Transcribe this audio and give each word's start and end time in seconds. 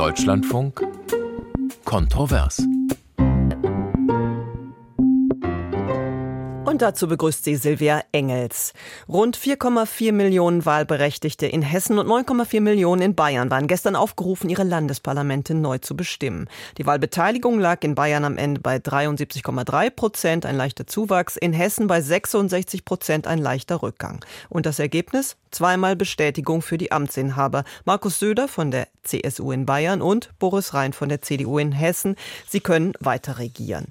Deutschlandfunk 0.00 0.80
Kontrovers. 1.84 2.62
Und 6.64 6.80
dazu 6.80 7.06
begrüßt 7.06 7.44
sie 7.44 7.56
Silvia 7.56 8.02
Engels. 8.10 8.72
Rund 9.10 9.36
4,4 9.36 10.12
Millionen 10.12 10.64
Wahlberechtigte 10.64 11.44
in 11.46 11.60
Hessen 11.60 11.98
und 11.98 12.06
9,4 12.06 12.62
Millionen 12.62 13.02
in 13.02 13.14
Bayern 13.14 13.50
waren 13.50 13.66
gestern 13.66 13.94
aufgerufen, 13.94 14.48
ihre 14.48 14.64
Landesparlamente 14.64 15.54
neu 15.54 15.76
zu 15.76 15.94
bestimmen. 15.94 16.48
Die 16.78 16.86
Wahlbeteiligung 16.86 17.58
lag 17.60 17.82
in 17.82 17.94
Bayern 17.94 18.24
am 18.24 18.38
Ende 18.38 18.62
bei 18.62 18.76
73,3 18.76 19.90
Prozent, 19.90 20.46
ein 20.46 20.56
leichter 20.56 20.86
Zuwachs, 20.86 21.36
in 21.36 21.52
Hessen 21.52 21.88
bei 21.88 22.00
66 22.00 22.86
Prozent, 22.86 23.26
ein 23.26 23.38
leichter 23.38 23.82
Rückgang. 23.82 24.24
Und 24.48 24.64
das 24.64 24.78
Ergebnis? 24.78 25.36
Zweimal 25.50 25.96
Bestätigung 25.96 26.62
für 26.62 26.78
die 26.78 26.92
Amtsinhaber. 26.92 27.64
Markus 27.84 28.18
Söder 28.18 28.48
von 28.48 28.70
der 28.70 28.88
CSU 29.02 29.50
in 29.50 29.66
Bayern 29.66 30.02
und 30.02 30.30
Boris 30.38 30.74
Rhein 30.74 30.92
von 30.92 31.08
der 31.08 31.22
CDU 31.22 31.58
in 31.58 31.72
Hessen. 31.72 32.16
Sie 32.48 32.60
können 32.60 32.92
weiter 33.00 33.38
regieren. 33.38 33.86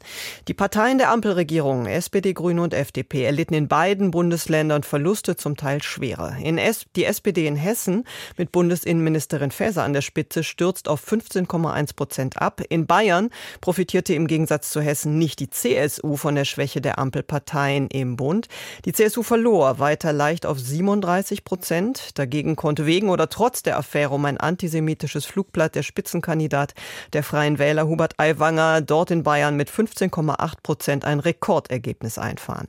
Die 0.48 0.54
Parteien 0.54 0.98
der 0.98 1.12
Ampelregierung, 1.12 1.85
SPD, 1.85 2.34
Grüne 2.34 2.62
und 2.62 2.73
FDP, 2.73 3.23
erlitten 3.23 3.54
in 3.55 3.68
beiden 3.68 4.12
Bundesländern 4.12 4.84
Verluste, 4.84 5.35
zum 5.35 5.58
Teil 5.58 5.84
schwere. 5.84 6.38
In 6.41 6.58
S 6.58 6.85
die 6.95 7.05
SPD 7.05 7.48
in 7.48 7.55
Hessen 7.55 8.05
mit 8.38 8.52
Bundesinnenministerin 8.52 9.52
Faeser 9.52 9.84
an 9.84 9.94
der 9.94 10.02
Spitze 10.02 10.44
stürzt 10.44 10.88
auf 10.88 11.05
15,1 11.05 11.96
Prozent 11.96 12.41
ab. 12.41 12.62
In 12.70 12.85
Bayern 12.85 13.30
profitierte 13.62 14.13
im 14.13 14.27
Gegensatz 14.27 14.70
zu 14.70 14.82
Hessen 14.82 15.18
nicht 15.18 15.40
die 15.40 15.49
CSU 15.49 16.16
von 16.16 16.35
der 16.35 16.46
Schwäche 16.46 16.82
der 16.82 16.99
Ampelparteien 16.99 17.88
im 17.88 18.16
Bund. 18.16 18.48
Die 18.85 18.94
CSU 18.94 19.23
verlor 19.23 19.80
weiter 19.80 20.13
leicht 20.13 20.46
auf 20.46 20.60
37 20.60 21.44
Prozent. 21.49 22.20
Dagegen 22.20 22.55
konnte 22.55 22.85
wegen 22.85 23.09
oder 23.09 23.27
trotz 23.27 23.63
der 23.63 23.80
Affäre 23.80 24.13
um 24.13 24.23
ein 24.26 24.38
antisemitisches 24.38 25.26
Flugblatt 25.26 25.73
der 25.73 25.81
Spitzenkandidat 25.81 26.76
der 27.13 27.23
Freien 27.23 27.57
Wähler 27.57 27.88
Hubert 27.88 28.13
Aiwanger 28.20 28.82
dort 28.82 29.10
in 29.10 29.24
Bayern 29.24 29.55
mit 29.55 29.71
15,8 29.71 30.54
Prozent 30.62 31.05
ein 31.05 31.20
Rekordergebnis 31.20 32.20
einfahren. 32.20 32.68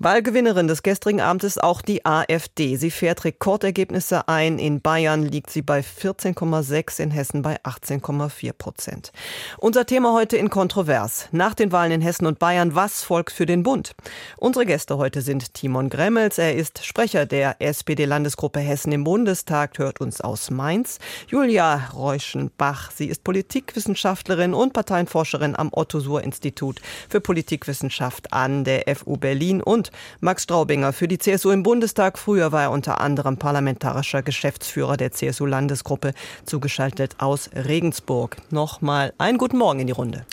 Wahlgewinnerin 0.00 0.66
des 0.66 0.82
gestrigen 0.82 1.20
Abends 1.20 1.44
ist 1.44 1.62
auch 1.62 1.80
die 1.80 2.04
AfD. 2.04 2.74
Sie 2.74 2.90
fährt 2.90 3.24
Rekordergebnisse 3.24 4.26
ein. 4.26 4.58
In 4.58 4.80
Bayern 4.80 5.22
liegt 5.22 5.50
sie 5.50 5.62
bei 5.62 5.78
14,6, 5.78 7.00
in 7.00 7.12
Hessen 7.12 7.42
bei 7.42 7.62
18,4 7.62 8.52
Prozent. 8.54 9.12
Unser 9.58 9.86
Thema 9.86 10.14
heute 10.14 10.36
in 10.36 10.50
Kontrovers. 10.50 11.28
Nach 11.30 11.54
den 11.54 11.70
Wahlen 11.70 11.92
in 11.92 12.00
Hessen 12.00 12.26
und 12.26 12.40
Bayern, 12.40 12.74
was 12.74 13.04
folgt 13.04 13.30
für 13.30 13.46
den 13.46 13.62
Bund? 13.62 13.94
Unsere 14.36 14.66
Gäste 14.66 14.98
heute 14.98 15.22
sind 15.22 15.54
Timon 15.54 15.90
Gremmels. 15.90 16.38
Er 16.38 16.56
ist 16.56 16.84
Sprecher 16.84 17.24
der 17.24 17.54
SPD 17.60 18.04
Landesgruppe 18.16 18.60
Hessen 18.60 18.92
im 18.92 19.04
Bundestag 19.04 19.78
hört 19.78 20.00
uns 20.00 20.22
aus 20.22 20.50
Mainz. 20.50 21.00
Julia 21.28 21.90
Reuschenbach, 21.92 22.90
sie 22.90 23.08
ist 23.08 23.22
Politikwissenschaftlerin 23.24 24.54
und 24.54 24.72
Parteienforscherin 24.72 25.54
am 25.54 25.68
Otto-Suhr-Institut 25.70 26.80
für 27.10 27.20
Politikwissenschaft 27.20 28.32
an 28.32 28.64
der 28.64 28.84
FU 28.96 29.18
Berlin 29.18 29.62
und 29.62 29.90
Max 30.20 30.44
Straubinger 30.44 30.94
für 30.94 31.08
die 31.08 31.18
CSU 31.18 31.50
im 31.50 31.62
Bundestag. 31.62 32.18
Früher 32.18 32.52
war 32.52 32.62
er 32.62 32.70
unter 32.70 33.02
anderem 33.02 33.36
parlamentarischer 33.36 34.22
Geschäftsführer 34.22 34.96
der 34.96 35.12
CSU-Landesgruppe, 35.12 36.14
zugeschaltet 36.46 37.16
aus 37.18 37.50
Regensburg. 37.54 38.38
Nochmal 38.48 39.12
einen 39.18 39.36
guten 39.36 39.58
Morgen 39.58 39.80
in 39.80 39.88
die 39.88 39.92
Runde. 39.92 40.24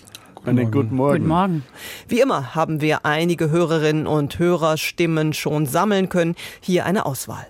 Einen 0.45 0.72
guten 0.72 0.95
Morgen. 0.95 1.18
Guten 1.18 1.28
Morgen. 1.28 1.64
Wie 2.08 2.22
immer 2.22 2.56
haben 2.56 2.80
wir 2.80 3.06
einige 3.06 3.50
Hörerinnen 3.50 4.08
und 4.08 4.40
Hörerstimmen 4.40 5.34
schon 5.34 5.66
sammeln 5.66 6.08
können. 6.08 6.36
Hier 6.62 6.86
eine 6.86 7.06
Auswahl. 7.06 7.45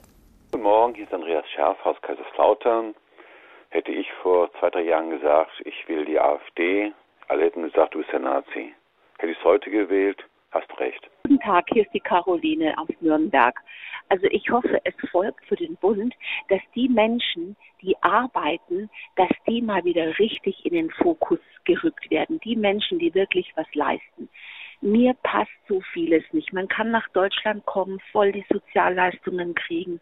Guten 0.54 0.66
Morgen, 0.66 0.94
hier 0.94 1.06
ist 1.06 1.14
Andreas 1.16 1.50
Scherf 1.50 1.84
aus 1.84 2.00
Kaiserslautern. 2.04 2.94
Hätte 3.72 3.92
ich 3.92 4.06
vor 4.22 4.52
zwei, 4.60 4.70
drei 4.70 4.84
Jahren 4.84 5.10
gesagt, 5.10 5.50
ich 5.66 5.90
will 5.90 6.06
die 6.06 6.20
AfD, 6.20 6.94
alle 7.28 7.46
hätten 7.46 7.64
gesagt, 7.64 7.96
du 7.96 7.98
bist 7.98 8.12
der 8.12 8.20
Nazi. 8.20 8.76
Hätte 9.18 9.32
ich 9.32 9.38
es 9.40 9.44
heute 9.44 9.72
gewählt, 9.72 10.24
hast 10.52 10.70
recht. 10.80 11.10
Guten 11.24 11.40
Tag, 11.40 11.66
hier 11.74 11.82
ist 11.82 11.94
die 11.96 12.00
Caroline 12.00 12.78
aus 12.78 12.88
Nürnberg. 13.00 13.60
Also 14.10 14.28
ich 14.28 14.48
hoffe, 14.52 14.80
es 14.84 14.94
folgt 15.10 15.44
für 15.46 15.56
den 15.56 15.76
Bund, 15.78 16.14
dass 16.50 16.62
die 16.76 16.88
Menschen, 16.88 17.56
die 17.82 17.96
arbeiten, 18.04 18.92
dass 19.16 19.32
die 19.48 19.60
mal 19.60 19.84
wieder 19.84 20.20
richtig 20.20 20.64
in 20.68 20.74
den 20.74 20.92
Fokus 20.92 21.40
gerückt 21.66 22.12
werden. 22.12 22.40
Die 22.42 22.56
Menschen, 22.56 23.00
die 23.00 23.12
wirklich 23.16 23.52
was 23.56 23.66
leisten 23.74 24.30
mir 24.84 25.14
passt 25.24 25.50
so 25.68 25.82
vieles 25.94 26.24
nicht. 26.34 26.54
Man 26.54 26.68
kann 26.68 26.92
nach 26.92 27.08
Deutschland 27.10 27.66
kommen, 27.66 28.00
voll 28.12 28.32
die 28.34 28.46
Sozialleistungen 28.52 29.56
kriegen. 29.56 30.00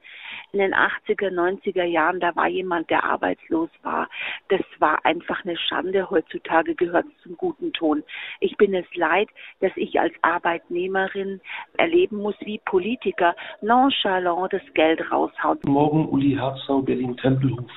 In 0.52 0.59
den 0.59 0.74
80er, 0.74 1.30
90er 1.30 1.84
Jahren, 1.84 2.19
da 2.19 2.36
war 2.36 2.47
jemand, 2.47 2.90
der 2.90 3.03
arbeitslos 3.03 3.69
war. 3.84 4.09
Das 4.50 4.62
war 4.80 5.06
einfach 5.06 5.46
eine 5.46 5.56
Schande. 5.56 6.09
Heutzutage 6.09 6.75
gehört 6.75 7.06
es 7.06 7.24
zum 7.24 7.38
guten 7.38 7.72
Ton. 7.74 8.03
Ich 8.40 8.58
bin 8.58 8.74
es 8.74 8.86
leid, 8.96 9.30
dass 9.59 9.72
ich 9.75 10.00
als 10.00 10.14
Arbeitnehmerin 10.24 11.40
erleben 11.78 12.18
muss, 12.18 12.36
wie 12.42 12.59
Politiker 12.66 13.36
nonchalant 13.62 14.52
das 14.52 14.63
Geld 14.74 15.00
raushauen. 15.12 15.59
Morgen 15.66 16.09
Uli 16.09 16.36
Herzau, 16.36 16.81
Berlin-Tempelhof. 16.81 17.69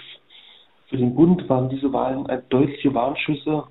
Für 0.89 0.97
den 0.97 1.15
Bund 1.15 1.49
waren 1.49 1.69
diese 1.69 1.93
Wahlen 1.93 2.27
deutliche 2.49 2.95
Warnschüsse 2.95 3.65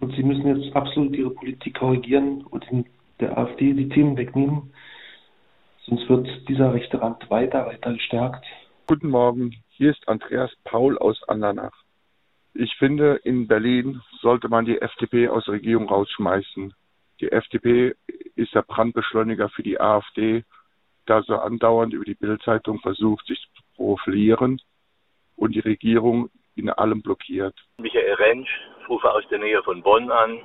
und 0.00 0.14
sie 0.14 0.22
müssen 0.22 0.46
jetzt 0.46 0.74
absolut 0.74 1.14
ihre 1.16 1.30
Politik 1.30 1.78
korrigieren 1.78 2.42
und 2.42 2.64
in 2.70 2.86
der 3.20 3.36
AfD 3.36 3.72
die 3.72 3.88
Themen 3.88 4.16
wegnehmen. 4.16 4.72
Sonst 5.84 6.08
wird 6.08 6.28
dieser 6.48 6.74
rechte 6.74 7.00
Rand 7.00 7.30
weiter, 7.30 7.66
weiter 7.66 7.92
gestärkt. 7.92 8.44
Guten 8.86 9.08
Morgen, 9.08 9.54
hier 9.70 9.90
ist 9.90 10.06
Andreas 10.08 10.50
Paul 10.64 10.98
aus 10.98 11.22
Andernach. 11.28 11.84
Ich 12.54 12.74
finde, 12.76 13.20
in 13.24 13.46
Berlin 13.46 14.00
sollte 14.20 14.48
man 14.48 14.64
die 14.64 14.80
FDP 14.80 15.28
aus 15.28 15.44
der 15.44 15.54
Regierung 15.54 15.88
rausschmeißen. 15.88 16.72
Die 17.20 17.30
FDP 17.30 17.94
ist 18.34 18.54
der 18.54 18.62
Brandbeschleuniger 18.62 19.48
für 19.48 19.62
die 19.62 19.80
AfD, 19.80 20.44
da 21.06 21.22
sie 21.22 21.40
andauernd 21.40 21.92
über 21.92 22.04
die 22.04 22.14
Bildzeitung 22.14 22.80
versucht, 22.80 23.26
sich 23.26 23.38
zu 23.54 23.62
profilieren 23.76 24.60
und 25.36 25.54
die 25.54 25.60
Regierung 25.60 26.30
in 26.56 26.70
allem 26.70 27.02
blockiert. 27.02 27.54
Michael 27.78 28.14
Rentsch, 28.14 28.50
rufe 28.88 29.10
aus 29.10 29.26
der 29.28 29.38
Nähe 29.38 29.62
von 29.62 29.82
Bonn 29.82 30.10
an 30.10 30.40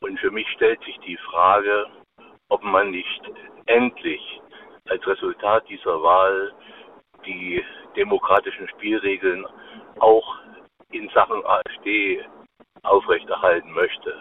und 0.00 0.18
für 0.20 0.30
mich 0.30 0.48
stellt 0.50 0.82
sich 0.84 0.98
die 1.00 1.16
Frage, 1.30 1.86
ob 2.48 2.62
man 2.62 2.90
nicht 2.90 3.22
endlich 3.66 4.40
als 4.88 5.06
Resultat 5.06 5.68
dieser 5.68 6.02
Wahl 6.02 6.52
die 7.26 7.62
demokratischen 7.96 8.68
Spielregeln 8.68 9.46
auch 9.98 10.38
in 10.92 11.08
Sachen 11.10 11.44
AfD 11.44 12.24
aufrechterhalten 12.82 13.72
möchte. 13.72 14.14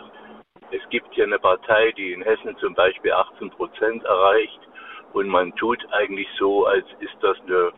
Es 0.72 0.82
gibt 0.90 1.14
hier 1.14 1.24
eine 1.24 1.40
Partei, 1.40 1.92
die 1.94 2.12
in 2.12 2.24
Hessen 2.24 2.58
zum 2.58 2.74
Beispiel 2.74 3.14
18 3.14 3.50
Prozent 3.52 4.04
erreicht 4.04 4.60
und 5.14 5.28
man 5.30 5.56
tut 5.56 5.86
eigentlich 5.92 6.28
so, 6.38 6.66
als 6.66 6.86
ist 7.00 7.16
das 7.22 7.40
eine 7.42 7.72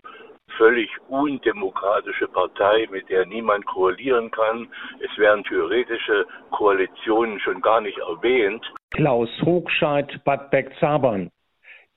völlig 0.60 0.90
undemokratische 1.08 2.28
Partei, 2.28 2.86
mit 2.92 3.10
der 3.10 3.26
niemand 3.26 3.66
koalieren 3.66 4.30
kann. 4.30 4.68
Es 5.00 5.18
werden 5.18 5.44
theoretische 5.46 6.26
Koalitionen 6.52 7.40
schon 7.40 7.62
gar 7.62 7.80
nicht 7.80 7.98
erwähnt. 7.98 8.64
Klaus 8.92 9.30
Hochscheid, 9.42 10.22
Bad 10.26 10.52
Bergzabern. 10.52 11.32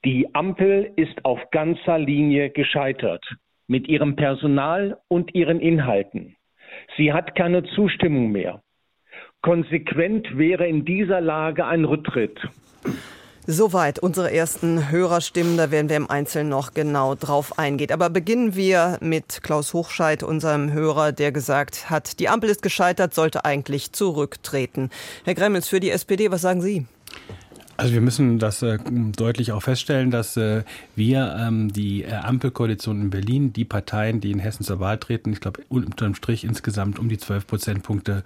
Die 0.05 0.33
Ampel 0.35 0.93
ist 0.97 1.25
auf 1.25 1.41
ganzer 1.51 1.99
Linie 1.99 2.51
gescheitert. 2.51 3.25
Mit 3.67 3.89
ihrem 3.89 4.17
Personal 4.17 4.99
und 5.09 5.35
ihren 5.35 5.61
Inhalten. 5.61 6.37
Sie 6.97 7.13
hat 7.13 7.35
keine 7.35 7.65
Zustimmung 7.65 8.31
mehr. 8.31 8.63
Konsequent 9.43 10.39
wäre 10.39 10.67
in 10.69 10.85
dieser 10.85 11.21
Lage 11.21 11.67
ein 11.67 11.85
Rücktritt. 11.85 12.39
Soweit 13.49 13.99
unsere 13.99 14.33
ersten 14.33 14.91
Hörerstimmen, 14.93 15.57
da 15.57 15.73
werden 15.73 15.89
wir 15.89 15.97
im 15.97 16.09
Einzelnen 16.09 16.49
noch 16.49 16.75
genau 16.75 17.17
drauf 17.17 17.59
eingehen. 17.59 17.91
Aber 17.91 18.09
beginnen 18.09 18.55
wir 18.55 18.99
mit 19.01 19.43
Klaus 19.43 19.75
Hochscheid, 19.75 20.23
unserem 20.23 20.73
Hörer, 20.73 21.11
der 21.11 21.33
gesagt 21.33 21.91
hat, 21.91 22.21
die 22.21 22.29
Ampel 22.29 22.51
ist 22.51 22.63
gescheitert, 22.63 23.15
sollte 23.15 23.45
eigentlich 23.45 23.91
zurücktreten. 23.91 24.91
Herr 25.25 25.35
Gremmels, 25.35 25.67
für 25.67 25.81
die 25.81 25.91
SPD, 25.91 26.31
was 26.31 26.43
sagen 26.43 26.63
Sie? 26.63 26.87
Also 27.83 27.95
wir 27.95 28.01
müssen 28.01 28.39
das 28.39 28.63
äh, 28.63 28.79
deutlich 29.17 29.51
auch 29.51 29.65
feststellen, 29.65 30.13
dass 30.13 30.37
äh, 30.37 30.63
wir 30.95 31.35
ähm, 31.37 31.73
die 31.73 32.05
äh, 32.05 32.13
Ampelkoalition 32.13 33.01
in 33.01 33.11
Berlin, 33.11 33.53
die 33.53 33.65
Parteien, 33.65 34.21
die 34.21 34.31
in 34.31 34.39
Hessen 34.39 34.63
zur 34.63 34.79
Wahl 34.79 34.99
treten, 34.99 35.33
ich 35.33 35.41
glaube 35.41 35.63
unterm 35.69 36.15
Strich 36.15 36.45
insgesamt 36.45 37.01
um 37.01 37.09
die 37.09 37.19
12 37.19 37.45
Prozentpunkte 37.45 38.23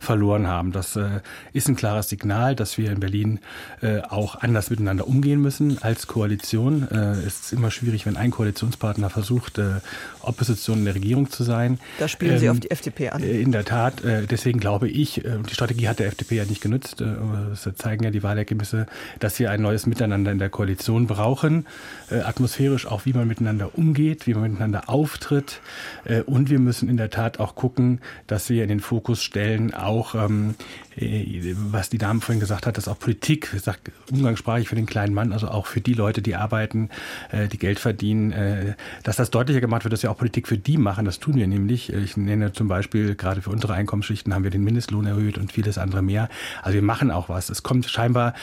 verloren 0.00 0.46
haben. 0.46 0.72
Das 0.72 0.96
äh, 0.96 1.20
ist 1.52 1.68
ein 1.68 1.76
klares 1.76 2.08
Signal, 2.08 2.56
dass 2.56 2.78
wir 2.78 2.90
in 2.90 3.00
Berlin 3.00 3.40
äh, 3.82 4.00
auch 4.00 4.36
anders 4.36 4.70
miteinander 4.70 5.06
umgehen 5.06 5.42
müssen 5.42 5.82
als 5.82 6.06
Koalition. 6.06 6.88
Äh, 6.90 7.26
es 7.26 7.40
ist 7.40 7.52
immer 7.52 7.70
schwierig, 7.70 8.06
wenn 8.06 8.16
ein 8.16 8.30
Koalitionspartner 8.30 9.10
versucht, 9.10 9.58
äh, 9.58 9.80
Opposition 10.28 10.78
in 10.78 10.84
der 10.84 10.94
Regierung 10.94 11.30
zu 11.30 11.42
sein. 11.42 11.78
Da 11.98 12.08
spielen 12.08 12.34
ähm, 12.34 12.38
Sie 12.38 12.50
auf 12.50 12.60
die 12.60 12.70
FDP 12.70 13.10
an. 13.10 13.22
Äh, 13.22 13.40
in 13.40 13.52
der 13.52 13.64
Tat. 13.64 14.04
Äh, 14.04 14.26
deswegen 14.26 14.60
glaube 14.60 14.88
ich, 14.88 15.24
äh, 15.24 15.38
die 15.48 15.54
Strategie 15.54 15.88
hat 15.88 15.98
der 15.98 16.06
FDP 16.06 16.36
ja 16.36 16.44
nicht 16.44 16.60
genützt. 16.60 17.00
Äh, 17.00 17.06
das 17.50 17.68
zeigen 17.76 18.04
ja 18.04 18.10
die 18.10 18.22
Wahlergebnisse 18.22 18.86
dass 19.20 19.38
wir 19.38 19.50
ein 19.50 19.62
neues 19.62 19.86
Miteinander 19.86 20.32
in 20.32 20.38
der 20.38 20.50
Koalition 20.50 21.06
brauchen, 21.06 21.66
äh, 22.10 22.16
atmosphärisch 22.20 22.86
auch, 22.86 23.06
wie 23.06 23.12
man 23.12 23.26
miteinander 23.26 23.70
umgeht, 23.76 24.26
wie 24.26 24.34
man 24.34 24.50
miteinander 24.50 24.88
auftritt. 24.88 25.60
Äh, 26.04 26.20
und 26.22 26.50
wir 26.50 26.58
müssen 26.58 26.88
in 26.88 26.96
der 26.96 27.10
Tat 27.10 27.40
auch 27.40 27.54
gucken, 27.54 28.00
dass 28.26 28.48
wir 28.50 28.62
in 28.62 28.68
den 28.68 28.80
Fokus 28.80 29.22
stellen, 29.22 29.74
auch 29.74 30.14
ähm, 30.14 30.54
äh, 30.83 30.83
was 30.96 31.88
die 31.88 31.98
Dame 31.98 32.20
vorhin 32.20 32.38
gesagt 32.38 32.66
hat, 32.66 32.76
dass 32.76 32.86
auch 32.86 32.98
Politik, 32.98 33.50
ich 33.54 33.62
sag 33.62 33.80
umgangssprachlich 34.12 34.68
für 34.68 34.76
den 34.76 34.86
kleinen 34.86 35.12
Mann, 35.12 35.32
also 35.32 35.48
auch 35.48 35.66
für 35.66 35.80
die 35.80 35.94
Leute, 35.94 36.22
die 36.22 36.36
arbeiten, 36.36 36.88
äh, 37.32 37.48
die 37.48 37.58
Geld 37.58 37.80
verdienen, 37.80 38.30
äh, 38.30 38.74
dass 39.02 39.16
das 39.16 39.30
deutlicher 39.30 39.60
gemacht 39.60 39.84
wird, 39.84 39.92
dass 39.92 40.04
wir 40.04 40.10
auch 40.10 40.16
Politik 40.16 40.46
für 40.46 40.56
die 40.56 40.76
machen. 40.76 41.04
Das 41.04 41.18
tun 41.18 41.34
wir 41.34 41.48
nämlich. 41.48 41.92
Ich 41.92 42.16
nenne 42.16 42.52
zum 42.52 42.68
Beispiel 42.68 43.16
gerade 43.16 43.42
für 43.42 43.50
unsere 43.50 43.74
Einkommensschichten 43.74 44.32
haben 44.32 44.44
wir 44.44 44.50
den 44.50 44.62
Mindestlohn 44.62 45.06
erhöht 45.06 45.36
und 45.36 45.50
vieles 45.50 45.78
andere 45.78 46.02
mehr. 46.02 46.28
Also 46.62 46.74
wir 46.74 46.82
machen 46.82 47.10
auch 47.10 47.28
was. 47.28 47.50
Es 47.50 47.62
kommt 47.62 47.86
scheinbar 47.86 48.34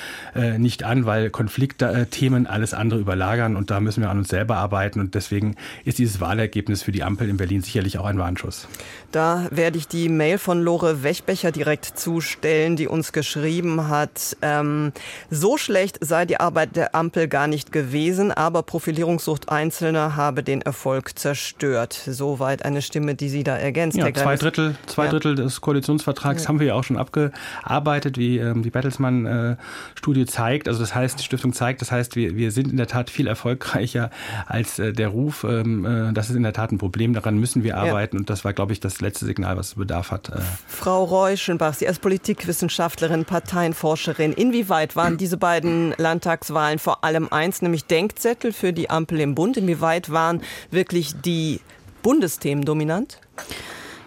nicht 0.57 0.83
an, 0.83 1.05
weil 1.05 1.29
Konfliktthemen 1.29 2.47
alles 2.47 2.73
andere 2.73 2.99
überlagern 2.99 3.55
und 3.55 3.71
da 3.71 3.79
müssen 3.79 4.01
wir 4.01 4.09
an 4.09 4.17
uns 4.17 4.29
selber 4.29 4.57
arbeiten 4.57 4.99
und 4.99 5.15
deswegen 5.15 5.55
ist 5.85 5.97
dieses 5.99 6.19
Wahlergebnis 6.19 6.83
für 6.83 6.91
die 6.91 7.03
Ampel 7.03 7.29
in 7.29 7.37
Berlin 7.37 7.61
sicherlich 7.61 7.97
auch 7.97 8.05
ein 8.05 8.17
Warnschuss. 8.17 8.67
Da 9.11 9.47
werde 9.51 9.77
ich 9.77 9.87
die 9.87 10.09
Mail 10.09 10.37
von 10.37 10.61
Lore 10.61 11.03
Wechbecher 11.03 11.51
direkt 11.51 11.85
zustimmen 11.97 12.40
stellen, 12.41 12.75
die 12.75 12.87
uns 12.87 13.11
geschrieben 13.11 13.87
hat, 13.87 14.35
ähm, 14.41 14.93
so 15.29 15.57
schlecht 15.57 15.99
sei 16.01 16.25
die 16.25 16.39
Arbeit 16.39 16.75
der 16.75 16.95
Ampel 16.95 17.27
gar 17.27 17.45
nicht 17.45 17.71
gewesen, 17.71 18.31
aber 18.31 18.63
Profilierungssucht 18.63 19.49
Einzelner 19.49 20.15
habe 20.15 20.41
den 20.41 20.63
Erfolg 20.63 21.19
zerstört. 21.19 21.93
Soweit 21.93 22.65
eine 22.65 22.81
Stimme, 22.81 23.13
die 23.13 23.29
Sie 23.29 23.43
da 23.43 23.57
ergänzt. 23.57 23.95
Ja, 23.95 24.11
zwei 24.11 24.37
Drittel, 24.37 24.75
zwei 24.87 25.05
ja. 25.05 25.11
Drittel 25.11 25.35
des 25.35 25.61
Koalitionsvertrags 25.61 26.43
ja. 26.43 26.49
haben 26.49 26.59
wir 26.59 26.65
ja 26.65 26.73
auch 26.73 26.83
schon 26.83 26.97
abgearbeitet, 26.97 28.17
wie 28.17 28.39
ähm, 28.39 28.63
die 28.63 28.71
Bertelsmann-Studie 28.71 30.21
äh, 30.21 30.25
zeigt. 30.25 30.67
Also 30.67 30.79
das 30.79 30.95
heißt, 30.95 31.19
die 31.19 31.23
Stiftung 31.23 31.53
zeigt, 31.53 31.81
das 31.81 31.91
heißt, 31.91 32.15
wir, 32.15 32.35
wir 32.35 32.51
sind 32.51 32.71
in 32.71 32.77
der 32.77 32.87
Tat 32.87 33.11
viel 33.11 33.27
erfolgreicher 33.27 34.09
als 34.47 34.79
äh, 34.79 34.93
der 34.93 35.09
Ruf. 35.09 35.43
Ähm, 35.43 35.85
äh, 35.85 36.13
das 36.13 36.31
ist 36.31 36.35
in 36.35 36.43
der 36.43 36.53
Tat 36.53 36.71
ein 36.71 36.79
Problem. 36.79 37.13
Daran 37.13 37.37
müssen 37.37 37.63
wir 37.63 37.77
arbeiten. 37.77 38.15
Ja. 38.15 38.21
Und 38.21 38.31
das 38.31 38.43
war, 38.43 38.53
glaube 38.53 38.73
ich, 38.73 38.79
das 38.79 38.99
letzte 38.99 39.27
Signal, 39.27 39.57
was 39.57 39.75
Bedarf 39.75 40.09
hat. 40.09 40.29
Äh. 40.29 40.39
Frau 40.67 41.03
Reuschenbach, 41.03 41.75
Sie 41.75 41.87
als 41.87 41.99
Politik 41.99 42.30
Politikwissenschaftlerin, 42.31 43.25
Parteienforscherin. 43.25 44.31
Inwieweit 44.31 44.95
waren 44.95 45.17
diese 45.17 45.35
beiden 45.35 45.93
Landtagswahlen 45.97 46.79
vor 46.79 47.03
allem 47.03 47.27
eins, 47.29 47.61
nämlich 47.61 47.85
Denkzettel 47.85 48.53
für 48.53 48.71
die 48.71 48.89
Ampel 48.89 49.19
im 49.19 49.35
Bund? 49.35 49.57
Inwieweit 49.57 50.09
waren 50.11 50.41
wirklich 50.69 51.13
die 51.19 51.59
Bundesthemen 52.03 52.63
dominant? 52.63 53.19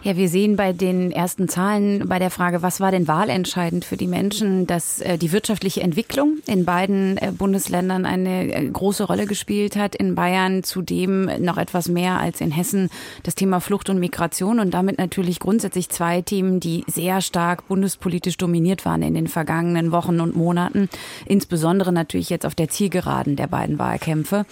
Ja, 0.05 0.19
wir 0.19 0.29
sehen 0.29 0.56
bei 0.56 0.75
den 0.75 1.11
ersten 1.12 1.49
Zahlen 1.49 2.06
bei 2.06 2.19
der 2.19 2.29
Frage, 2.29 2.61
was 2.61 2.79
war 2.79 2.91
denn 2.91 3.09
wahlentscheidend 3.09 3.87
für 3.87 3.97
die 3.97 4.06
Menschen, 4.06 4.67
dass 4.67 5.01
äh, 5.01 5.17
die 5.17 5.33
wirtschaftliche 5.33 5.81
Entwicklung 5.81 6.41
in 6.47 6.67
beiden 6.67 7.17
äh, 7.17 7.33
Bundesländern 7.33 8.05
eine 8.05 8.55
äh, 8.55 8.69
große 8.69 9.05
Rolle 9.05 9.25
gespielt 9.25 9.77
hat. 9.77 9.95
In 9.95 10.15
Bayern 10.15 10.62
zudem 10.62 11.31
noch 11.43 11.56
etwas 11.56 11.89
mehr 11.89 12.21
als 12.21 12.43
in 12.43 12.51
Hessen 12.51 12.91
das 13.23 13.35
Thema 13.35 13.61
Flucht 13.61 13.89
und 13.89 13.99
Migration 13.99 14.61
und 14.61 14.75
damit 14.75 14.99
natürlich 14.99 15.41
grundsätzlich 15.41 15.89
zwei 15.89 16.21
Themen, 16.21 16.61
die 16.61 16.85
sehr 16.87 17.23
stark 17.23 17.67
bundespolitisch 17.69 18.37
dominiert 18.37 18.85
waren 18.85 19.01
in 19.01 19.15
den 19.15 19.27
vergangenen 19.27 19.91
Wochen 19.91 20.21
und 20.21 20.37
Monaten. 20.37 20.91
Insbesondere 21.25 21.95
natürlich 21.95 22.29
jetzt 22.29 22.45
auf 22.45 22.55
der 22.55 22.69
Zielgeraden 22.69 23.37
der 23.37 23.47
beiden 23.47 23.79
Wahlkämpfe. 23.79 24.45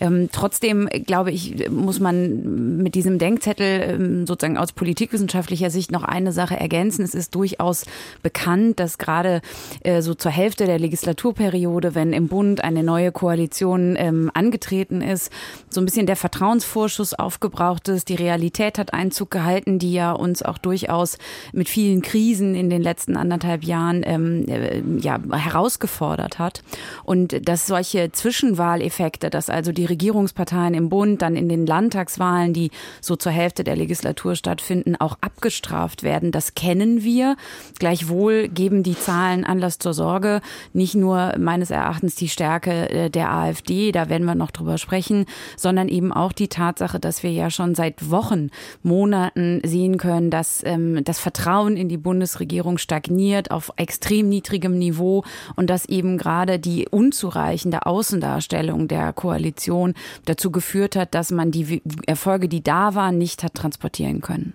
Ähm, 0.00 0.30
trotzdem, 0.32 0.88
glaube 1.06 1.30
ich, 1.30 1.70
muss 1.70 2.00
man 2.00 2.82
mit 2.82 2.96
diesem 2.96 3.20
Denkzettel 3.20 3.82
ähm, 3.82 4.26
sozusagen 4.26 4.58
aus 4.58 4.72
Politik 4.72 4.95
politikwissenschaftlicher 4.96 5.68
Sicht 5.68 5.92
noch 5.92 6.04
eine 6.04 6.32
Sache 6.32 6.58
ergänzen. 6.58 7.04
Es 7.04 7.14
ist 7.14 7.34
durchaus 7.34 7.84
bekannt, 8.22 8.80
dass 8.80 8.96
gerade 8.96 9.42
äh, 9.82 10.00
so 10.00 10.14
zur 10.14 10.30
Hälfte 10.30 10.64
der 10.64 10.78
Legislaturperiode, 10.78 11.94
wenn 11.94 12.14
im 12.14 12.28
Bund 12.28 12.64
eine 12.64 12.82
neue 12.82 13.12
Koalition 13.12 13.94
ähm, 13.98 14.30
angetreten 14.32 15.02
ist, 15.02 15.30
so 15.68 15.82
ein 15.82 15.84
bisschen 15.84 16.06
der 16.06 16.16
Vertrauensvorschuss 16.16 17.12
aufgebraucht 17.12 17.88
ist. 17.88 18.08
Die 18.08 18.14
Realität 18.14 18.78
hat 18.78 18.94
Einzug 18.94 19.30
gehalten, 19.30 19.78
die 19.78 19.92
ja 19.92 20.12
uns 20.12 20.42
auch 20.42 20.56
durchaus 20.56 21.18
mit 21.52 21.68
vielen 21.68 22.00
Krisen 22.00 22.54
in 22.54 22.70
den 22.70 22.82
letzten 22.82 23.18
anderthalb 23.18 23.64
Jahren 23.64 24.02
ähm, 24.02 24.46
äh, 24.48 24.80
ja, 24.98 25.20
herausgefordert 25.30 26.38
hat. 26.38 26.62
Und 27.04 27.46
dass 27.46 27.66
solche 27.66 28.12
Zwischenwahleffekte, 28.12 29.28
dass 29.28 29.50
also 29.50 29.72
die 29.72 29.84
Regierungsparteien 29.84 30.72
im 30.72 30.88
Bund 30.88 31.20
dann 31.20 31.36
in 31.36 31.50
den 31.50 31.66
Landtagswahlen, 31.66 32.54
die 32.54 32.70
so 33.02 33.14
zur 33.16 33.32
Hälfte 33.32 33.62
der 33.62 33.76
Legislatur 33.76 34.36
stattfinden, 34.36 34.85
Umständen 34.86 34.96
auch 34.96 35.18
abgestraft 35.20 36.02
werden. 36.02 36.30
Das 36.30 36.54
kennen 36.54 37.02
wir. 37.02 37.36
Gleichwohl 37.78 38.48
geben 38.48 38.82
die 38.82 38.98
Zahlen 38.98 39.44
Anlass 39.44 39.78
zur 39.78 39.94
Sorge. 39.94 40.40
Nicht 40.72 40.94
nur 40.94 41.34
meines 41.38 41.70
Erachtens 41.70 42.14
die 42.14 42.28
Stärke 42.28 42.88
äh, 42.90 43.10
der 43.10 43.32
AfD, 43.32 43.92
da 43.92 44.08
werden 44.08 44.24
wir 44.24 44.34
noch 44.34 44.50
drüber 44.50 44.78
sprechen, 44.78 45.26
sondern 45.56 45.88
eben 45.88 46.12
auch 46.12 46.32
die 46.32 46.48
Tatsache, 46.48 47.00
dass 47.00 47.22
wir 47.22 47.32
ja 47.32 47.50
schon 47.50 47.74
seit 47.74 48.10
Wochen, 48.10 48.50
Monaten 48.82 49.60
sehen 49.64 49.98
können, 49.98 50.30
dass 50.30 50.62
ähm, 50.64 51.02
das 51.04 51.18
Vertrauen 51.18 51.76
in 51.76 51.88
die 51.88 51.96
Bundesregierung 51.96 52.78
stagniert 52.78 53.50
auf 53.50 53.72
extrem 53.76 54.28
niedrigem 54.28 54.78
Niveau 54.78 55.24
und 55.56 55.68
dass 55.68 55.86
eben 55.86 56.18
gerade 56.18 56.58
die 56.58 56.88
unzureichende 56.88 57.86
Außendarstellung 57.86 58.88
der 58.88 59.12
Koalition 59.12 59.94
dazu 60.24 60.50
geführt 60.50 60.96
hat, 60.96 61.14
dass 61.14 61.30
man 61.30 61.50
die 61.50 61.82
Erfolge, 62.06 62.48
die 62.48 62.62
da 62.62 62.94
waren, 62.94 63.18
nicht 63.18 63.42
hat 63.42 63.54
transportieren 63.54 64.20
können. 64.20 64.54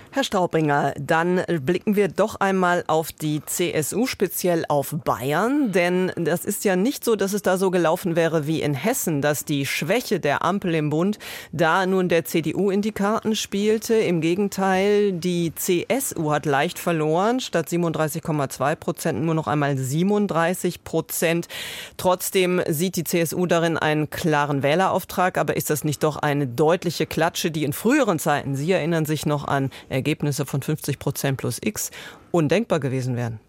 Herr 0.13 0.25
Straubinger, 0.25 0.93
dann 0.99 1.41
blicken 1.61 1.95
wir 1.95 2.09
doch 2.09 2.35
einmal 2.41 2.83
auf 2.87 3.13
die 3.13 3.41
CSU, 3.45 4.07
speziell 4.07 4.65
auf 4.67 4.93
Bayern. 5.05 5.71
Denn 5.71 6.11
das 6.17 6.43
ist 6.43 6.65
ja 6.65 6.75
nicht 6.75 7.05
so, 7.05 7.15
dass 7.15 7.31
es 7.31 7.43
da 7.43 7.55
so 7.55 7.71
gelaufen 7.71 8.17
wäre 8.17 8.45
wie 8.45 8.61
in 8.61 8.73
Hessen, 8.73 9.21
dass 9.21 9.45
die 9.45 9.65
Schwäche 9.65 10.19
der 10.19 10.43
Ampel 10.43 10.75
im 10.75 10.89
Bund 10.89 11.17
da 11.53 11.85
nun 11.85 12.09
der 12.09 12.25
CDU 12.25 12.71
in 12.71 12.81
die 12.81 12.91
Karten 12.91 13.37
spielte. 13.37 13.93
Im 13.93 14.19
Gegenteil, 14.19 15.13
die 15.13 15.55
CSU 15.55 16.29
hat 16.31 16.45
leicht 16.45 16.77
verloren, 16.77 17.39
statt 17.39 17.69
37,2 17.69 18.75
Prozent 18.75 19.21
nur 19.23 19.33
noch 19.33 19.47
einmal 19.47 19.77
37 19.77 20.83
Prozent. 20.83 21.47
Trotzdem 21.95 22.61
sieht 22.67 22.97
die 22.97 23.05
CSU 23.05 23.45
darin 23.45 23.77
einen 23.77 24.09
klaren 24.09 24.61
Wählerauftrag. 24.61 25.37
Aber 25.37 25.55
ist 25.55 25.69
das 25.69 25.85
nicht 25.85 26.03
doch 26.03 26.17
eine 26.17 26.47
deutliche 26.47 27.05
Klatsche, 27.05 27.49
die 27.49 27.63
in 27.63 27.71
früheren 27.71 28.19
Zeiten, 28.19 28.57
Sie 28.57 28.73
erinnern 28.73 29.05
sich 29.05 29.25
noch 29.25 29.47
an 29.47 29.69
Ergebnisse 30.01 30.45
von 30.45 30.61
50 30.61 30.99
Prozent 30.99 31.37
plus 31.37 31.59
X 31.63 31.91
undenkbar 32.31 32.79
gewesen 32.79 33.15
wären. 33.15 33.39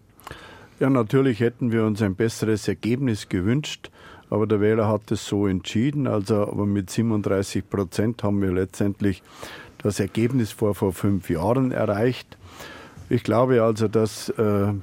Ja, 0.79 0.89
natürlich 0.89 1.39
hätten 1.39 1.71
wir 1.71 1.83
uns 1.83 2.01
ein 2.01 2.15
besseres 2.15 2.67
Ergebnis 2.67 3.29
gewünscht, 3.29 3.89
aber 4.29 4.47
der 4.47 4.61
Wähler 4.61 4.87
hat 4.87 5.11
es 5.11 5.25
so 5.25 5.47
entschieden. 5.47 6.07
Also, 6.07 6.47
aber 6.47 6.65
mit 6.65 6.89
37 6.89 7.69
Prozent 7.69 8.23
haben 8.23 8.41
wir 8.41 8.51
letztendlich 8.51 9.23
das 9.77 9.99
Ergebnis 9.99 10.51
vor 10.51 10.75
vor 10.75 10.93
fünf 10.93 11.29
Jahren 11.29 11.71
erreicht. 11.71 12.37
Ich 13.09 13.23
glaube 13.23 13.61
also, 13.61 13.87
dass 13.87 14.29
äh, 14.29 14.73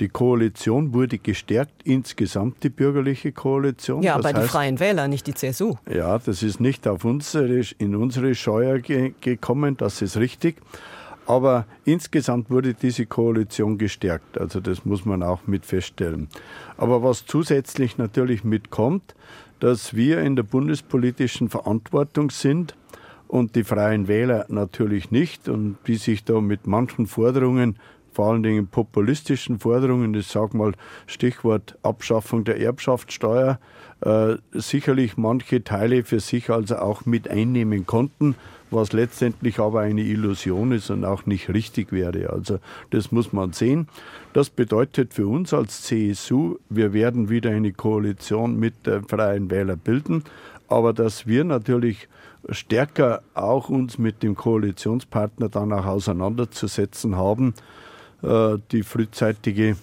die 0.00 0.08
Koalition 0.08 0.92
wurde 0.92 1.18
gestärkt, 1.18 1.82
insgesamt 1.84 2.62
die 2.62 2.68
bürgerliche 2.68 3.32
Koalition. 3.32 4.02
Ja, 4.02 4.16
das 4.16 4.26
aber 4.26 4.38
heißt, 4.38 4.46
die 4.46 4.52
Freien 4.52 4.80
Wähler, 4.80 5.08
nicht 5.08 5.26
die 5.26 5.34
CSU. 5.34 5.76
Ja, 5.88 6.18
das 6.18 6.42
ist 6.42 6.60
nicht 6.60 6.86
auf 6.86 7.04
unsere, 7.04 7.62
in 7.78 7.96
unsere 7.96 8.34
Scheuer 8.34 8.78
ge 8.78 9.14
gekommen, 9.20 9.76
das 9.76 10.02
ist 10.02 10.16
richtig. 10.16 10.56
Aber 11.26 11.66
insgesamt 11.84 12.50
wurde 12.50 12.74
diese 12.74 13.06
Koalition 13.06 13.78
gestärkt. 13.78 14.38
Also 14.38 14.60
das 14.60 14.84
muss 14.84 15.04
man 15.04 15.22
auch 15.22 15.46
mit 15.46 15.66
feststellen. 15.66 16.28
Aber 16.76 17.02
was 17.02 17.26
zusätzlich 17.26 17.98
natürlich 17.98 18.44
mitkommt, 18.44 19.14
dass 19.60 19.94
wir 19.94 20.20
in 20.20 20.36
der 20.36 20.44
bundespolitischen 20.44 21.48
Verantwortung 21.48 22.30
sind 22.30 22.76
und 23.26 23.56
die 23.56 23.64
Freien 23.64 24.06
Wähler 24.06 24.46
natürlich 24.48 25.10
nicht 25.10 25.48
und 25.48 25.78
die 25.86 25.96
sich 25.96 26.24
da 26.24 26.40
mit 26.40 26.66
manchen 26.66 27.06
Forderungen 27.06 27.76
vor 28.12 28.28
allen 28.32 28.42
Dingen 28.42 28.68
populistischen 28.68 29.58
Forderungen, 29.58 30.14
ich 30.14 30.26
sage 30.28 30.56
mal 30.56 30.72
Stichwort 31.06 31.76
Abschaffung 31.82 32.44
der 32.44 32.58
Erbschaftssteuer, 32.58 33.58
äh, 34.00 34.36
sicherlich 34.52 35.18
manche 35.18 35.62
Teile 35.64 36.02
für 36.02 36.20
sich 36.20 36.48
also 36.48 36.76
auch 36.76 37.04
mit 37.04 37.28
einnehmen 37.28 37.84
konnten 37.84 38.34
was 38.70 38.92
letztendlich 38.92 39.58
aber 39.58 39.80
eine 39.80 40.02
Illusion 40.02 40.72
ist 40.72 40.90
und 40.90 41.04
auch 41.04 41.26
nicht 41.26 41.48
richtig 41.48 41.92
wäre. 41.92 42.30
Also 42.30 42.58
das 42.90 43.12
muss 43.12 43.32
man 43.32 43.52
sehen. 43.52 43.88
Das 44.32 44.50
bedeutet 44.50 45.14
für 45.14 45.26
uns 45.26 45.54
als 45.54 45.82
CSU, 45.82 46.56
wir 46.68 46.92
werden 46.92 47.28
wieder 47.28 47.50
eine 47.50 47.72
Koalition 47.72 48.58
mit 48.58 48.86
der 48.86 49.02
Freien 49.02 49.50
Wähler 49.50 49.76
bilden, 49.76 50.24
aber 50.68 50.92
dass 50.92 51.26
wir 51.26 51.44
natürlich 51.44 52.08
stärker 52.50 53.22
auch 53.34 53.68
uns 53.68 53.98
mit 53.98 54.22
dem 54.22 54.34
Koalitionspartner 54.34 55.48
dann 55.48 55.72
auch 55.72 55.86
auseinanderzusetzen 55.86 57.16
haben, 57.16 57.54
äh, 58.22 58.56
die 58.72 58.82
frühzeitige 58.82 59.76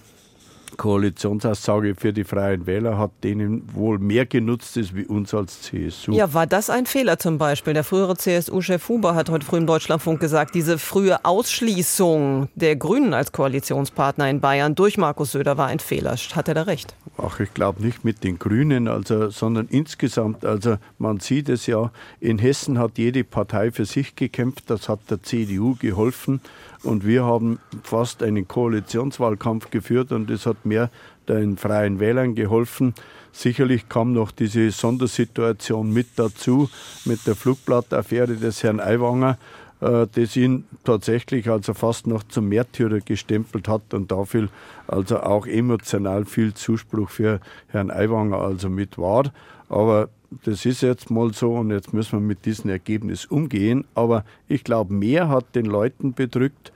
Koalitionsaussage 0.77 1.95
für 1.95 2.13
die 2.13 2.23
Freien 2.23 2.65
Wähler 2.65 2.97
hat 2.97 3.11
denen 3.23 3.63
wohl 3.73 3.99
mehr 3.99 4.25
genutzt 4.25 4.77
ist 4.77 4.95
wie 4.95 5.05
uns 5.05 5.33
als 5.33 5.61
CSU. 5.61 6.13
Ja, 6.13 6.33
war 6.33 6.47
das 6.47 6.69
ein 6.69 6.85
Fehler 6.85 7.19
zum 7.19 7.37
Beispiel? 7.37 7.73
Der 7.73 7.83
frühere 7.83 8.15
CSU-Chef 8.15 8.87
Huber 8.89 9.15
hat 9.15 9.29
heute 9.29 9.45
früh 9.45 9.57
im 9.57 9.67
Deutschlandfunk 9.67 10.19
gesagt, 10.19 10.55
diese 10.55 10.77
frühe 10.77 11.23
Ausschließung 11.25 12.49
der 12.55 12.75
Grünen 12.75 13.13
als 13.13 13.31
Koalitionspartner 13.31 14.29
in 14.29 14.39
Bayern 14.39 14.75
durch 14.75 14.97
Markus 14.97 15.31
Söder 15.31 15.57
war 15.57 15.67
ein 15.67 15.79
Fehler. 15.79 16.15
Hat 16.35 16.47
er 16.47 16.53
da 16.53 16.63
recht? 16.63 16.95
Ach, 17.17 17.39
ich 17.39 17.53
glaube 17.53 17.83
nicht 17.83 18.03
mit 18.03 18.23
den 18.23 18.39
Grünen, 18.39 18.87
also, 18.87 19.29
sondern 19.29 19.67
insgesamt. 19.67 20.45
Also 20.45 20.77
man 20.97 21.19
sieht 21.19 21.49
es 21.49 21.67
ja, 21.67 21.91
in 22.19 22.39
Hessen 22.39 22.79
hat 22.79 22.97
jede 22.97 23.23
Partei 23.23 23.71
für 23.71 23.85
sich 23.85 24.15
gekämpft, 24.15 24.69
das 24.69 24.89
hat 24.89 24.99
der 25.09 25.21
CDU 25.21 25.75
geholfen. 25.75 26.41
Und 26.83 27.05
wir 27.05 27.23
haben 27.23 27.59
fast 27.83 28.21
einen 28.21 28.47
Koalitionswahlkampf 28.47 29.71
geführt 29.71 30.11
und 30.11 30.29
es 30.29 30.45
hat 30.45 30.65
mehr 30.65 30.89
den 31.29 31.57
Freien 31.57 31.99
Wählern 31.99 32.35
geholfen. 32.35 32.93
Sicherlich 33.31 33.89
kam 33.89 34.13
noch 34.13 34.31
diese 34.31 34.69
Sondersituation 34.69 35.91
mit 35.91 36.07
dazu, 36.17 36.69
mit 37.05 37.25
der 37.25 37.35
Flugblattaffäre 37.35 38.35
des 38.35 38.63
Herrn 38.63 38.81
Aiwanger, 38.81 39.37
äh, 39.79 40.07
das 40.11 40.35
ihn 40.35 40.65
tatsächlich 40.83 41.49
also 41.49 41.73
fast 41.73 42.05
noch 42.05 42.23
zum 42.23 42.49
Märtyrer 42.49 42.99
gestempelt 42.99 43.67
hat 43.69 43.93
und 43.93 44.11
dafür 44.11 44.49
also 44.87 45.21
auch 45.21 45.47
emotional 45.47 46.25
viel 46.25 46.53
Zuspruch 46.53 47.09
für 47.09 47.39
Herrn 47.67 47.91
Aiwanger 47.91 48.39
also 48.39 48.69
mit 48.69 48.97
war. 48.97 49.31
Aber 49.69 50.09
das 50.43 50.65
ist 50.65 50.81
jetzt 50.81 51.09
mal 51.09 51.33
so 51.33 51.53
und 51.55 51.71
jetzt 51.71 51.93
müssen 51.93 52.19
wir 52.19 52.27
mit 52.27 52.45
diesem 52.45 52.69
Ergebnis 52.69 53.25
umgehen. 53.25 53.85
Aber 53.95 54.25
ich 54.47 54.63
glaube, 54.63 54.93
mehr 54.93 55.29
hat 55.29 55.55
den 55.55 55.65
Leuten 55.65 56.13
bedrückt 56.13 56.72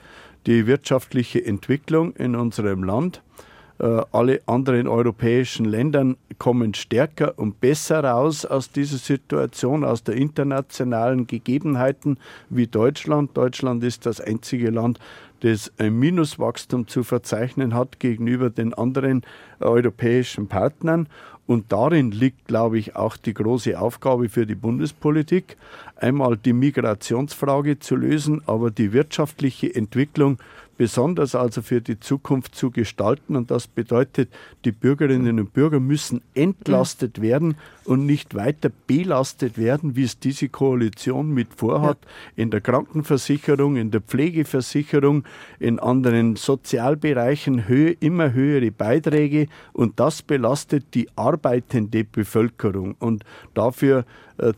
die 0.48 0.66
wirtschaftliche 0.66 1.46
Entwicklung 1.46 2.16
in 2.16 2.36
unserem 2.36 2.84
Land. 2.84 3.22
Äh, 3.80 4.02
alle 4.12 4.42
anderen 4.48 4.88
europäischen 4.88 5.66
Länder 5.66 6.16
kommen 6.40 6.74
stärker 6.74 7.38
und 7.38 7.60
besser 7.60 8.04
raus 8.04 8.46
aus 8.46 8.72
dieser 8.72 8.98
Situation, 8.98 9.84
aus 9.84 10.04
der 10.04 10.16
internationalen 10.16 11.28
Gegebenheiten 11.28 12.18
wie 12.50 12.66
Deutschland. 12.66 13.36
Deutschland 13.38 13.84
ist 13.84 14.06
das 14.06 14.22
einzige 14.22 14.72
Land, 14.72 15.00
das 15.42 15.72
ein 15.78 15.98
Minuswachstum 15.98 16.88
zu 16.88 17.04
verzeichnen 17.04 17.74
hat 17.74 18.00
gegenüber 18.00 18.50
den 18.50 18.74
anderen 18.74 19.24
europäischen 19.60 20.48
Partnern. 20.48 21.08
Und 21.46 21.72
darin 21.72 22.12
liegt, 22.12 22.48
glaube 22.48 22.78
ich, 22.78 22.96
auch 22.98 23.16
die 23.16 23.34
große 23.34 23.80
Aufgabe 23.80 24.28
für 24.28 24.46
die 24.46 24.56
Bundespolitik, 24.56 25.56
einmal 25.96 26.36
die 26.36 26.52
Migrationsfrage 26.52 27.80
zu 27.80 27.96
lösen, 27.96 28.42
aber 28.46 28.70
die 28.70 28.92
wirtschaftliche 28.92 29.74
Entwicklung 29.74 30.40
besonders 30.78 31.36
also 31.36 31.62
für 31.62 31.82
die 31.82 32.00
Zukunft 32.00 32.56
zu 32.56 32.72
gestalten. 32.72 33.36
Und 33.36 33.52
das 33.52 33.68
bedeutet, 33.68 34.30
die 34.64 34.72
Bürgerinnen 34.72 35.40
und 35.40 35.54
Bürger 35.54 35.80
müssen 35.80 36.22
entlastet 36.34 37.22
werden 37.22 37.56
und 37.86 38.06
nicht 38.06 38.36
weiter 38.36 38.70
belastet 38.88 39.58
werden, 39.58 39.96
wie 39.96 40.04
es 40.04 40.20
diese 40.20 40.50
Koalition 40.50 41.34
mit 41.34 41.54
vorhat, 41.54 41.98
ja. 42.04 42.44
in 42.44 42.52
der 42.52 42.62
Krankenversicherung, 42.62 43.76
in 43.76 43.92
der 43.92 44.02
Pflegeversicherung, 44.02 45.24
in 45.60 45.80
anderen 45.80 46.36
Sozialbereichen 46.36 47.68
höhe, 47.68 47.92
immer 48.00 48.34
höhere 48.34 48.72
Beiträge. 48.72 49.48
Und 49.74 50.00
das 50.00 50.22
belastet 50.22 50.94
die 50.94 51.08
arbeitende 51.16 52.04
Bevölkerung. 52.04 52.96
Und 53.00 53.24
dafür 53.54 54.06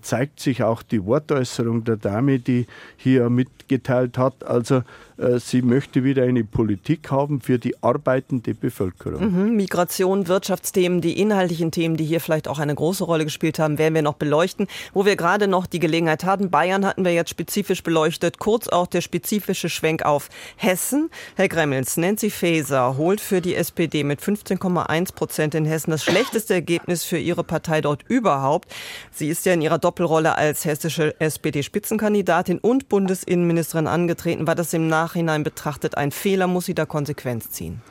zeigt 0.02 0.40
sich 0.40 0.64
auch 0.64 0.84
die 0.84 1.06
Wortäußerung 1.06 1.84
der 1.84 1.98
Dame, 1.98 2.40
die 2.40 2.68
hier 2.98 3.30
mitgeteilt 3.30 4.18
hat. 4.18 4.44
Also 4.44 4.84
äh, 5.20 5.40
sie 5.40 5.62
möchte 5.62 6.04
wieder 6.04 6.24
eine 6.24 6.44
Politik 6.44 7.12
haben 7.12 7.42
für 7.42 7.60
die 7.60 7.82
arbeitende 7.84 8.54
Bevölkerung. 8.54 9.32
Mhm, 9.32 9.56
Migration, 9.56 10.28
Wirtschaftsthemen, 10.28 11.02
die 11.02 11.20
inhaltlichen 11.20 11.72
Themen, 11.72 11.98
die 11.98 12.06
hier 12.06 12.22
vielleicht 12.22 12.48
auch 12.48 12.60
eine 12.60 12.74
große 12.74 13.04
Rolle 13.04 13.26
gespielt 13.26 13.60
haben, 13.60 13.78
werden 13.78 13.94
wir 13.94 14.02
noch 14.02 14.14
beleuchten. 14.14 14.68
Wo 14.94 15.06
wir 15.06 15.16
gerade 15.16 15.48
noch 15.48 15.66
die 15.68 15.80
Gelegenheit 15.80 16.24
hatten, 16.24 16.50
Bayern 16.50 16.86
hatten 16.86 17.04
wir 17.04 17.14
jetzt 17.14 17.30
spezifisch 17.30 17.84
beleuchtet, 17.84 18.40
kurz 18.40 18.68
auch 18.70 18.88
der 18.88 19.02
spezifische 19.02 19.70
Schwenk 19.70 20.04
auf 20.04 20.30
Hessen. 20.56 21.10
Herr 21.36 21.50
Gremmels, 21.50 21.98
Nancy 21.98 22.30
Faeser 22.30 22.98
holt 22.98 23.22
für 23.22 23.42
die 23.42 23.56
SPD 23.56 24.04
mit 24.04 24.22
15,1 24.22 25.14
Prozent 25.14 25.56
in 25.56 25.66
Hessen 25.66 25.92
das 25.92 26.04
schlechteste 26.04 26.54
Ergebnis 26.54 27.04
für 27.04 27.18
ihre 27.18 27.44
Partei 27.44 27.82
dort 27.82 28.04
überhaupt. 28.08 28.70
Sie 29.12 29.28
ist 29.28 29.46
ja 29.46 29.54
in 29.54 29.62
ihrer 29.62 29.69
Doppelrolle 29.78 30.36
als 30.36 30.66
hessische 30.66 31.20
SPD-Spitzenkandidatin 31.20 32.60
und 32.60 32.90
Bundesinnenministerin 32.90 33.88
angetreten. 33.88 34.48
War 34.48 34.56
das 34.56 34.74
im 34.74 34.88
Nachhinein 34.88 35.44
betrachtet 35.44 35.96
ein 35.98 36.12
Fehler? 36.12 36.48
Muss 36.48 36.66
sie 36.66 36.74
da 36.74 36.86
Konsequenz 36.86 37.52
ziehen? 37.52 37.82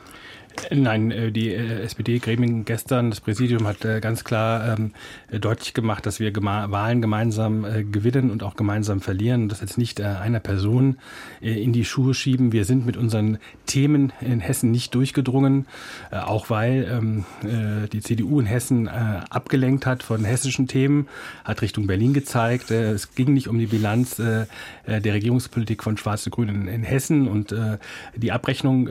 Nein, 0.71 1.11
äh, 1.11 1.31
die 1.31 1.49
äh, 1.53 1.81
SPD-Gremien 1.81 2.65
gestern, 2.65 3.09
das 3.09 3.21
Präsidium 3.21 3.67
hat 3.67 3.85
äh, 3.85 3.99
ganz 3.99 4.23
klar 4.23 4.77
ähm, 4.77 4.91
deutlich 5.39 5.73
gemacht, 5.73 6.05
dass 6.05 6.19
wir 6.19 6.35
Wahlen 6.35 7.01
gemeinsam 7.01 7.65
gewinnen 7.91 8.31
und 8.31 8.43
auch 8.43 8.55
gemeinsam 8.55 9.01
verlieren. 9.01 9.49
Das 9.49 9.61
jetzt 9.61 9.77
nicht 9.77 9.99
einer 9.99 10.39
Person 10.39 10.97
in 11.41 11.73
die 11.73 11.83
Schuhe 11.85 12.13
schieben. 12.13 12.51
Wir 12.51 12.65
sind 12.65 12.85
mit 12.85 12.97
unseren 12.97 13.39
Themen 13.65 14.13
in 14.21 14.39
Hessen 14.39 14.71
nicht 14.71 14.95
durchgedrungen, 14.95 15.65
auch 16.11 16.49
weil 16.49 16.87
ähm, 16.89 17.25
die 17.91 17.99
CDU 17.99 18.39
in 18.39 18.45
Hessen 18.45 18.87
abgelenkt 18.87 19.85
hat 19.85 20.03
von 20.03 20.23
hessischen 20.23 20.67
Themen, 20.67 21.07
hat 21.43 21.61
Richtung 21.61 21.87
Berlin 21.87 22.13
gezeigt. 22.13 22.71
Es 22.71 23.13
ging 23.13 23.33
nicht 23.33 23.47
um 23.47 23.59
die 23.59 23.67
Bilanz 23.67 24.15
der 24.15 24.47
Regierungspolitik 24.87 25.83
von 25.83 25.97
Schwarze-Grün 25.97 26.67
in 26.67 26.83
Hessen 26.83 27.27
und 27.27 27.53
die 28.15 28.31
Abrechnung 28.31 28.85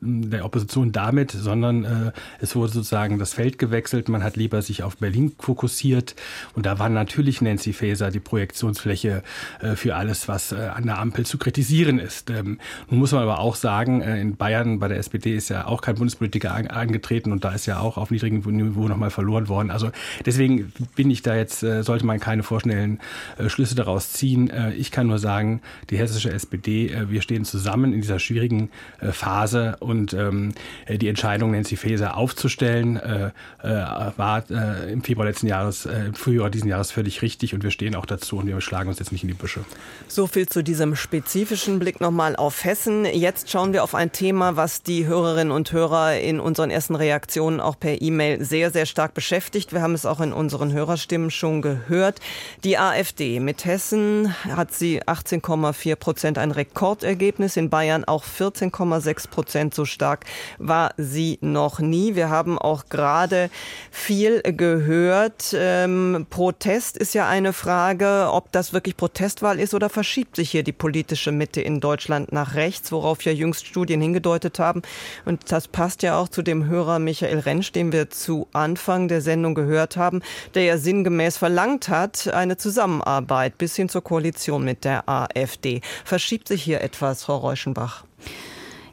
der 0.00 0.44
Opposition 0.44 0.92
da 0.92 1.09
damit, 1.10 1.32
sondern 1.32 1.84
äh, 1.84 2.12
es 2.40 2.54
wurde 2.54 2.72
sozusagen 2.72 3.18
das 3.18 3.32
Feld 3.32 3.58
gewechselt. 3.58 4.08
Man 4.08 4.22
hat 4.22 4.36
lieber 4.36 4.62
sich 4.62 4.84
auf 4.84 4.96
Berlin 4.96 5.32
fokussiert. 5.38 6.14
Und 6.54 6.66
da 6.66 6.78
war 6.78 6.88
natürlich 6.88 7.40
Nancy 7.40 7.72
Faeser 7.72 8.10
die 8.10 8.20
Projektionsfläche 8.20 9.22
äh, 9.60 9.74
für 9.74 9.96
alles, 9.96 10.28
was 10.28 10.52
äh, 10.52 10.56
an 10.56 10.86
der 10.86 10.98
Ampel 10.98 11.26
zu 11.26 11.36
kritisieren 11.36 11.98
ist. 11.98 12.30
Ähm, 12.30 12.58
nun 12.88 13.00
muss 13.00 13.10
man 13.12 13.22
aber 13.22 13.40
auch 13.40 13.56
sagen, 13.56 14.02
äh, 14.02 14.20
in 14.20 14.36
Bayern 14.36 14.78
bei 14.78 14.86
der 14.86 14.98
SPD 14.98 15.34
ist 15.34 15.48
ja 15.48 15.66
auch 15.66 15.82
kein 15.82 15.96
Bundespolitiker 15.96 16.54
an, 16.54 16.68
angetreten 16.68 17.32
und 17.32 17.44
da 17.44 17.50
ist 17.50 17.66
ja 17.66 17.80
auch 17.80 17.96
auf 17.96 18.12
niedrigem 18.12 18.40
Niveau 18.40 18.86
nochmal 18.86 19.10
verloren 19.10 19.48
worden. 19.48 19.70
Also 19.70 19.90
deswegen 20.24 20.72
bin 20.94 21.10
ich 21.10 21.22
da 21.22 21.34
jetzt, 21.34 21.64
äh, 21.64 21.82
sollte 21.82 22.06
man 22.06 22.20
keine 22.20 22.44
vorschnellen 22.44 23.00
äh, 23.36 23.48
Schlüsse 23.48 23.74
daraus 23.74 24.12
ziehen. 24.12 24.50
Ich 24.76 24.90
kann 24.90 25.06
nur 25.06 25.18
sagen, 25.18 25.60
die 25.90 25.98
hessische 25.98 26.30
SPD, 26.30 26.94
wir 27.08 27.22
stehen 27.22 27.44
zusammen 27.44 27.92
in 27.92 28.00
dieser 28.00 28.18
schwierigen 28.18 28.70
Phase 29.00 29.76
und 29.80 30.12
ähm, 30.14 30.52
äh, 30.86 30.98
die 31.00 31.08
Entscheidung, 31.08 31.50
Nancy 31.50 31.76
Faeser 31.76 32.16
aufzustellen, 32.16 32.96
äh, 32.96 33.30
äh, 33.62 33.68
war 34.16 34.44
äh, 34.50 34.92
im 34.92 35.02
Februar 35.02 35.26
letzten 35.26 35.46
Jahres, 35.46 35.86
äh, 35.86 36.06
im 36.06 36.14
Frühjahr 36.14 36.50
diesen 36.50 36.68
Jahres 36.68 36.90
völlig 36.92 37.22
richtig 37.22 37.54
und 37.54 37.62
wir 37.62 37.70
stehen 37.70 37.94
auch 37.94 38.06
dazu 38.06 38.38
und 38.38 38.46
wir 38.46 38.60
schlagen 38.60 38.88
uns 38.88 38.98
jetzt 38.98 39.12
nicht 39.12 39.22
in 39.22 39.28
die 39.28 39.34
Büsche. 39.34 39.60
So 40.08 40.26
viel 40.26 40.48
zu 40.48 40.62
diesem 40.62 40.96
spezifischen 40.96 41.78
Blick 41.78 42.00
nochmal 42.00 42.36
auf 42.36 42.64
Hessen. 42.64 43.04
Jetzt 43.04 43.50
schauen 43.50 43.72
wir 43.72 43.82
auf 43.82 43.94
ein 43.94 44.12
Thema, 44.12 44.56
was 44.56 44.82
die 44.82 45.06
Hörerinnen 45.06 45.52
und 45.52 45.72
Hörer 45.72 46.18
in 46.18 46.40
unseren 46.40 46.70
ersten 46.70 46.94
Reaktionen 46.94 47.60
auch 47.60 47.78
per 47.78 48.00
E-Mail 48.00 48.44
sehr, 48.44 48.70
sehr 48.70 48.86
stark 48.86 49.14
beschäftigt. 49.14 49.72
Wir 49.72 49.82
haben 49.82 49.94
es 49.94 50.06
auch 50.06 50.20
in 50.20 50.32
unseren 50.32 50.72
Hörerstimmen 50.72 51.30
schon 51.30 51.62
gehört. 51.62 52.20
Die 52.64 52.78
AfD 52.78 53.40
mit 53.40 53.64
Hessen 53.64 54.34
hat 54.44 54.72
sie 54.72 55.02
18,4 55.02 55.96
Prozent 55.96 56.38
ein 56.38 56.50
Rekordergebnis, 56.50 57.56
in 57.56 57.70
Bayern 57.70 58.04
auch 58.04 58.24
14,6 58.24 59.28
Prozent 59.28 59.74
so 59.74 59.84
stark 59.84 60.24
war 60.58 60.79
sie 60.96 61.38
noch 61.40 61.78
nie. 61.80 62.14
Wir 62.14 62.30
haben 62.30 62.58
auch 62.58 62.86
gerade 62.88 63.50
viel 63.90 64.42
gehört. 64.42 65.54
Ähm, 65.54 66.26
Protest 66.30 66.96
ist 66.96 67.14
ja 67.14 67.28
eine 67.28 67.52
Frage, 67.52 68.28
ob 68.32 68.52
das 68.52 68.72
wirklich 68.72 68.96
Protestwahl 68.96 69.60
ist 69.60 69.74
oder 69.74 69.88
verschiebt 69.88 70.36
sich 70.36 70.50
hier 70.50 70.62
die 70.62 70.72
politische 70.72 71.32
Mitte 71.32 71.60
in 71.60 71.80
Deutschland 71.80 72.32
nach 72.32 72.54
rechts, 72.54 72.92
worauf 72.92 73.22
ja 73.22 73.32
jüngst 73.32 73.66
Studien 73.66 74.00
hingedeutet 74.00 74.58
haben. 74.58 74.82
Und 75.24 75.52
das 75.52 75.68
passt 75.68 76.02
ja 76.02 76.18
auch 76.18 76.28
zu 76.28 76.42
dem 76.42 76.66
Hörer 76.66 76.98
Michael 76.98 77.40
Rentsch, 77.40 77.72
den 77.72 77.92
wir 77.92 78.10
zu 78.10 78.48
Anfang 78.52 79.08
der 79.08 79.20
Sendung 79.20 79.54
gehört 79.54 79.96
haben, 79.96 80.22
der 80.54 80.64
ja 80.64 80.78
sinngemäß 80.78 81.36
verlangt 81.36 81.88
hat, 81.88 82.28
eine 82.28 82.56
Zusammenarbeit 82.56 83.58
bis 83.58 83.76
hin 83.76 83.88
zur 83.88 84.02
Koalition 84.02 84.64
mit 84.64 84.84
der 84.84 85.08
AfD. 85.08 85.80
Verschiebt 86.04 86.48
sich 86.48 86.62
hier 86.62 86.80
etwas, 86.80 87.24
Frau 87.24 87.36
Reuschenbach? 87.36 88.04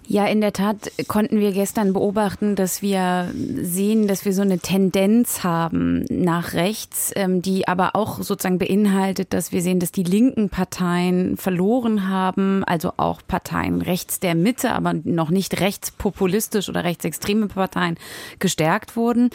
Ja, 0.09 0.25
in 0.25 0.39
der 0.39 0.53
Tat 0.53 0.89
konnten 1.09 1.41
wir 1.41 1.51
gestern 1.51 1.91
beobachten, 1.91 2.55
dass 2.55 2.81
wir 2.81 3.29
sehen, 3.33 4.07
dass 4.07 4.23
wir 4.23 4.31
so 4.31 4.41
eine 4.41 4.57
Tendenz 4.57 5.43
haben 5.43 6.05
nach 6.09 6.53
rechts, 6.53 7.11
ähm, 7.17 7.41
die 7.41 7.67
aber 7.67 7.93
auch 7.93 8.21
sozusagen 8.21 8.57
beinhaltet, 8.57 9.33
dass 9.33 9.51
wir 9.51 9.61
sehen, 9.61 9.81
dass 9.81 9.91
die 9.91 10.03
linken 10.03 10.47
Parteien 10.49 11.35
verloren 11.35 12.07
haben, 12.07 12.63
also 12.63 12.93
auch 12.95 13.19
Parteien 13.27 13.81
rechts 13.81 14.21
der 14.21 14.33
Mitte, 14.33 14.71
aber 14.71 14.93
noch 14.93 15.29
nicht 15.29 15.59
rechtspopulistisch 15.59 16.69
oder 16.69 16.85
rechtsextreme 16.85 17.47
Parteien 17.47 17.97
gestärkt 18.39 18.95
wurden. 18.95 19.29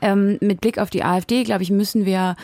Ähm, 0.00 0.38
mit 0.40 0.60
Blick 0.60 0.78
auf 0.78 0.90
die 0.90 1.04
AfD, 1.04 1.44
glaube 1.44 1.62
ich, 1.62 1.70
müssen 1.70 2.04
wir 2.04 2.34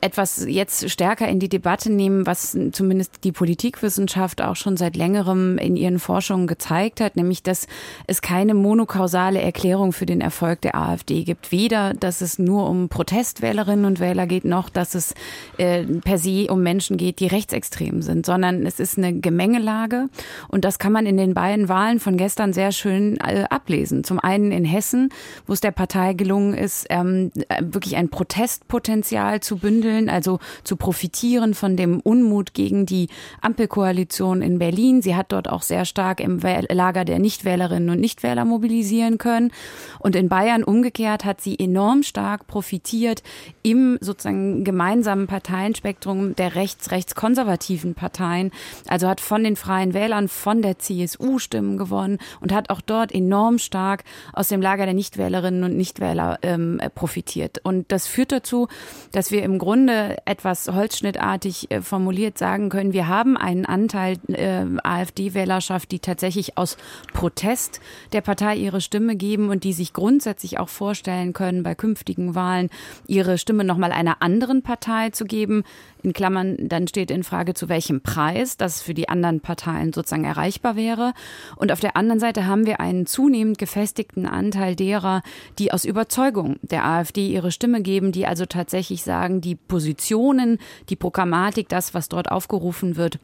etwas 0.00 0.44
jetzt 0.46 0.88
stärker 0.90 1.28
in 1.28 1.38
die 1.38 1.48
Debatte 1.48 1.90
nehmen, 1.90 2.26
was 2.26 2.56
zumindest 2.72 3.24
die 3.24 3.32
Politikwissenschaft 3.32 4.42
auch 4.42 4.56
schon 4.56 4.76
seit 4.76 4.96
längerem 4.96 5.58
in 5.58 5.76
ihren 5.76 5.98
Forschungen 5.98 6.46
gezeigt 6.46 7.00
hat, 7.00 7.16
nämlich 7.16 7.42
dass 7.42 7.66
es 8.06 8.22
keine 8.22 8.54
monokausale 8.54 9.40
Erklärung 9.40 9.92
für 9.92 10.06
den 10.06 10.20
Erfolg 10.20 10.62
der 10.62 10.76
AfD 10.76 11.24
gibt. 11.24 11.52
Weder, 11.52 11.94
dass 11.94 12.20
es 12.20 12.38
nur 12.38 12.68
um 12.68 12.88
Protestwählerinnen 12.88 13.84
und 13.84 14.00
Wähler 14.00 14.26
geht, 14.26 14.44
noch 14.44 14.70
dass 14.70 14.94
es 14.94 15.14
äh, 15.58 15.84
per 15.84 16.18
se 16.18 16.46
um 16.48 16.62
Menschen 16.62 16.96
geht, 16.96 17.20
die 17.20 17.26
rechtsextrem 17.26 18.02
sind, 18.02 18.24
sondern 18.24 18.64
es 18.64 18.80
ist 18.80 18.96
eine 18.96 19.20
Gemengelage 19.20 20.08
und 20.48 20.64
das 20.64 20.78
kann 20.78 20.92
man 20.92 21.06
in 21.06 21.16
den 21.16 21.34
beiden 21.34 21.68
Wahlen 21.68 22.00
von 22.00 22.16
gestern 22.16 22.52
sehr 22.52 22.72
schön 22.72 23.18
äh, 23.18 23.44
ablesen. 23.50 24.04
Zum 24.04 24.18
einen 24.18 24.52
in 24.52 24.64
Hessen, 24.64 25.10
wo 25.46 25.52
es 25.52 25.60
der 25.60 25.70
Partei 25.70 26.14
gelungen 26.14 26.54
ist, 26.54 26.86
ähm, 26.88 27.30
wirklich 27.60 27.96
ein 27.96 28.08
Protestpotenzial 28.08 29.40
zu 29.40 29.49
bündeln, 29.56 30.08
also 30.08 30.38
zu 30.64 30.76
profitieren 30.76 31.54
von 31.54 31.76
dem 31.76 32.00
Unmut 32.00 32.54
gegen 32.54 32.86
die 32.86 33.08
Ampelkoalition 33.40 34.42
in 34.42 34.58
Berlin. 34.58 35.02
Sie 35.02 35.16
hat 35.16 35.32
dort 35.32 35.48
auch 35.48 35.62
sehr 35.62 35.84
stark 35.84 36.20
im 36.20 36.40
Lager 36.40 37.04
der 37.04 37.18
Nichtwählerinnen 37.18 37.90
und 37.90 38.00
Nichtwähler 38.00 38.44
mobilisieren 38.44 39.18
können. 39.18 39.52
Und 39.98 40.16
in 40.16 40.28
Bayern 40.28 40.64
umgekehrt 40.64 41.24
hat 41.24 41.40
sie 41.40 41.58
enorm 41.58 42.02
stark 42.02 42.46
profitiert 42.46 43.22
im 43.62 43.98
sozusagen 44.00 44.64
gemeinsamen 44.64 45.26
Parteienspektrum 45.26 46.34
der 46.36 46.54
rechts-rechtskonservativen 46.54 47.94
Parteien. 47.94 48.50
Also 48.88 49.08
hat 49.08 49.20
von 49.20 49.44
den 49.44 49.56
Freien 49.56 49.94
Wählern, 49.94 50.28
von 50.28 50.62
der 50.62 50.78
CSU 50.78 51.38
Stimmen 51.38 51.76
gewonnen 51.76 52.18
und 52.40 52.52
hat 52.52 52.70
auch 52.70 52.80
dort 52.80 53.12
enorm 53.12 53.58
stark 53.58 54.04
aus 54.32 54.48
dem 54.48 54.62
Lager 54.62 54.84
der 54.84 54.94
Nichtwählerinnen 54.94 55.64
und 55.64 55.76
Nichtwähler 55.76 56.38
ähm, 56.42 56.80
profitiert. 56.94 57.58
Und 57.62 57.92
das 57.92 58.06
führt 58.06 58.32
dazu, 58.32 58.68
dass 59.12 59.30
wir 59.30 59.39
im 59.42 59.58
Grunde 59.58 60.16
etwas 60.24 60.68
holzschnittartig 60.68 61.70
äh, 61.70 61.82
formuliert 61.82 62.38
sagen 62.38 62.68
können, 62.68 62.92
wir 62.92 63.08
haben 63.08 63.36
einen 63.36 63.66
Anteil 63.66 64.16
äh, 64.28 64.64
AfD-Wählerschaft, 64.82 65.90
die 65.90 65.98
tatsächlich 65.98 66.56
aus 66.58 66.76
Protest 67.12 67.80
der 68.12 68.20
Partei 68.20 68.56
ihre 68.56 68.80
Stimme 68.80 69.16
geben 69.16 69.50
und 69.50 69.64
die 69.64 69.72
sich 69.72 69.92
grundsätzlich 69.92 70.58
auch 70.58 70.68
vorstellen 70.68 71.32
können, 71.32 71.62
bei 71.62 71.74
künftigen 71.74 72.34
Wahlen 72.34 72.70
ihre 73.06 73.38
Stimme 73.38 73.64
nochmal 73.64 73.92
einer 73.92 74.22
anderen 74.22 74.62
Partei 74.62 75.10
zu 75.10 75.24
geben. 75.24 75.64
In 76.02 76.12
Klammern, 76.12 76.56
dann 76.58 76.88
steht 76.88 77.10
in 77.10 77.24
Frage, 77.24 77.54
zu 77.54 77.68
welchem 77.68 78.00
Preis 78.00 78.56
das 78.56 78.80
für 78.80 78.94
die 78.94 79.08
anderen 79.08 79.40
Parteien 79.40 79.92
sozusagen 79.92 80.24
erreichbar 80.24 80.76
wäre. 80.76 81.12
Und 81.56 81.72
auf 81.72 81.80
der 81.80 81.96
anderen 81.96 82.20
Seite 82.20 82.46
haben 82.46 82.66
wir 82.66 82.80
einen 82.80 83.06
zunehmend 83.06 83.58
gefestigten 83.58 84.26
Anteil 84.26 84.76
derer, 84.76 85.22
die 85.58 85.72
aus 85.72 85.84
Überzeugung 85.84 86.56
der 86.62 86.84
AfD 86.84 87.28
ihre 87.28 87.52
Stimme 87.52 87.82
geben, 87.82 88.12
die 88.12 88.26
also 88.26 88.46
tatsächlich 88.46 89.02
sagen, 89.02 89.40
die 89.40 89.56
Positionen, 89.56 90.58
die 90.88 90.96
Programmatik, 90.96 91.68
das, 91.68 91.92
was 91.92 92.08
dort 92.08 92.30
aufgerufen 92.30 92.96
wird, 92.96 93.18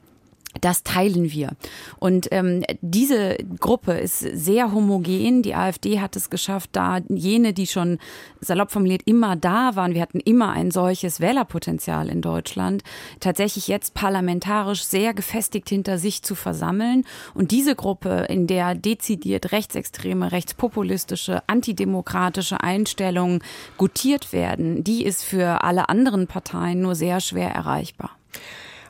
das 0.60 0.82
teilen 0.82 1.30
wir. 1.30 1.50
Und 1.98 2.28
ähm, 2.30 2.64
diese 2.80 3.36
Gruppe 3.58 3.92
ist 3.92 4.18
sehr 4.18 4.72
homogen. 4.72 5.42
Die 5.42 5.54
AfD 5.54 6.00
hat 6.00 6.16
es 6.16 6.30
geschafft, 6.30 6.70
da 6.72 7.00
jene, 7.08 7.52
die 7.52 7.66
schon 7.66 7.98
salopp 8.40 8.70
formuliert 8.70 9.02
immer 9.04 9.36
da 9.36 9.76
waren, 9.76 9.94
wir 9.94 10.02
hatten 10.02 10.20
immer 10.20 10.50
ein 10.50 10.70
solches 10.70 11.20
Wählerpotenzial 11.20 12.08
in 12.08 12.22
Deutschland, 12.22 12.82
tatsächlich 13.20 13.68
jetzt 13.68 13.94
parlamentarisch 13.94 14.84
sehr 14.84 15.14
gefestigt 15.14 15.68
hinter 15.68 15.98
sich 15.98 16.22
zu 16.22 16.34
versammeln. 16.34 17.04
Und 17.34 17.50
diese 17.50 17.74
Gruppe, 17.74 18.26
in 18.28 18.46
der 18.46 18.74
dezidiert 18.74 19.52
rechtsextreme, 19.52 20.32
rechtspopulistische, 20.32 21.42
antidemokratische 21.48 22.60
Einstellungen 22.60 23.42
gutiert 23.76 24.32
werden, 24.32 24.84
die 24.84 25.04
ist 25.04 25.24
für 25.24 25.64
alle 25.64 25.88
anderen 25.88 26.26
Parteien 26.26 26.80
nur 26.80 26.94
sehr 26.94 27.20
schwer 27.20 27.50
erreichbar. 27.50 28.10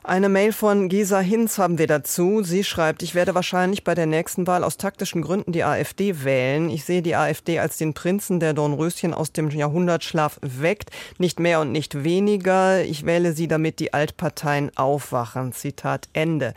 Eine 0.07 0.29
Mail 0.29 0.53
von 0.53 0.87
Gesa 0.87 1.19
Hinz 1.19 1.57
haben 1.57 1.77
wir 1.77 1.85
dazu. 1.85 2.41
Sie 2.41 2.63
schreibt, 2.63 3.03
ich 3.03 3.13
werde 3.13 3.35
wahrscheinlich 3.35 3.83
bei 3.83 3.93
der 3.93 4.05
nächsten 4.05 4.47
Wahl 4.47 4.63
aus 4.63 4.77
taktischen 4.77 5.21
Gründen 5.21 5.51
die 5.51 5.65
AfD 5.65 6.23
wählen. 6.23 6.69
Ich 6.69 6.85
sehe 6.85 7.01
die 7.01 7.17
AfD 7.17 7.59
als 7.59 7.75
den 7.75 7.93
Prinzen, 7.93 8.39
der 8.39 8.53
Dornröschen 8.53 9.13
aus 9.13 9.33
dem 9.33 9.49
Jahrhundertschlaf 9.49 10.39
weckt. 10.41 10.91
Nicht 11.17 11.41
mehr 11.41 11.59
und 11.59 11.73
nicht 11.73 12.05
weniger. 12.05 12.85
Ich 12.85 13.05
wähle 13.05 13.33
sie, 13.33 13.49
damit 13.49 13.81
die 13.81 13.93
Altparteien 13.93 14.71
aufwachen. 14.77 15.51
Zitat 15.51 16.07
Ende. 16.13 16.53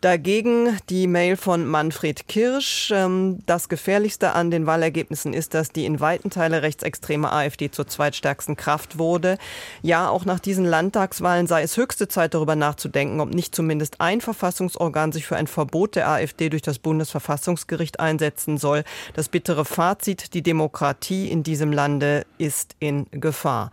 Dagegen 0.00 0.76
die 0.88 1.06
Mail 1.06 1.36
von 1.36 1.68
Manfred 1.68 2.26
Kirsch. 2.26 2.92
Ähm, 2.92 3.44
das 3.46 3.68
Gefährlichste 3.68 4.32
an 4.32 4.50
den 4.50 4.66
Wahlergebnissen 4.66 5.34
ist, 5.34 5.54
dass 5.54 5.70
die 5.70 5.86
in 5.86 6.00
weiten 6.00 6.30
Teile 6.30 6.62
rechtsextreme 6.62 7.30
AfD 7.30 7.70
zur 7.70 7.86
zweitstärksten 7.86 8.56
Kraft 8.56 8.98
wurde. 8.98 9.38
Ja, 9.82 10.08
auch 10.08 10.24
nach 10.24 10.40
diesen 10.40 10.64
Landtagswahlen 10.64 11.46
sei 11.46 11.62
es 11.62 11.76
höchste 11.76 12.08
Zeit, 12.08 12.34
darüber 12.34 12.56
nachzudenken, 12.56 12.87
nachzudenken, 12.88 13.20
ob 13.20 13.34
nicht 13.34 13.54
zumindest 13.54 14.00
ein 14.00 14.20
Verfassungsorgan 14.20 15.12
sich 15.12 15.26
für 15.26 15.36
ein 15.36 15.46
Verbot 15.46 15.96
der 15.96 16.08
AfD 16.08 16.48
durch 16.48 16.62
das 16.62 16.78
Bundesverfassungsgericht 16.78 18.00
einsetzen 18.00 18.58
soll. 18.58 18.84
Das 19.14 19.28
bittere 19.28 19.64
Fazit, 19.64 20.34
die 20.34 20.42
Demokratie 20.42 21.28
in 21.28 21.42
diesem 21.42 21.72
Lande 21.72 22.24
ist 22.38 22.74
in 22.80 23.06
Gefahr. 23.10 23.70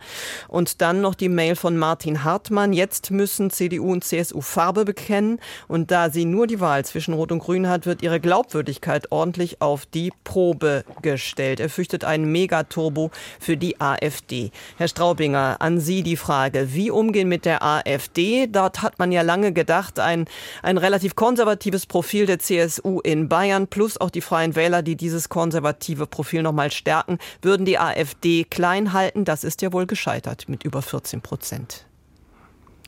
Und 0.48 0.80
dann 0.80 1.00
noch 1.00 1.14
die 1.14 1.28
Mail 1.28 1.56
von 1.56 1.76
Martin 1.76 2.24
Hartmann. 2.24 2.72
Jetzt 2.72 3.10
müssen 3.10 3.50
CDU 3.50 3.92
und 3.92 4.04
CSU 4.04 4.40
Farbe 4.40 4.84
bekennen. 4.84 5.40
Und 5.68 5.90
da 5.90 6.10
sie 6.10 6.24
nur 6.24 6.46
die 6.46 6.60
Wahl 6.60 6.84
zwischen 6.84 7.14
Rot 7.14 7.32
und 7.32 7.40
Grün 7.40 7.68
hat, 7.68 7.86
wird 7.86 8.02
ihre 8.02 8.20
Glaubwürdigkeit 8.20 9.10
ordentlich 9.10 9.62
auf 9.62 9.86
die 9.86 10.12
Probe 10.24 10.84
gestellt. 11.02 11.60
Er 11.60 11.68
fürchtet 11.68 12.04
einen 12.04 12.30
Megaturbo 12.30 13.10
für 13.40 13.56
die 13.56 13.80
AfD. 13.80 14.50
Herr 14.76 14.88
Straubinger, 14.88 15.56
an 15.60 15.80
Sie 15.80 16.02
die 16.02 16.16
Frage, 16.16 16.74
wie 16.74 16.90
umgehen 16.90 17.28
mit 17.28 17.44
der 17.44 17.62
AfD? 17.62 18.46
Dort 18.46 18.82
hat 18.82 18.98
man 18.98 19.05
man 19.06 19.12
ja 19.12 19.22
lange 19.22 19.52
gedacht, 19.52 20.00
ein, 20.00 20.26
ein 20.62 20.78
relativ 20.78 21.14
konservatives 21.14 21.86
Profil 21.86 22.26
der 22.26 22.40
CSU 22.40 23.00
in 23.00 23.28
Bayern 23.28 23.68
plus 23.68 24.00
auch 24.00 24.10
die 24.10 24.20
Freien 24.20 24.56
Wähler, 24.56 24.82
die 24.82 24.96
dieses 24.96 25.28
konservative 25.28 26.06
Profil 26.06 26.42
nochmal 26.42 26.72
stärken, 26.72 27.18
würden 27.40 27.64
die 27.64 27.78
AfD 27.78 28.44
klein 28.44 28.92
halten. 28.92 29.24
Das 29.24 29.44
ist 29.44 29.62
ja 29.62 29.72
wohl 29.72 29.86
gescheitert 29.86 30.48
mit 30.48 30.64
über 30.64 30.82
14 30.82 31.20
Prozent. 31.20 31.86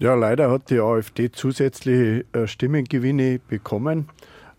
Ja, 0.00 0.14
leider 0.14 0.50
hat 0.50 0.70
die 0.70 0.81
AfD 0.81 1.31
zusätzliche 1.31 2.24
äh, 2.33 2.46
Stimmengewinne 2.46 3.40
bekommen, 3.48 4.09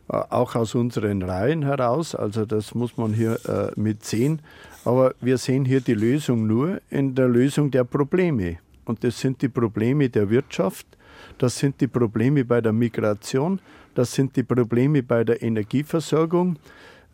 äh, 0.10 0.14
auch 0.14 0.56
aus 0.56 0.76
unseren 0.76 1.22
Reihen 1.22 1.64
heraus. 1.64 2.16
Also 2.16 2.46
das 2.46 2.74
muss 2.74 2.96
man 2.98 3.14
hier 3.14 3.40
äh, 3.46 3.80
mit 3.80 4.06
sehen. 4.06 4.42
Aber 4.86 5.14
wir 5.20 5.38
sehen 5.38 5.66
hier 5.66 5.82
die 5.82 5.94
Lösung 5.94 6.48
nur 6.48 6.82
in 6.90 7.16
der 7.16 7.28
Lösung 7.28 7.70
der 7.70 7.84
Probleme. 7.84 8.58
Und 8.86 9.04
das 9.04 9.20
sind 9.20 9.42
die 9.42 9.50
Probleme 9.50 10.10
der 10.10 10.30
Wirtschaft, 10.30 10.88
das 11.40 11.58
sind 11.58 11.82
die 11.82 11.88
Probleme 11.88 12.46
bei 12.46 12.62
der 12.62 12.74
Migration, 12.74 13.60
das 13.96 14.14
sind 14.14 14.36
die 14.36 14.44
Probleme 14.44 15.02
bei 15.02 15.24
der 15.24 15.42
Energieversorgung. 15.42 16.58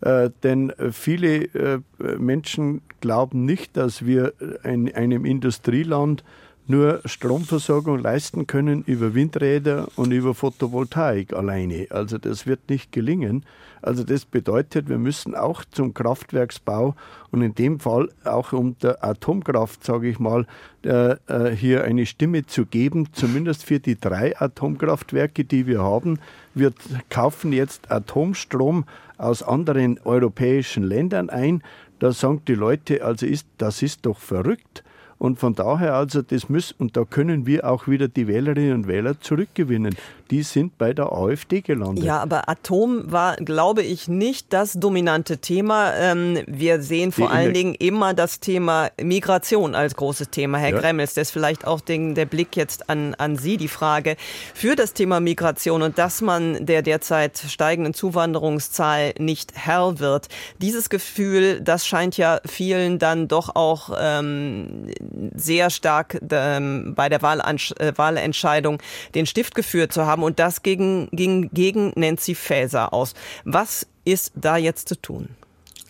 Äh, 0.01 0.29
denn 0.43 0.73
viele 0.91 1.45
äh, 1.53 1.79
Menschen 2.19 2.81
glauben 2.99 3.45
nicht, 3.45 3.77
dass 3.77 4.05
wir 4.05 4.33
in 4.63 4.93
einem 4.93 5.23
Industrieland 5.23 6.23
nur 6.67 7.01
Stromversorgung 7.05 7.99
leisten 7.99 8.47
können 8.47 8.83
über 8.83 9.13
Windräder 9.13 9.88
und 9.95 10.11
über 10.11 10.33
Photovoltaik 10.33 11.33
alleine. 11.33 11.88
Also 11.91 12.17
das 12.17 12.47
wird 12.47 12.69
nicht 12.69 12.91
gelingen. 12.91 13.45
Also 13.86 14.04
das 14.04 14.26
bedeutet, 14.26 14.89
wir 14.89 14.98
müssen 14.98 15.36
auch 15.36 15.63
zum 15.63 15.93
Kraftwerksbau 15.93 16.95
und 17.32 17.41
in 17.43 17.54
dem 17.54 17.80
Fall 17.80 18.10
auch 18.24 18.52
um 18.52 18.76
der 18.80 19.04
Atomkraft, 19.04 19.84
sage 19.84 20.10
ich 20.10 20.17
mal, 20.17 20.48
äh, 20.84 21.17
äh, 21.28 21.56
hier 21.56 21.84
eine 21.84 22.08
Stimme 22.08 22.48
zu 22.48 22.65
geben, 22.65 23.10
zumindest 23.13 23.63
für 23.63 23.80
die 23.80 24.00
drei 24.00 24.36
Atomkraftwerke, 24.39 25.45
die 25.45 25.67
wir 25.67 25.84
haben. 25.84 26.19
Wir 26.56 26.74
kaufen 27.10 27.54
jetzt 27.54 27.91
Atomstrom 27.91 28.86
aus 29.17 29.43
anderen 29.43 30.00
europäischen 30.04 30.84
Ländern 30.84 31.30
ein. 31.30 31.62
Da 32.00 32.12
sagen 32.12 32.41
die 32.48 32.56
Leute, 32.56 33.06
also 33.06 33.28
ist, 33.28 33.48
das 33.60 33.84
ist 33.84 34.06
doch 34.08 34.17
verrückt. 34.17 34.84
Und 35.17 35.39
von 35.39 35.56
daher 35.56 35.93
also, 35.93 36.21
das 36.21 36.50
muss, 36.50 36.74
und 36.74 36.98
da 36.98 37.06
können 37.06 37.45
wir 37.45 37.69
auch 37.69 37.88
wieder 37.88 38.08
die 38.08 38.28
Wählerinnen 38.28 38.74
und 38.74 38.88
Wähler 38.88 39.19
zurückgewinnen. 39.19 39.95
Die 40.31 40.41
sind 40.41 40.77
bei 40.77 40.93
der 40.93 41.11
AfD 41.11 41.61
gelandet. 41.61 42.03
Ja, 42.03 42.19
aber 42.19 42.49
Atom 42.49 43.11
war, 43.11 43.35
glaube 43.35 43.83
ich, 43.83 44.07
nicht 44.07 44.53
das 44.53 44.73
dominante 44.73 45.38
Thema. 45.38 45.93
Ähm, 45.93 46.39
wir 46.47 46.81
sehen 46.81 47.11
vor 47.11 47.29
allen 47.31 47.53
Dingen 47.53 47.75
immer 47.75 48.13
das 48.13 48.39
Thema 48.39 48.89
Migration 48.99 49.75
als 49.75 49.95
großes 49.95 50.29
Thema. 50.29 50.57
Herr 50.57 50.71
ja. 50.71 50.79
Gremmels, 50.79 51.13
das 51.13 51.27
ist 51.27 51.31
vielleicht 51.31 51.67
auch 51.67 51.79
den, 51.79 52.15
der 52.15 52.25
Blick 52.25 52.55
jetzt 52.55 52.89
an, 52.89 53.13
an 53.15 53.38
Sie, 53.38 53.57
die 53.57 53.67
Frage 53.67 54.15
für 54.53 54.75
das 54.75 54.93
Thema 54.93 55.19
Migration 55.19 55.83
und 55.83 55.99
dass 55.99 56.21
man 56.21 56.65
der 56.65 56.81
derzeit 56.81 57.38
steigenden 57.38 57.93
Zuwanderungszahl 57.93 59.13
nicht 59.19 59.51
Herr 59.55 59.99
wird. 59.99 60.27
Dieses 60.59 60.89
Gefühl, 60.89 61.61
das 61.61 61.85
scheint 61.85 62.17
ja 62.17 62.39
vielen 62.45 62.97
dann 62.97 63.27
doch 63.27 63.55
auch 63.55 63.91
ähm, 63.99 64.88
sehr 65.35 65.69
stark 65.69 66.19
ähm, 66.31 66.93
bei 66.95 67.09
der 67.09 67.19
äh, 67.21 67.93
Wahlentscheidung 67.95 68.79
den 69.13 69.25
Stift 69.25 69.53
geführt 69.53 69.93
zu 69.93 70.05
haben. 70.05 70.14
Und 70.23 70.39
das 70.39 70.63
gegen, 70.63 71.10
ging 71.12 71.49
gegen 71.54 71.91
Nancy 71.95 72.36
Faeser 72.36 72.93
aus. 72.93 73.13
Was 73.43 73.88
ist 74.06 74.34
da 74.36 74.58
jetzt 74.58 74.89
zu 74.89 75.01
tun? 75.01 75.30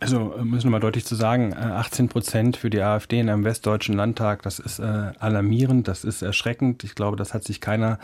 Also 0.01 0.35
müssen 0.43 0.67
wir 0.67 0.71
mal 0.71 0.79
deutlich 0.81 1.05
zu 1.05 1.15
sagen, 1.15 1.55
18 1.55 2.09
Prozent 2.09 2.57
für 2.57 2.69
die 2.69 2.81
AfD 2.81 3.19
in 3.19 3.29
einem 3.29 3.45
westdeutschen 3.45 3.95
Landtag, 3.95 4.41
das 4.41 4.59
ist 4.59 4.81
alarmierend, 4.81 5.87
das 5.87 6.03
ist 6.03 6.21
erschreckend. 6.21 6.83
Ich 6.83 6.95
glaube, 6.95 7.15
das 7.15 7.33
hat 7.33 7.45
sich 7.45 7.61
keiner 7.61 7.97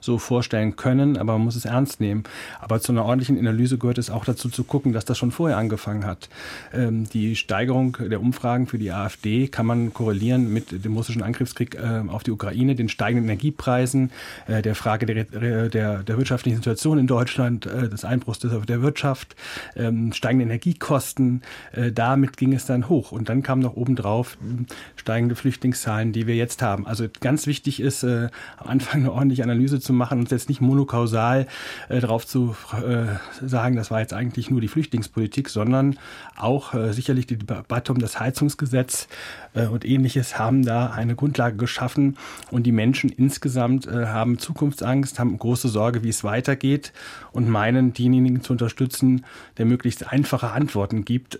so 0.00 0.18
vorstellen 0.18 0.74
können, 0.74 1.16
aber 1.16 1.34
man 1.34 1.42
muss 1.42 1.54
es 1.54 1.64
ernst 1.64 2.00
nehmen. 2.00 2.24
Aber 2.60 2.80
zu 2.80 2.90
einer 2.90 3.04
ordentlichen 3.04 3.38
Analyse 3.38 3.78
gehört 3.78 3.98
es 3.98 4.10
auch 4.10 4.24
dazu 4.24 4.48
zu 4.48 4.64
gucken, 4.64 4.92
dass 4.92 5.04
das 5.04 5.18
schon 5.18 5.30
vorher 5.30 5.56
angefangen 5.56 6.04
hat. 6.04 6.28
Ähm, 6.72 7.08
die 7.10 7.36
Steigerung 7.36 7.96
der 8.00 8.20
Umfragen 8.20 8.66
für 8.66 8.78
die 8.78 8.90
AfD 8.90 9.46
kann 9.46 9.66
man 9.66 9.94
korrelieren 9.94 10.52
mit 10.52 10.84
dem 10.84 10.96
russischen 10.96 11.22
Angriffskrieg 11.22 11.78
auf 12.08 12.22
die 12.22 12.32
Ukraine, 12.32 12.74
den 12.74 12.88
steigenden 12.88 13.28
Energiepreisen, 13.28 14.10
der 14.48 14.74
Frage 14.74 15.06
der, 15.06 15.68
der, 15.68 16.02
der 16.02 16.18
wirtschaftlichen 16.18 16.56
Situation 16.56 16.98
in 16.98 17.06
Deutschland, 17.06 17.66
des 17.66 18.04
Einbruchs 18.04 18.40
der 18.40 18.82
Wirtschaft, 18.82 19.36
ähm, 19.76 20.12
steigende 20.12 20.44
Energiekosten. 20.44 21.35
Äh, 21.72 21.92
damit 21.92 22.36
ging 22.36 22.52
es 22.52 22.66
dann 22.66 22.88
hoch. 22.88 23.12
Und 23.12 23.28
dann 23.28 23.42
kam 23.42 23.60
noch 23.60 23.76
obendrauf 23.76 24.36
hm, 24.40 24.66
steigende 24.96 25.34
Flüchtlingszahlen, 25.34 26.12
die 26.12 26.26
wir 26.26 26.36
jetzt 26.36 26.62
haben. 26.62 26.86
Also 26.86 27.06
ganz 27.20 27.46
wichtig 27.46 27.80
ist, 27.80 28.02
äh, 28.02 28.28
am 28.58 28.68
Anfang 28.68 29.00
eine 29.00 29.12
ordentliche 29.12 29.42
Analyse 29.42 29.80
zu 29.80 29.92
machen 29.92 30.18
und 30.18 30.30
jetzt 30.30 30.48
nicht 30.48 30.60
monokausal 30.60 31.46
äh, 31.88 32.00
darauf 32.00 32.26
zu 32.26 32.56
äh, 32.72 33.06
sagen, 33.46 33.76
das 33.76 33.90
war 33.90 34.00
jetzt 34.00 34.12
eigentlich 34.12 34.50
nur 34.50 34.60
die 34.60 34.68
Flüchtlingspolitik, 34.68 35.48
sondern 35.48 35.98
auch 36.36 36.74
äh, 36.74 36.92
sicherlich 36.92 37.26
die 37.26 37.38
Debatte 37.38 37.92
um 37.92 37.98
das 37.98 38.20
Heizungsgesetz 38.20 39.08
und 39.56 39.84
ähnliches 39.84 40.38
haben 40.38 40.64
da 40.64 40.90
eine 40.90 41.14
Grundlage 41.14 41.56
geschaffen. 41.56 42.16
Und 42.50 42.64
die 42.64 42.72
Menschen 42.72 43.10
insgesamt 43.10 43.86
haben 43.86 44.38
Zukunftsangst, 44.38 45.18
haben 45.18 45.38
große 45.38 45.68
Sorge, 45.68 46.02
wie 46.02 46.10
es 46.10 46.24
weitergeht 46.24 46.92
und 47.32 47.48
meinen, 47.48 47.92
diejenigen 47.92 48.42
zu 48.42 48.52
unterstützen, 48.52 49.24
der 49.58 49.66
möglichst 49.66 50.12
einfache 50.12 50.50
Antworten 50.50 51.04
gibt. 51.04 51.38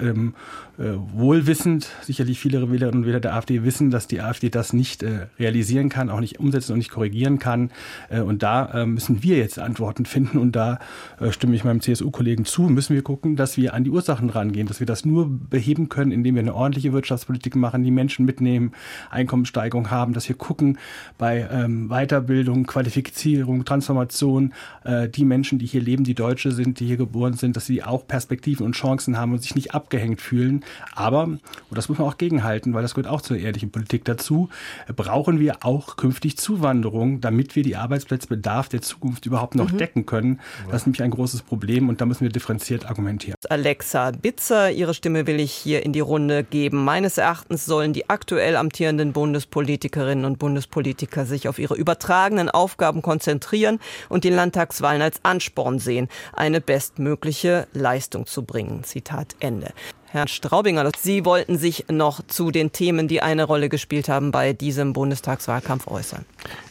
Äh, 0.79 0.93
wohlwissend, 1.15 1.89
sicherlich 2.03 2.39
viele 2.39 2.71
Wählerinnen 2.71 3.03
und 3.03 3.07
Wähler 3.07 3.21
der 3.21 3.35
AfD 3.35 3.65
wissen, 3.65 3.91
dass 3.91 4.09
die 4.09 4.21
AfD 4.21 4.51
das 4.51 4.75
nicht 4.75 5.03
äh, 5.03 5.29
realisieren 5.39 5.89
kann, 5.89 6.11
auch 6.11 6.21
nicht 6.21 6.39
umsetzen 6.39 6.73
und 6.73 6.79
nicht 6.79 6.91
korrigieren 6.91 7.39
kann. 7.39 7.71
Äh, 8.11 8.21
und 8.21 8.43
da 8.43 8.83
äh, 8.83 8.87
müssen 8.87 9.23
wir 9.23 9.39
jetzt 9.39 9.59
Antworten 9.59 10.05
finden. 10.05 10.37
Und 10.37 10.55
da 10.55 10.79
äh, 11.19 11.33
stimme 11.33 11.57
ich 11.57 11.65
meinem 11.65 11.81
CSU-Kollegen 11.81 12.45
zu, 12.45 12.63
müssen 12.65 12.95
wir 12.95 13.01
gucken, 13.01 13.37
dass 13.37 13.57
wir 13.57 13.73
an 13.73 13.85
die 13.85 13.91
Ursachen 13.91 14.29
rangehen, 14.29 14.67
dass 14.67 14.79
wir 14.79 14.87
das 14.87 15.07
nur 15.07 15.27
beheben 15.31 15.89
können, 15.89 16.13
indem 16.13 16.35
wir 16.35 16.43
eine 16.43 16.55
ordentliche 16.55 16.93
Wirtschaftspolitik 16.93 17.57
machen, 17.57 17.83
die 17.83 17.91
Menschen 17.91 18.27
mitnehmen, 18.27 18.73
Einkommenssteigerung 19.11 19.91
haben, 19.91 20.13
dass 20.13 20.29
wir 20.29 20.37
gucken 20.37 20.77
bei 21.17 21.49
ähm, 21.51 21.89
Weiterbildung, 21.89 22.67
Qualifizierung, 22.67 23.65
Transformation, 23.65 24.53
äh, 24.85 25.09
die 25.09 25.25
Menschen, 25.25 25.59
die 25.59 25.67
hier 25.67 25.81
leben, 25.81 26.05
die 26.05 26.15
Deutsche 26.15 26.53
sind, 26.53 26.81
die 26.81 26.87
hier 26.87 26.99
geboren 26.99 27.33
sind, 27.33 27.57
dass 27.57 27.65
sie 27.65 27.83
auch 27.83 28.07
Perspektiven 28.07 28.67
und 28.67 28.73
Chancen 28.73 29.17
haben 29.17 29.33
und 29.33 29.41
sich 29.41 29.55
nicht 29.55 29.75
abgehängt 29.75 30.21
fühlen. 30.21 30.65
Aber, 30.95 31.25
und 31.25 31.41
das 31.71 31.89
muss 31.89 31.99
man 31.99 32.09
auch 32.09 32.19
gegenhalten, 32.19 32.75
weil 32.75 32.83
das 32.83 32.95
gehört 32.95 33.13
auch 33.13 33.21
zur 33.21 33.37
ehrlichen 33.37 33.71
Politik 33.71 34.05
dazu, 34.05 34.49
brauchen 34.95 35.41
wir 35.41 35.65
auch 35.65 35.97
künftig 35.97 36.37
Zuwanderung, 36.37 37.21
damit 37.21 37.57
wir 37.57 37.63
die 37.63 37.77
Arbeitsplatzbedarf 37.77 38.69
der 38.69 38.83
Zukunft 38.83 39.27
überhaupt 39.27 39.55
noch 39.55 39.73
mhm. 39.73 39.79
decken 39.79 40.07
können. 40.07 40.41
Das 40.71 40.83
ist 40.83 40.87
nämlich 40.87 41.03
ein 41.03 41.11
großes 41.11 41.43
Problem 41.43 41.89
und 41.89 42.01
da 42.01 42.07
müssen 42.07 42.23
wir 42.23 42.31
differenziert 42.31 42.87
argumentieren. 42.87 43.37
Alexa 43.49 44.11
Bitzer, 44.11 44.71
Ihre 44.71 44.95
Stimme 44.95 45.27
will 45.27 45.41
ich 45.41 45.53
hier 45.53 45.85
in 45.85 45.93
die 45.93 46.01
Runde 46.01 46.45
geben. 46.45 46.85
Meines 46.85 47.19
Erachtens 47.19 47.67
sollen 47.67 47.93
die 47.93 48.09
aktuell 48.09 48.57
amtierenden 48.57 49.13
Bundespolitikerinnen 49.13 50.25
und 50.25 50.39
Bundespolitiker 50.39 51.27
sich 51.27 51.49
auf 51.49 51.59
ihre 51.59 51.75
übertragenen 51.75 52.51
Aufgaben 52.51 53.03
konzentrieren 53.03 53.79
und 54.09 54.25
die 54.25 54.31
Landtagswahlen 54.31 55.03
als 55.03 55.21
Ansporn 55.23 55.79
sehen, 55.79 56.09
eine 56.33 56.61
bestmögliche 56.61 57.67
Leistung 57.73 58.27
zu 58.27 58.45
bringen. 58.45 58.85
Zitat 58.85 59.37
Ende. 59.41 59.73
Herr 60.09 60.29
Straubinger, 60.29 60.91
Sie 60.97 61.25
wollten 61.25 61.59
sich 61.59 61.87
noch 61.91 62.25
zu 62.27 62.51
den 62.51 62.73
Themen, 62.73 63.09
die 63.09 63.23
eine 63.23 63.45
Rolle 63.45 63.69
gespielt 63.69 64.09
haben, 64.09 64.31
bei 64.31 64.53
diesem 64.53 64.93
Bundestagswahlkampf 64.93 65.89
äußern. 65.89 66.25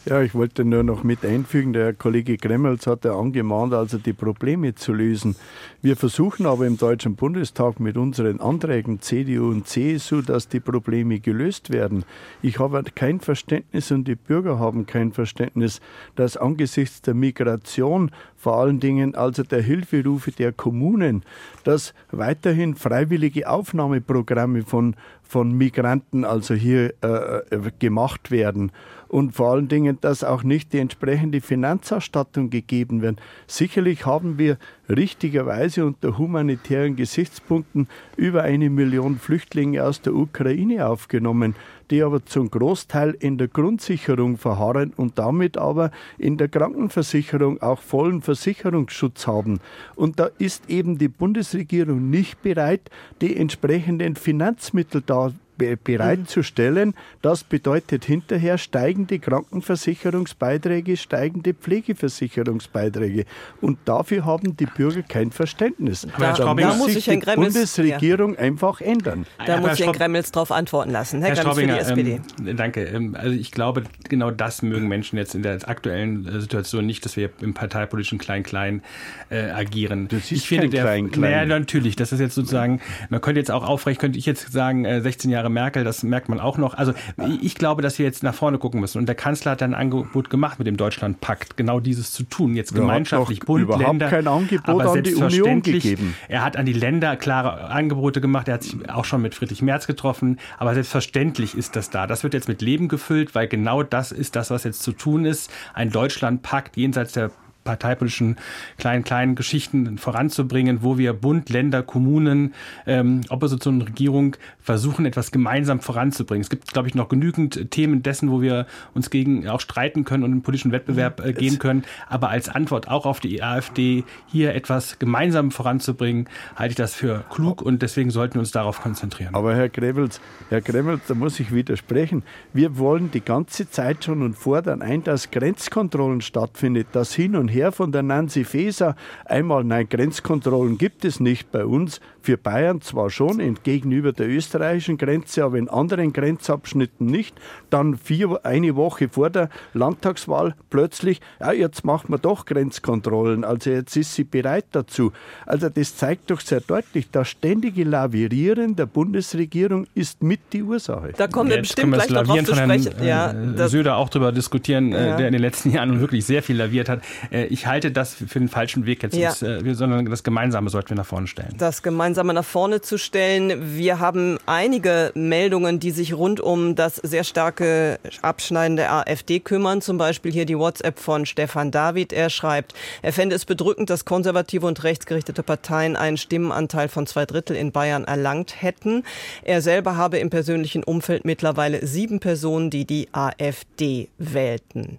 Ja, 0.05 0.21
ich 0.21 0.33
wollte 0.35 0.63
nur 0.63 0.83
noch 0.83 1.03
mit 1.03 1.25
einfügen, 1.25 1.73
der 1.73 1.93
Kollege 1.93 2.37
Gremmels 2.37 2.87
hat 2.87 3.05
ja 3.05 3.17
angemahnt, 3.17 3.73
also 3.73 3.97
die 3.97 4.13
Probleme 4.13 4.75
zu 4.75 4.93
lösen. 4.93 5.35
Wir 5.81 5.97
versuchen 5.97 6.45
aber 6.45 6.65
im 6.65 6.77
Deutschen 6.77 7.15
Bundestag 7.15 7.79
mit 7.79 7.97
unseren 7.97 8.39
Anträgen 8.39 9.01
CDU 9.01 9.49
und 9.49 9.67
CSU, 9.67 10.21
dass 10.21 10.47
die 10.47 10.59
Probleme 10.59 11.19
gelöst 11.19 11.71
werden. 11.71 12.05
Ich 12.41 12.59
habe 12.59 12.83
kein 12.93 13.19
Verständnis 13.19 13.91
und 13.91 14.07
die 14.07 14.15
Bürger 14.15 14.59
haben 14.59 14.85
kein 14.85 15.11
Verständnis, 15.11 15.81
dass 16.15 16.37
angesichts 16.37 17.01
der 17.01 17.15
Migration 17.15 18.11
vor 18.45 18.57
allen 18.59 18.79
Dingen 18.79 19.15
also 19.15 19.41
der 19.41 19.63
Hilferufe 19.63 20.31
der 20.31 20.51
Kommunen, 20.51 21.23
dass 21.63 21.95
weiterhin 22.11 22.75
freiwillige 22.75 23.49
Aufnahmeprogramme 23.49 24.61
von, 24.61 24.95
von 25.23 25.51
Migranten 25.51 26.25
also 26.25 26.53
hier 26.53 26.93
äh, 27.01 27.39
äh 27.49 27.71
gemacht 27.79 28.29
werden 28.29 28.71
und 29.07 29.31
vor 29.31 29.51
allen 29.51 29.67
Dingen, 29.67 29.97
dass 29.99 30.23
auch 30.23 30.43
nicht 30.43 30.73
die 30.73 30.79
entsprechende 30.79 31.41
Finanzausstattung 31.41 32.51
gegeben 32.51 33.01
wird. 33.01 33.19
Sicherlich 33.47 34.05
haben 34.05 34.37
wir 34.37 34.57
richtigerweise 34.89 35.83
unter 35.83 36.17
humanitären 36.19 36.95
Gesichtspunkten 36.95 37.87
über 38.15 38.43
eine 38.43 38.69
Million 38.69 39.17
Flüchtlinge 39.17 39.83
aus 39.83 40.01
der 40.01 40.13
Ukraine 40.13 40.87
aufgenommen, 40.87 41.55
die 41.91 42.03
aber 42.03 42.25
zum 42.25 42.49
Großteil 42.49 43.15
in 43.19 43.37
der 43.37 43.47
Grundsicherung 43.47 44.37
verharren 44.37 44.93
und 44.95 45.17
damit 45.19 45.57
aber 45.57 45.91
in 46.17 46.37
der 46.37 46.47
Krankenversicherung 46.47 47.61
auch 47.61 47.81
vollen 47.81 48.21
Versicherungsschutz 48.21 49.27
haben. 49.27 49.59
Und 49.95 50.19
da 50.19 50.29
ist 50.37 50.69
eben 50.69 50.97
die 50.97 51.07
Bundesregierung 51.07 52.09
nicht 52.09 52.41
bereit, 52.41 52.89
die 53.21 53.35
entsprechenden 53.35 54.15
Finanzmittel 54.15 55.01
da 55.05 55.31
bereitzustellen. 55.57 56.93
Das 57.21 57.43
bedeutet 57.43 58.05
hinterher 58.05 58.57
steigende 58.57 59.19
Krankenversicherungsbeiträge, 59.19 60.97
steigende 60.97 61.53
Pflegeversicherungsbeiträge. 61.53 63.25
Und 63.61 63.79
dafür 63.85 64.25
haben 64.25 64.57
die 64.57 64.65
Bürger 64.65 65.01
kein 65.01 65.31
Verständnis. 65.31 66.07
Da, 66.17 66.33
da 66.33 66.53
muss, 66.53 66.77
muss 66.77 66.93
sich 66.93 67.05
die 67.05 67.19
Gremmels, 67.19 67.53
Bundesregierung 67.53 68.33
ja. 68.33 68.39
einfach 68.39 68.81
ändern. 68.81 69.25
Da 69.45 69.59
muss 69.59 69.77
sich 69.77 69.85
Herr 69.85 69.93
Gremmels 69.93 70.31
darauf 70.31 70.51
antworten 70.51 70.91
lassen. 70.91 71.21
Herr, 71.21 71.35
Herr 71.35 71.43
Gremmels 71.43 71.59
für 71.59 72.03
die 72.03 72.11
SPD. 72.11 72.21
Ähm, 72.45 72.57
danke. 72.57 72.83
Ähm, 72.83 73.15
also 73.15 73.31
ich 73.31 73.51
glaube, 73.51 73.83
genau 74.09 74.31
das 74.31 74.61
mögen 74.61 74.87
Menschen 74.87 75.17
jetzt 75.17 75.35
in 75.35 75.43
der 75.43 75.67
aktuellen 75.67 76.27
äh, 76.27 76.39
Situation 76.39 76.85
nicht, 76.85 77.05
dass 77.05 77.15
wir 77.17 77.29
im 77.41 77.53
parteipolitischen 77.53 78.17
Klein-Klein 78.17 78.81
äh, 79.29 79.49
agieren. 79.49 80.07
Das 80.07 80.23
ist 80.23 80.31
ich 80.31 80.47
finde, 80.47 80.69
der, 80.69 80.83
Klein-Klein. 80.83 81.31
Naja, 81.31 81.45
natürlich. 81.45 81.95
Das 81.95 82.11
ist 82.11 82.19
jetzt 82.19 82.35
sozusagen, 82.35 82.81
man 83.09 83.21
könnte 83.21 83.39
jetzt 83.39 83.51
auch 83.51 83.63
aufrecht, 83.63 83.99
könnte 83.99 84.19
ich 84.19 84.25
jetzt 84.25 84.51
sagen, 84.51 84.85
äh, 84.85 85.01
16 85.01 85.31
Jahre 85.31 85.44
Jahre 85.45 85.49
Merkel, 85.49 85.83
das 85.83 86.03
merkt 86.03 86.29
man 86.29 86.39
auch 86.39 86.57
noch. 86.57 86.73
Also 86.73 86.93
ich 87.41 87.55
glaube, 87.55 87.81
dass 87.81 87.99
wir 87.99 88.05
jetzt 88.05 88.23
nach 88.23 88.33
vorne 88.33 88.57
gucken 88.57 88.79
müssen. 88.79 88.97
Und 88.97 89.05
der 89.05 89.15
Kanzler 89.15 89.51
hat 89.51 89.61
ein 89.61 89.73
Angebot 89.73 90.29
gemacht 90.29 90.57
mit 90.59 90.67
dem 90.67 90.77
Deutschlandpakt, 90.77 91.57
genau 91.57 91.79
dieses 91.79 92.11
zu 92.11 92.23
tun. 92.23 92.55
Jetzt 92.55 92.73
gemeinschaftlich 92.73 93.39
Bund, 93.39 93.63
überhaupt 93.63 93.85
Länder. 93.85 94.09
kein 94.09 94.27
Angebot 94.27 94.67
aber 94.67 94.91
an 94.91 95.03
die 95.03 95.15
Union 95.15 95.61
gegeben. 95.61 96.15
Er 96.27 96.43
hat 96.43 96.57
an 96.57 96.65
die 96.65 96.73
Länder 96.73 97.15
klare 97.15 97.65
Angebote 97.65 98.21
gemacht. 98.21 98.47
Er 98.47 98.55
hat 98.55 98.63
sich 98.63 98.89
auch 98.89 99.05
schon 99.05 99.21
mit 99.21 99.35
Friedrich 99.35 99.61
Merz 99.61 99.87
getroffen. 99.87 100.39
Aber 100.57 100.73
selbstverständlich 100.73 101.55
ist 101.55 101.75
das 101.75 101.89
da. 101.89 102.07
Das 102.07 102.23
wird 102.23 102.33
jetzt 102.33 102.47
mit 102.47 102.61
Leben 102.61 102.87
gefüllt, 102.87 103.35
weil 103.35 103.47
genau 103.47 103.83
das 103.83 104.11
ist 104.11 104.35
das, 104.35 104.49
was 104.49 104.63
jetzt 104.63 104.81
zu 104.81 104.91
tun 104.91 105.25
ist. 105.25 105.51
Ein 105.73 105.91
Deutschlandpakt 105.91 106.77
jenseits 106.77 107.13
der 107.13 107.31
parteipolitischen 107.65 108.37
kleinen, 108.77 109.03
kleinen 109.03 109.35
Geschichten 109.35 109.97
voranzubringen, 109.97 110.83
wo 110.83 110.97
wir 110.97 111.11
Bund, 111.11 111.49
Länder, 111.49 111.83
Kommunen, 111.83 112.53
ähm, 112.85 113.21
Opposition 113.29 113.81
und 113.81 113.81
Regierung 113.81 114.37
versuchen, 114.61 115.05
etwas 115.05 115.31
gemeinsam 115.31 115.81
voranzubringen. 115.81 116.41
Es 116.41 116.49
gibt, 116.49 116.71
glaube 116.71 116.87
ich, 116.87 116.95
noch 116.95 117.09
genügend 117.09 117.71
Themen 117.71 118.03
dessen, 118.03 118.31
wo 118.31 118.41
wir 118.41 118.67
uns 118.93 119.09
gegen 119.09 119.47
auch 119.49 119.59
streiten 119.59 120.05
können 120.05 120.23
und 120.23 120.31
in 120.31 120.41
politischen 120.43 120.71
Wettbewerb 120.71 121.25
äh, 121.25 121.33
gehen 121.33 121.59
können. 121.59 121.83
Aber 122.07 122.29
als 122.29 122.47
Antwort 122.47 122.87
auch 122.87 123.05
auf 123.05 123.19
die 123.19 123.43
AfD 123.43 124.03
hier 124.27 124.55
etwas 124.55 124.99
gemeinsam 124.99 125.51
voranzubringen, 125.51 126.29
halte 126.55 126.71
ich 126.71 126.77
das 126.77 126.93
für 126.93 127.25
klug 127.29 127.61
und 127.61 127.81
deswegen 127.81 128.11
sollten 128.11 128.35
wir 128.35 128.41
uns 128.41 128.51
darauf 128.51 128.81
konzentrieren. 128.81 129.33
Aber 129.33 129.55
Herr 129.55 129.69
Grevels, 129.69 130.21
Herr 130.49 130.61
Grevels, 130.61 131.01
da 131.07 131.15
muss 131.15 131.39
ich 131.39 131.51
widersprechen. 131.51 132.23
Wir 132.53 132.77
wollen 132.77 133.09
die 133.11 133.21
ganze 133.21 133.69
Zeit 133.69 134.03
schon 134.03 134.21
und 134.21 134.35
fordern 134.35 134.83
ein, 134.83 135.03
dass 135.03 135.31
Grenzkontrollen 135.31 136.21
stattfindet, 136.21 136.87
dass 136.91 137.13
hin 137.13 137.35
und 137.35 137.47
her 137.47 137.54
von 137.71 137.91
der 137.91 138.03
Nancy 138.03 138.43
Faeser 138.43 138.95
einmal, 139.25 139.63
nein, 139.63 139.87
Grenzkontrollen 139.89 140.77
gibt 140.77 141.05
es 141.05 141.19
nicht 141.19 141.51
bei 141.51 141.65
uns, 141.65 141.99
für 142.21 142.37
Bayern 142.37 142.81
zwar 142.81 143.09
schon 143.09 143.55
gegenüber 143.63 144.11
der 144.11 144.27
österreichischen 144.27 144.97
Grenze, 144.97 145.43
aber 145.43 145.57
in 145.57 145.69
anderen 145.69 146.11
Grenzabschnitten 146.11 147.05
nicht. 147.05 147.35
Dann 147.69 147.97
vier, 147.97 148.39
eine 148.43 148.75
Woche 148.75 149.09
vor 149.09 149.29
der 149.29 149.49
Landtagswahl 149.73 150.55
plötzlich, 150.69 151.21
ja, 151.39 151.51
jetzt 151.51 151.85
macht 151.85 152.09
man 152.09 152.19
doch 152.19 152.45
Grenzkontrollen, 152.45 153.43
also 153.43 153.69
jetzt 153.69 153.95
ist 153.95 154.15
sie 154.15 154.23
bereit 154.23 154.65
dazu. 154.71 155.11
Also 155.45 155.69
das 155.69 155.95
zeigt 155.95 156.31
doch 156.31 156.41
sehr 156.41 156.61
deutlich, 156.61 157.11
das 157.11 157.29
ständige 157.29 157.83
Lavirieren 157.83 158.75
der 158.75 158.87
Bundesregierung 158.87 159.85
ist 159.93 160.23
mit 160.23 160.39
die 160.51 160.63
Ursache. 160.63 161.13
Da 161.15 161.27
kommen 161.27 161.51
wir 161.51 161.59
bestimmt 161.59 161.93
gleich 161.93 162.07
darauf 162.07 162.43
zu 162.43 162.55
sprechen. 162.55 162.93
Herrn, 162.97 163.55
ja, 163.55 163.65
äh, 163.65 163.69
Söder 163.69 163.97
auch 163.97 164.09
darüber 164.09 164.31
diskutieren, 164.31 164.93
äh, 164.93 165.09
ja. 165.09 165.17
der 165.17 165.27
in 165.27 165.33
den 165.33 165.41
letzten 165.41 165.71
Jahren 165.71 165.99
wirklich 165.99 166.25
sehr 166.25 166.41
viel 166.41 166.57
laviert 166.57 166.89
hat. 166.89 167.01
Äh, 167.45 167.53
ich 167.53 167.67
halte 167.67 167.91
das 167.91 168.13
für 168.13 168.39
den 168.39 168.49
falschen 168.49 168.85
Weg 168.85 169.03
jetzt, 169.03 169.15
Ja. 169.15 169.31
äh, 169.31 169.73
sondern 169.75 170.05
das 170.05 170.23
Gemeinsame 170.23 170.69
sollten 170.69 170.89
wir 170.89 170.97
nach 170.97 171.05
vorne 171.05 171.27
stellen. 171.27 171.53
das 171.57 171.83
Gemeinsame 171.83 172.33
nach 172.33 172.45
vorne 172.45 172.81
zu 172.81 172.97
stellen. 172.97 173.75
Wir 173.77 173.99
haben 173.99 174.37
einige 174.45 175.11
Meldungen, 175.15 175.79
die 175.79 175.91
sich 175.91 176.13
rund 176.13 176.39
um 176.39 176.75
das 176.75 176.95
sehr 176.97 177.23
starke 177.23 177.99
Abschneiden 178.21 178.75
der 178.77 178.91
AfD 178.93 179.39
kümmern. 179.39 179.81
Zum 179.81 179.97
Beispiel 179.97 180.31
hier 180.31 180.45
die 180.45 180.57
WhatsApp 180.57 180.99
von 180.99 181.25
Stefan 181.25 181.71
David. 181.71 182.13
Er 182.13 182.29
schreibt, 182.29 182.73
er 183.01 183.13
fände 183.13 183.35
es 183.35 183.45
bedrückend, 183.45 183.89
dass 183.89 184.05
konservative 184.05 184.65
und 184.65 184.83
rechtsgerichtete 184.83 185.43
Parteien 185.43 185.95
einen 185.95 186.17
Stimmenanteil 186.17 186.87
von 186.89 187.07
zwei 187.07 187.25
Drittel 187.25 187.55
in 187.55 187.71
Bayern 187.71 188.05
erlangt 188.05 188.61
hätten. 188.61 189.03
Er 189.43 189.61
selber 189.61 189.97
habe 189.97 190.17
im 190.17 190.29
persönlichen 190.29 190.83
Umfeld 190.83 191.25
mittlerweile 191.25 191.85
sieben 191.85 192.19
Personen, 192.19 192.69
die 192.69 192.85
die 192.85 193.07
AfD 193.11 194.09
wählten. 194.17 194.97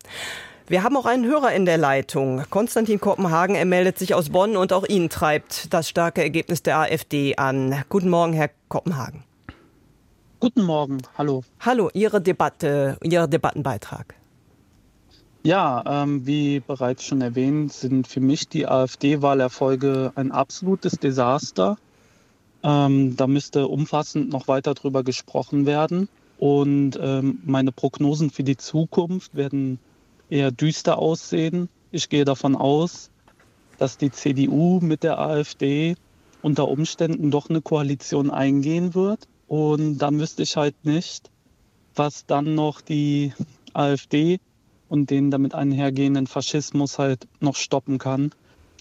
Wir 0.68 0.83
haben 0.83 0.96
auch 0.96 1.07
einen 1.07 1.24
Hörer 1.24 1.52
in 1.52 1.64
der 1.64 1.79
Leitung. 1.79 2.42
Konstantin 2.50 2.98
Kopenhagen, 2.98 3.55
er 3.55 3.64
meldet 3.64 4.00
sich 4.00 4.14
aus 4.14 4.31
Bonn 4.31 4.57
und 4.57 4.72
auch 4.72 4.85
ihn 4.85 5.09
treibt 5.09 5.72
das 5.72 5.88
starke 5.88 6.22
Ergebnis 6.22 6.61
der 6.61 6.79
AfD 6.79 7.37
an. 7.37 7.85
Guten 7.88 8.09
Morgen, 8.09 8.33
Herr 8.33 8.50
Kopenhagen. 8.68 9.22
Guten 10.40 10.64
Morgen, 10.64 10.98
hallo. 11.16 11.44
Hallo, 11.61 11.88
Ihre 11.94 12.20
Debatte, 12.20 12.98
Ihr 13.05 13.29
Debattenbeitrag. 13.29 14.16
Ja, 15.44 15.85
ähm, 15.87 16.26
wie 16.26 16.59
bereits 16.59 17.05
schon 17.05 17.20
erwähnt, 17.20 17.72
sind 17.72 18.09
für 18.09 18.20
mich 18.20 18.48
die 18.48 18.66
AfD-Wahlerfolge 18.66 20.11
ein 20.16 20.33
absolutes 20.33 20.94
Desaster. 20.94 21.76
Ähm, 22.64 23.16
da 23.16 23.29
müsste 23.29 23.68
umfassend 23.68 24.31
noch 24.31 24.48
weiter 24.48 24.74
drüber 24.74 25.05
gesprochen 25.05 25.64
werden. 25.64 26.09
Und 26.38 26.98
ähm, 27.00 27.38
meine 27.44 27.70
Prognosen 27.70 28.31
für 28.31 28.42
die 28.42 28.57
Zukunft 28.57 29.37
werden 29.37 29.79
eher 30.30 30.50
düster 30.50 30.98
aussehen. 30.98 31.68
Ich 31.90 32.08
gehe 32.08 32.24
davon 32.24 32.56
aus, 32.56 33.10
dass 33.78 33.98
die 33.98 34.10
CDU 34.10 34.80
mit 34.80 35.02
der 35.02 35.18
AfD 35.18 35.96
unter 36.42 36.68
Umständen 36.68 37.30
doch 37.30 37.50
eine 37.50 37.60
Koalition 37.60 38.30
eingehen 38.30 38.94
wird. 38.94 39.28
Und 39.48 39.98
dann 39.98 40.18
wüsste 40.18 40.42
ich 40.42 40.56
halt 40.56 40.74
nicht, 40.84 41.30
was 41.94 42.26
dann 42.26 42.54
noch 42.54 42.80
die 42.80 43.32
AfD 43.72 44.40
und 44.88 45.10
den 45.10 45.30
damit 45.30 45.54
einhergehenden 45.54 46.26
Faschismus 46.26 46.98
halt 46.98 47.26
noch 47.40 47.56
stoppen 47.56 47.98
kann. 47.98 48.30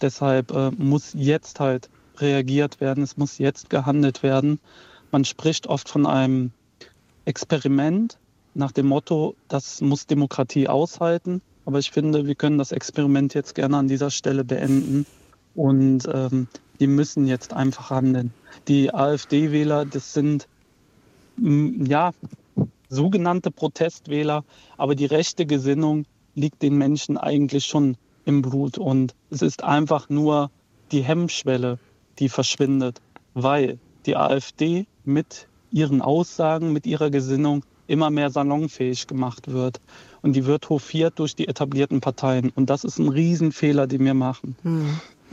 Deshalb 0.02 0.52
äh, 0.52 0.72
muss 0.72 1.14
jetzt 1.14 1.60
halt 1.60 1.90
reagiert 2.18 2.80
werden, 2.82 3.04
es 3.04 3.18
muss 3.18 3.38
jetzt 3.38 3.70
gehandelt 3.70 4.24
werden. 4.24 4.60
Man 5.12 5.26
spricht 5.26 5.68
oft 5.68 5.90
von 5.90 6.06
einem 6.06 6.52
Experiment 7.26 8.18
nach 8.56 8.72
dem 8.72 8.88
Motto, 8.88 9.36
das 9.48 9.82
muss 9.82 10.08
Demokratie 10.08 10.68
aushalten. 10.68 11.42
Aber 11.66 11.80
ich 11.80 11.92
finde, 11.92 12.26
wir 12.26 12.36
können 12.36 12.58
das 12.58 12.72
Experiment 12.72 13.34
jetzt 13.34 13.56
gerne 13.56 13.78
an 13.78 13.88
dieser 13.88 14.10
Stelle 14.10 14.44
beenden. 14.44 15.06
Und 15.56 16.08
ähm, 16.12 16.48
die 16.80 16.88
müssen 16.88 17.28
jetzt 17.28 17.54
einfach 17.54 17.90
handeln. 17.90 18.34
Die 18.68 18.94
AfD-Wähler, 18.94 19.86
das 19.86 20.14
sind 20.14 20.48
ja 21.38 22.12
sogenannte 22.90 23.52
Protestwähler, 23.52 24.44
aber 24.78 24.96
die 24.96 25.06
rechte 25.06 25.46
Gesinnung 25.46 26.06
liegt 26.34 26.62
den 26.62 26.78
Menschen 26.78 27.18
eigentlich 27.18 27.66
schon 27.66 27.98
im 28.26 28.42
Blut. 28.42 28.78
Und 28.78 29.16
es 29.30 29.42
ist 29.42 29.64
einfach 29.64 30.10
nur 30.10 30.50
die 30.92 31.02
Hemmschwelle, 31.02 31.80
die 32.20 32.30
verschwindet, 32.30 33.02
weil 33.34 33.80
die 34.06 34.16
AfD 34.16 34.86
mit 35.04 35.48
ihren 35.72 36.02
Aussagen, 36.02 36.72
mit 36.72 36.86
ihrer 36.86 37.10
Gesinnung 37.10 37.64
immer 37.88 38.10
mehr 38.10 38.30
salonfähig 38.30 39.08
gemacht 39.08 39.52
wird. 39.52 39.82
Und 40.22 40.34
die 40.36 40.46
wird 40.46 40.70
hofiert 40.70 41.20
durch 41.20 41.36
die 41.36 41.48
etablierten 41.48 42.02
Parteien. 42.02 42.52
Und 42.56 42.70
das 42.70 42.84
ist 42.84 42.98
ein 42.98 43.10
Riesenfehler, 43.10 43.88
den 43.88 44.04
wir 44.06 44.14
machen. 44.14 44.56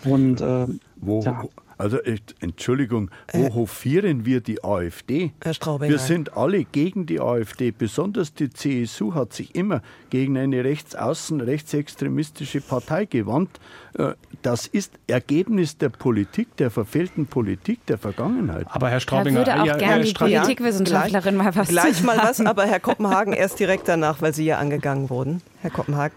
Und 0.05 0.41
äh, 0.41 0.67
Wo, 0.97 1.23
ja. 1.23 1.45
Also 1.79 1.99
äh, 1.99 2.19
Entschuldigung, 2.41 3.11
wo 3.33 3.55
hofieren 3.55 4.25
wir 4.25 4.41
die 4.41 4.63
AfD? 4.65 5.33
Herr 5.43 5.55
Straubinger. 5.55 5.91
Wir 5.91 5.99
sind 5.99 6.37
alle 6.37 6.65
gegen 6.65 7.07
die 7.07 7.21
AfD. 7.21 7.71
Besonders 7.71 8.35
die 8.35 8.51
CSU 8.51 9.15
hat 9.15 9.33
sich 9.33 9.55
immer 9.55 9.83
gegen 10.11 10.37
eine 10.39 10.65
rechtsaußen, 10.65 11.41
rechtsextremistische 11.41 12.61
Partei 12.61 13.05
gewandt. 13.07 13.51
Äh, 13.99 14.13
Das 14.43 14.67
ist 14.67 14.93
Ergebnis 15.07 15.79
der 15.79 15.89
Politik, 15.91 16.57
der 16.57 16.71
verfehlten 16.71 17.27
Politik 17.27 17.85
der 17.87 17.99
Vergangenheit. 17.99 18.67
Aber 18.71 18.89
Herr 18.89 18.97
Da 18.97 19.01
Straubinger, 19.01 19.39
würde 19.41 19.61
auch 19.63 19.67
ja, 19.67 19.77
gerne 19.77 20.05
die 20.05 20.13
Politikwissenschaftlerin 20.13 21.37
mal 21.37 21.55
was 21.55 21.69
Gleich 21.69 21.97
zu 21.99 22.05
mal 22.05 22.17
sagen. 22.17 22.29
was, 22.29 22.41
aber 22.41 22.67
Herr 22.67 22.81
Kopenhagen 22.81 23.33
erst 23.43 23.59
direkt 23.61 23.89
danach, 23.89 24.21
weil 24.23 24.35
Sie 24.35 24.45
ja 24.45 24.59
angegangen 24.59 25.11
wurden. 25.11 25.43
Herr 25.61 25.71
Kopenhagen. 25.71 26.17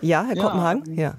Ja, 0.00 0.24
Herr 0.26 0.36
Ja. 0.36 0.42
Kopenhagen? 0.42 0.94
Ja. 0.98 1.14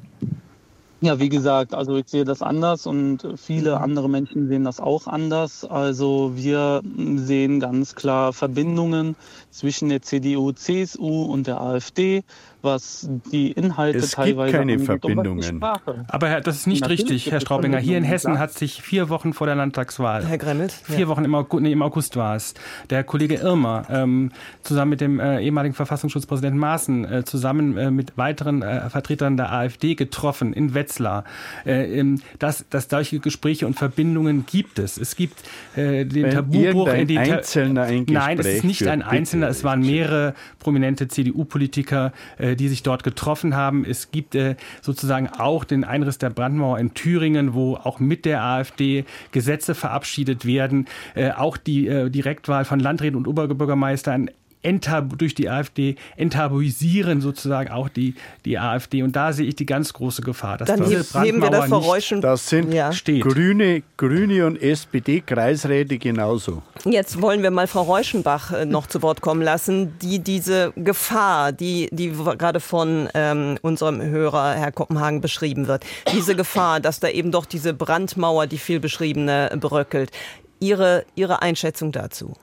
Ja, 1.02 1.20
wie 1.20 1.28
gesagt, 1.30 1.74
also 1.74 1.98
ich 1.98 2.08
sehe 2.08 2.24
das 2.24 2.42
anders 2.42 2.88
und 2.88 3.28
viele 3.36 3.82
andere 3.82 4.10
Menschen 4.10 4.48
sehen 4.48 4.64
das 4.64 4.80
auch 4.80 5.08
anders. 5.08 5.66
Also 5.66 6.32
wir 6.36 6.82
sehen 7.16 7.60
ganz 7.60 7.96
klar 7.96 8.32
Verbindungen 8.32 9.16
zwischen 9.52 9.90
der 9.90 10.02
CDU, 10.02 10.54
CSU 10.54 11.24
und 11.24 11.48
der 11.48 11.60
AfD, 11.60 12.24
was 12.66 13.08
die 13.32 13.52
Inhalte 13.54 14.00
Es 14.00 14.08
gibt 14.08 14.16
teilweise 14.16 14.52
keine 14.58 14.74
angeht 14.74 14.80
und 14.82 14.88
was 14.90 15.00
die 15.02 15.14
Verbindungen. 15.14 15.64
Aber 16.10 16.28
Herr, 16.28 16.42
das 16.42 16.58
ist 16.58 16.68
nicht 16.68 16.82
Natürlich 16.82 17.02
richtig, 17.04 17.24
gibt 17.24 17.32
Herr 17.32 17.38
es 17.38 17.44
Straubinger. 17.44 17.78
Hier 17.78 17.98
in 17.98 18.04
Hessen 18.04 18.38
hat 18.40 18.52
sich 18.52 18.82
vier 18.82 19.08
Wochen 19.10 19.32
vor 19.34 19.48
der 19.48 19.56
Landtagswahl 19.56 20.26
Herr 20.26 20.38
Gremmels? 20.38 20.74
Vier 20.84 21.00
Ja. 21.00 21.08
Wochen 21.08 21.24
im 21.24 21.34
August, 21.36 21.64
nee, 21.64 21.72
im 21.72 21.82
August 21.82 22.18
war 22.18 22.36
es. 22.36 22.54
Der 22.90 23.04
Kollege 23.04 23.36
Irmer 23.36 23.86
ähm, 23.90 24.32
zusammen 24.64 24.90
mit 24.90 25.02
dem 25.02 25.20
äh, 25.20 25.40
ehemaligen 25.42 25.76
Verfassungsschutzpräsidenten 25.76 26.60
Maaßen 26.60 27.06
äh, 27.06 27.24
zusammen 27.24 27.78
äh, 27.78 27.92
mit 27.92 28.18
weiteren 28.18 28.62
äh, 28.62 28.90
Vertretern 28.90 29.38
der 29.38 29.52
AfD 29.54 29.96
getroffen 29.96 30.52
in 30.54 30.74
Wetzlar. 30.74 31.24
Äh, 31.66 32.00
ähm, 32.00 32.20
dass, 32.40 32.66
dass 32.70 32.90
solche 32.90 33.20
Gespräche 33.20 33.68
und 33.68 33.76
Verbindungen 33.76 34.46
gibt 34.46 34.80
es. 34.80 34.98
Es 34.98 35.16
gibt 35.16 35.40
äh, 35.76 36.06
den 36.06 36.24
Wenn 36.24 36.32
Tabubruch 36.32 36.88
in 36.94 37.08
die 37.08 37.16
Ta- 37.16 37.22
Einzelner 37.22 37.84
ein 37.84 38.06
Nein, 38.10 38.40
es 38.40 38.48
ist 38.48 38.64
nicht 38.64 38.88
ein. 38.88 39.02
Einzelner, 39.04 39.48
es 39.50 39.64
waren 39.64 39.82
mehrere 39.82 40.34
prominente 40.60 41.08
CDU-Politiker, 41.08 42.12
äh, 42.38 42.55
die 42.56 42.68
sich 42.68 42.84
dort 42.84 43.04
getroffen 43.04 43.56
haben. 43.56 43.86
Es 43.86 44.12
gibt 44.12 44.36
äh, 44.36 44.56
sozusagen 44.82 45.28
auch 45.28 45.64
den 45.64 45.84
Einriss 45.84 46.18
der 46.18 46.30
Brandmauer 46.30 46.80
in 46.80 46.94
Thüringen, 46.94 47.54
wo 47.54 47.76
auch 47.76 48.00
mit 48.00 48.26
der 48.26 48.44
AfD 48.44 49.06
Gesetze 49.32 49.76
verabschiedet 49.76 50.46
werden. 50.46 50.88
Äh, 51.14 51.32
auch 51.32 51.58
die 51.58 51.88
äh, 51.88 52.10
Direktwahl 52.10 52.66
von 52.66 52.80
Landräten 52.80 53.18
und 53.18 53.28
Oberbürgermeistern 53.28 54.30
entab 54.66 55.18
durch 55.18 55.36
die 55.36 55.50
AfD 55.50 55.96
enttabuisieren 56.18 57.22
sozusagen 57.22 57.70
auch 57.72 57.90
die, 57.90 58.16
die 58.44 58.58
AfD. 58.58 59.04
Und 59.04 59.16
da 59.16 59.32
sehe 59.32 59.46
ich 59.48 59.56
die 59.56 59.66
ganz 59.66 59.94
große 59.94 60.22
Gefahr, 60.22 60.58
dass 60.58 60.68
Dann 60.68 60.84
diese 60.84 61.22
heben 61.22 61.42
wir 61.42 61.50
das 61.50 61.70
Brandmauer 61.70 61.84
Reuschen. 61.84 62.22
Das 62.22 62.50
sind 62.50 62.74
Ja. 62.74 62.92
steht. 62.92 63.22
Grüne, 63.24 63.84
Grüne 63.98 64.46
und 64.46 64.62
SPD-Kreisräte 64.62 65.98
genauso. 65.98 66.64
Jetzt 66.84 67.22
wollen 67.22 67.44
wir 67.44 67.52
mal 67.52 67.68
Frau 67.68 67.84
Reuschenbach 67.84 68.52
äh, 68.52 68.66
noch 68.66 68.88
zu 68.88 69.02
Wort 69.02 69.22
kommen 69.22 69.42
lassen, 69.42 69.98
die 70.00 70.20
diese 70.20 70.74
Gefahr, 70.76 71.52
die, 71.52 71.90
die 71.92 72.12
gerade 72.12 72.60
von 72.60 73.08
ähm, 73.14 73.58
unserem 73.62 74.02
Hörer 74.02 74.54
Herr 74.56 74.72
Kopenhagen 74.72 75.22
beschrieben 75.22 75.68
wird, 75.68 75.86
diese 76.14 76.36
Gefahr, 76.36 76.80
dass 76.80 77.00
da 77.00 77.08
eben 77.08 77.32
doch 77.32 77.46
diese 77.46 77.74
Brandmauer, 77.74 78.48
die 78.48 78.58
viel 78.58 78.80
beschriebene, 78.80 79.52
bröckelt. 79.60 80.12
Ihre, 80.60 81.06
Ihre 81.16 81.42
Einschätzung 81.42 81.92
dazu? 81.92 82.34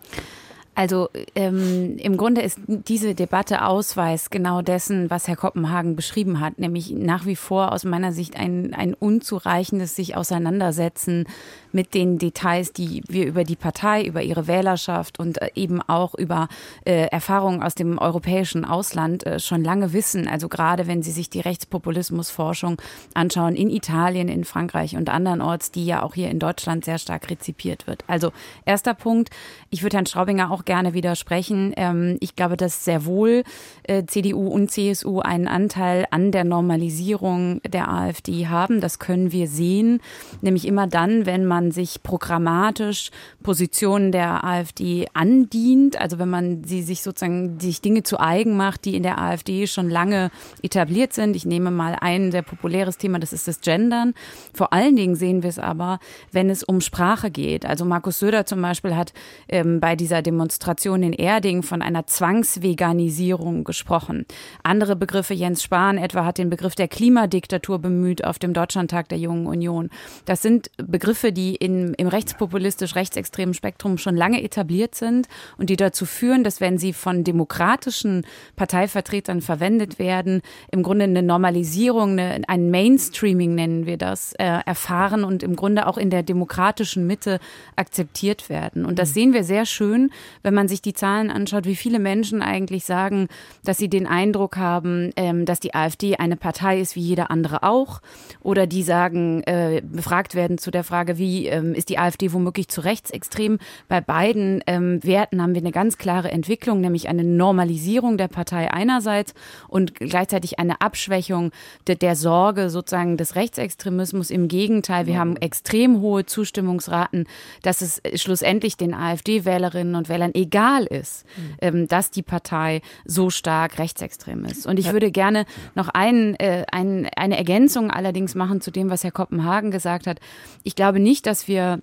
Also 0.75 1.11
ähm, 1.35 1.99
im 1.99 2.17
Grunde 2.17 2.41
ist 2.41 2.59
diese 2.67 3.15
Debatte 3.15 3.67
Ausweis 3.67 4.31
genau 4.31 4.63
dessen, 4.63 5.11
was 5.11 5.29
Herr 5.29 5.37
Kopenhagen 5.37 5.97
beschrieben 5.97 6.41
hat, 6.41 6.59
nämlich 6.59 6.91
nach 6.93 7.27
wie 7.27 7.37
vor 7.37 7.73
aus 7.73 7.85
meiner 7.85 8.13
Sicht 8.13 8.37
ein, 8.37 8.73
ein 8.73 8.95
unzureichendes 8.95 9.95
sich 9.95 10.17
auseinandersetzen 10.17 11.27
mit 11.73 11.95
den 11.95 12.19
Details, 12.19 12.73
die 12.73 13.03
wir 13.09 13.27
über 13.27 13.45
die 13.45 13.57
Partei, 13.57 14.05
über 14.05 14.23
ihre 14.23 14.47
Wählerschaft 14.47 15.19
und 15.19 15.41
äh, 15.41 15.51
eben 15.55 15.81
auch 15.83 16.15
über 16.15 16.49
äh, 16.85 17.07
Erfahrungen 17.09 17.63
aus 17.63 17.75
dem 17.75 17.99
europäischen 17.99 18.65
Ausland 18.65 19.27
äh, 19.27 19.39
schon 19.39 19.65
lange 19.65 19.93
wissen. 19.93 20.29
Also 20.29 20.49
gerade 20.49 20.87
wenn 20.87 21.03
Sie 21.03 21.11
sich 21.11 21.31
die 21.31 21.41
Rechtspopulismusforschung 21.41 22.81
anschauen 23.15 23.55
in 23.55 23.71
Italien, 23.71 24.29
in 24.29 24.45
Frankreich 24.45 24.97
und 24.97 25.11
andernorts, 25.11 25.71
die 25.71 25.87
ja 25.87 26.03
auch 26.03 26.15
hier 26.15 26.31
in 26.31 26.39
Deutschland 26.39 26.85
sehr 26.85 26.99
stark 26.99 27.31
rezipiert 27.31 27.87
wird. 27.87 28.05
Also 28.07 28.33
erster 28.65 28.95
Punkt, 28.95 29.31
ich 29.71 29.83
würde 29.83 29.97
Herrn 29.97 30.07
Straubinger 30.07 30.51
auch 30.51 30.65
gerne 30.65 30.95
widersprechen. 30.95 31.73
Ähm, 31.77 32.17
ich 32.21 32.37
glaube, 32.37 32.57
dass 32.57 32.85
sehr 32.85 33.05
wohl 33.05 33.45
äh, 33.85 34.05
CDU 34.07 34.49
und 34.49 34.71
CSU 34.71 35.21
einen 35.21 35.49
Anteil 35.49 36.07
an 36.11 36.33
der 36.33 36.45
Normalisierung 36.45 37.61
der 37.63 37.89
AfD 37.91 38.49
haben. 38.49 38.81
Das 38.81 38.99
können 38.99 39.33
wir 39.33 39.49
sehen, 39.49 40.01
nämlich 40.41 40.67
immer 40.67 40.87
dann, 40.87 41.27
wenn 41.27 41.47
man 41.47 41.62
sich 41.71 42.03
programmatisch 42.03 43.11
Positionen 43.43 44.13
der 44.13 44.45
AfD 44.45 45.07
andient, 45.15 46.01
also 46.01 46.19
wenn 46.19 46.31
man 46.31 46.65
sie 46.65 46.83
sich 46.83 47.03
sozusagen 47.03 47.61
sich 47.61 47.81
Dinge 47.81 48.03
zu 48.03 48.19
eigen 48.19 48.57
macht, 48.57 48.85
die 48.85 48.97
in 48.97 49.03
der 49.03 49.21
AfD 49.21 49.67
schon 49.67 49.89
lange 49.89 50.31
etabliert 50.63 51.13
sind. 51.13 51.37
Ich 51.37 51.47
nehme 51.47 51.71
mal 51.71 51.97
ein 52.01 52.33
sehr 52.33 52.43
populäres 52.43 52.99
Thema, 52.99 53.19
das 53.19 53.33
ist 53.33 53.49
das 53.49 53.61
Gendern. 53.61 54.15
Vor 54.55 54.73
allen 54.73 54.97
Dingen 54.97 55.15
sehen 55.15 55.43
wir 55.43 55.51
es 55.51 55.59
aber, 55.59 55.99
wenn 56.31 56.51
es 56.51 56.63
um 56.63 56.81
Sprache 56.81 57.31
geht. 57.31 57.67
Also 57.67 57.85
Markus 57.85 58.19
Söder 58.19 58.47
zum 58.47 58.63
Beispiel 58.63 58.97
hat 58.97 59.13
ähm, 59.49 59.81
bei 59.81 59.97
dieser 59.97 60.23
Demonstration 60.23 61.03
in 61.03 61.13
Erding 61.13 61.63
von 61.63 61.83
einer 61.83 62.07
Zwangsveganisierung 62.07 63.65
gesprochen. 63.65 64.27
Andere 64.63 64.97
Begriffe, 64.97 65.35
Jens 65.35 65.63
Spahn 65.63 65.99
etwa 65.99 66.25
hat 66.25 66.39
den 66.39 66.51
Begriff 66.51 66.75
der 66.75 66.89
Klimadiktatur 66.89 67.79
bemüht 67.79 68.25
auf 68.25 68.39
dem 68.39 68.53
Deutschlandtag 68.53 69.09
der 69.09 69.19
Jungen 69.19 69.47
Union. 69.47 69.91
Das 70.25 70.43
sind 70.43 70.71
Begriffe, 70.77 71.33
die 71.33 71.52
in, 71.55 71.95
im 71.95 72.09
rechtspopulistisch-rechtsextremen 72.09 73.55
Spektrum 73.55 73.99
schon 73.99 74.17
lange 74.17 74.43
etabliert 74.43 74.95
sind 74.95 75.29
und 75.59 75.71
die 75.71 75.77
dazu 75.77 76.07
führen, 76.07 76.45
dass 76.45 76.61
wenn 76.61 76.79
sie 76.79 76.93
von 76.93 77.25
demokratischen 77.25 78.27
Parteivertretern 78.57 79.41
verwendet 79.41 79.99
werden, 79.99 80.43
im 80.71 80.83
Grunde 80.83 81.05
eine 81.05 81.23
Normalisierung, 81.23 82.13
eine, 82.19 82.43
ein 82.49 82.71
Mainstreaming 82.71 83.55
nennen 83.55 83.87
wir 83.87 83.97
das, 83.97 84.33
äh, 84.35 84.61
erfahren 84.65 85.25
und 85.25 85.43
im 85.43 85.57
Grunde 85.57 85.87
auch 85.87 85.99
in 85.99 86.11
der 86.11 86.23
demokratischen 86.23 87.07
Mitte 87.07 87.39
akzeptiert 87.77 88.49
werden. 88.49 88.85
Und 88.85 88.99
das 88.99 89.11
mhm. 89.11 89.15
sehen 89.15 89.33
wir 89.33 89.45
sehr 89.45 89.67
schön, 89.67 90.11
wenn 90.43 90.55
man 90.55 90.69
sich 90.69 90.83
die 90.83 90.95
Zahlen 90.95 91.31
anschaut, 91.31 91.65
wie 91.65 91.77
viele 91.77 91.99
Menschen 91.99 92.43
eigentlich 92.43 92.85
sagen, 92.85 93.29
dass 93.65 93.79
sie 93.79 93.89
den 93.89 94.07
Eindruck 94.07 94.57
haben, 94.57 95.11
ähm, 95.17 95.45
dass 95.45 95.61
die 95.61 95.75
AfD 95.75 96.17
eine 96.17 96.37
Partei 96.37 96.81
ist 96.81 96.97
wie 96.97 97.01
jeder 97.01 97.31
andere 97.31 97.63
auch. 97.63 98.01
Oder 98.41 98.67
die 98.67 98.83
sagen, 98.83 99.43
äh, 99.45 99.83
befragt 99.85 100.35
werden 100.35 100.59
zu 100.59 100.71
der 100.71 100.85
Frage, 100.85 101.19
wie 101.19 101.42
ähm, 101.49 101.75
ist 101.75 101.89
die 101.89 101.99
AfD 101.99 102.33
womöglich 102.33 102.69
zu 102.69 102.83
rechtsextrem. 102.83 103.59
Bei 103.89 104.01
beiden 104.01 104.63
ähm, 104.67 105.03
Werten 105.03 105.43
haben 105.43 105.55
wir 105.55 105.61
eine 105.61 105.73
ganz 105.73 105.99
klare 105.99 106.31
Entwicklung, 106.31 106.81
nämlich 106.81 107.09
eine 107.09 107.25
Normalisierung 107.25 108.17
der 108.17 108.29
Partei 108.29 108.73
einerseits 108.73 109.35
und 109.69 109.95
gleichzeitig 109.95 110.59
eine 110.59 110.81
Abschwächung 110.81 111.53
de 111.89 111.97
der 111.97 112.17
Sorge 112.17 112.71
sozusagen 112.71 113.17
des 113.17 113.37
Rechtsextremismus. 113.37 114.31
Im 114.31 114.49
Gegenteil, 114.49 115.07
wir 115.07 115.19
haben 115.19 115.37
extrem 115.37 116.01
hohe 116.01 116.27
Zustimmungsraten, 116.27 117.27
dass 117.63 117.81
es 117.81 118.01
schlussendlich 118.21 118.77
den 118.77 118.95
AfD-Wählerinnen 118.95 119.95
und 119.95 120.09
Wählern 120.09 120.33
egal 120.35 120.85
ist, 120.85 121.25
mhm. 121.37 121.57
ähm, 121.61 121.89
dass 121.89 122.11
die 122.11 122.23
Partei 122.23 122.83
so 123.05 123.31
stark 123.31 123.79
rechtsextrem 123.79 124.45
ist. 124.45 124.67
Und 124.67 124.79
ich 124.79 124.93
würde 124.93 125.11
gerne 125.11 125.47
noch 125.75 125.89
ein, 125.89 126.35
äh, 126.37 126.65
ein, 126.71 127.09
eine 127.17 127.39
Ergänzung 127.39 127.91
allerdings 127.91 128.35
machen 128.35 128.61
zu 128.61 128.71
dem, 128.71 128.91
was 128.91 129.05
Herr 129.05 129.11
Koppenhagen 129.11 129.71
gesagt 129.71 130.07
hat. 130.07 130.21
Ich 130.63 130.75
glaube 130.75 131.01
nicht, 131.01 131.27
dass 131.27 131.32
wir 131.49 131.81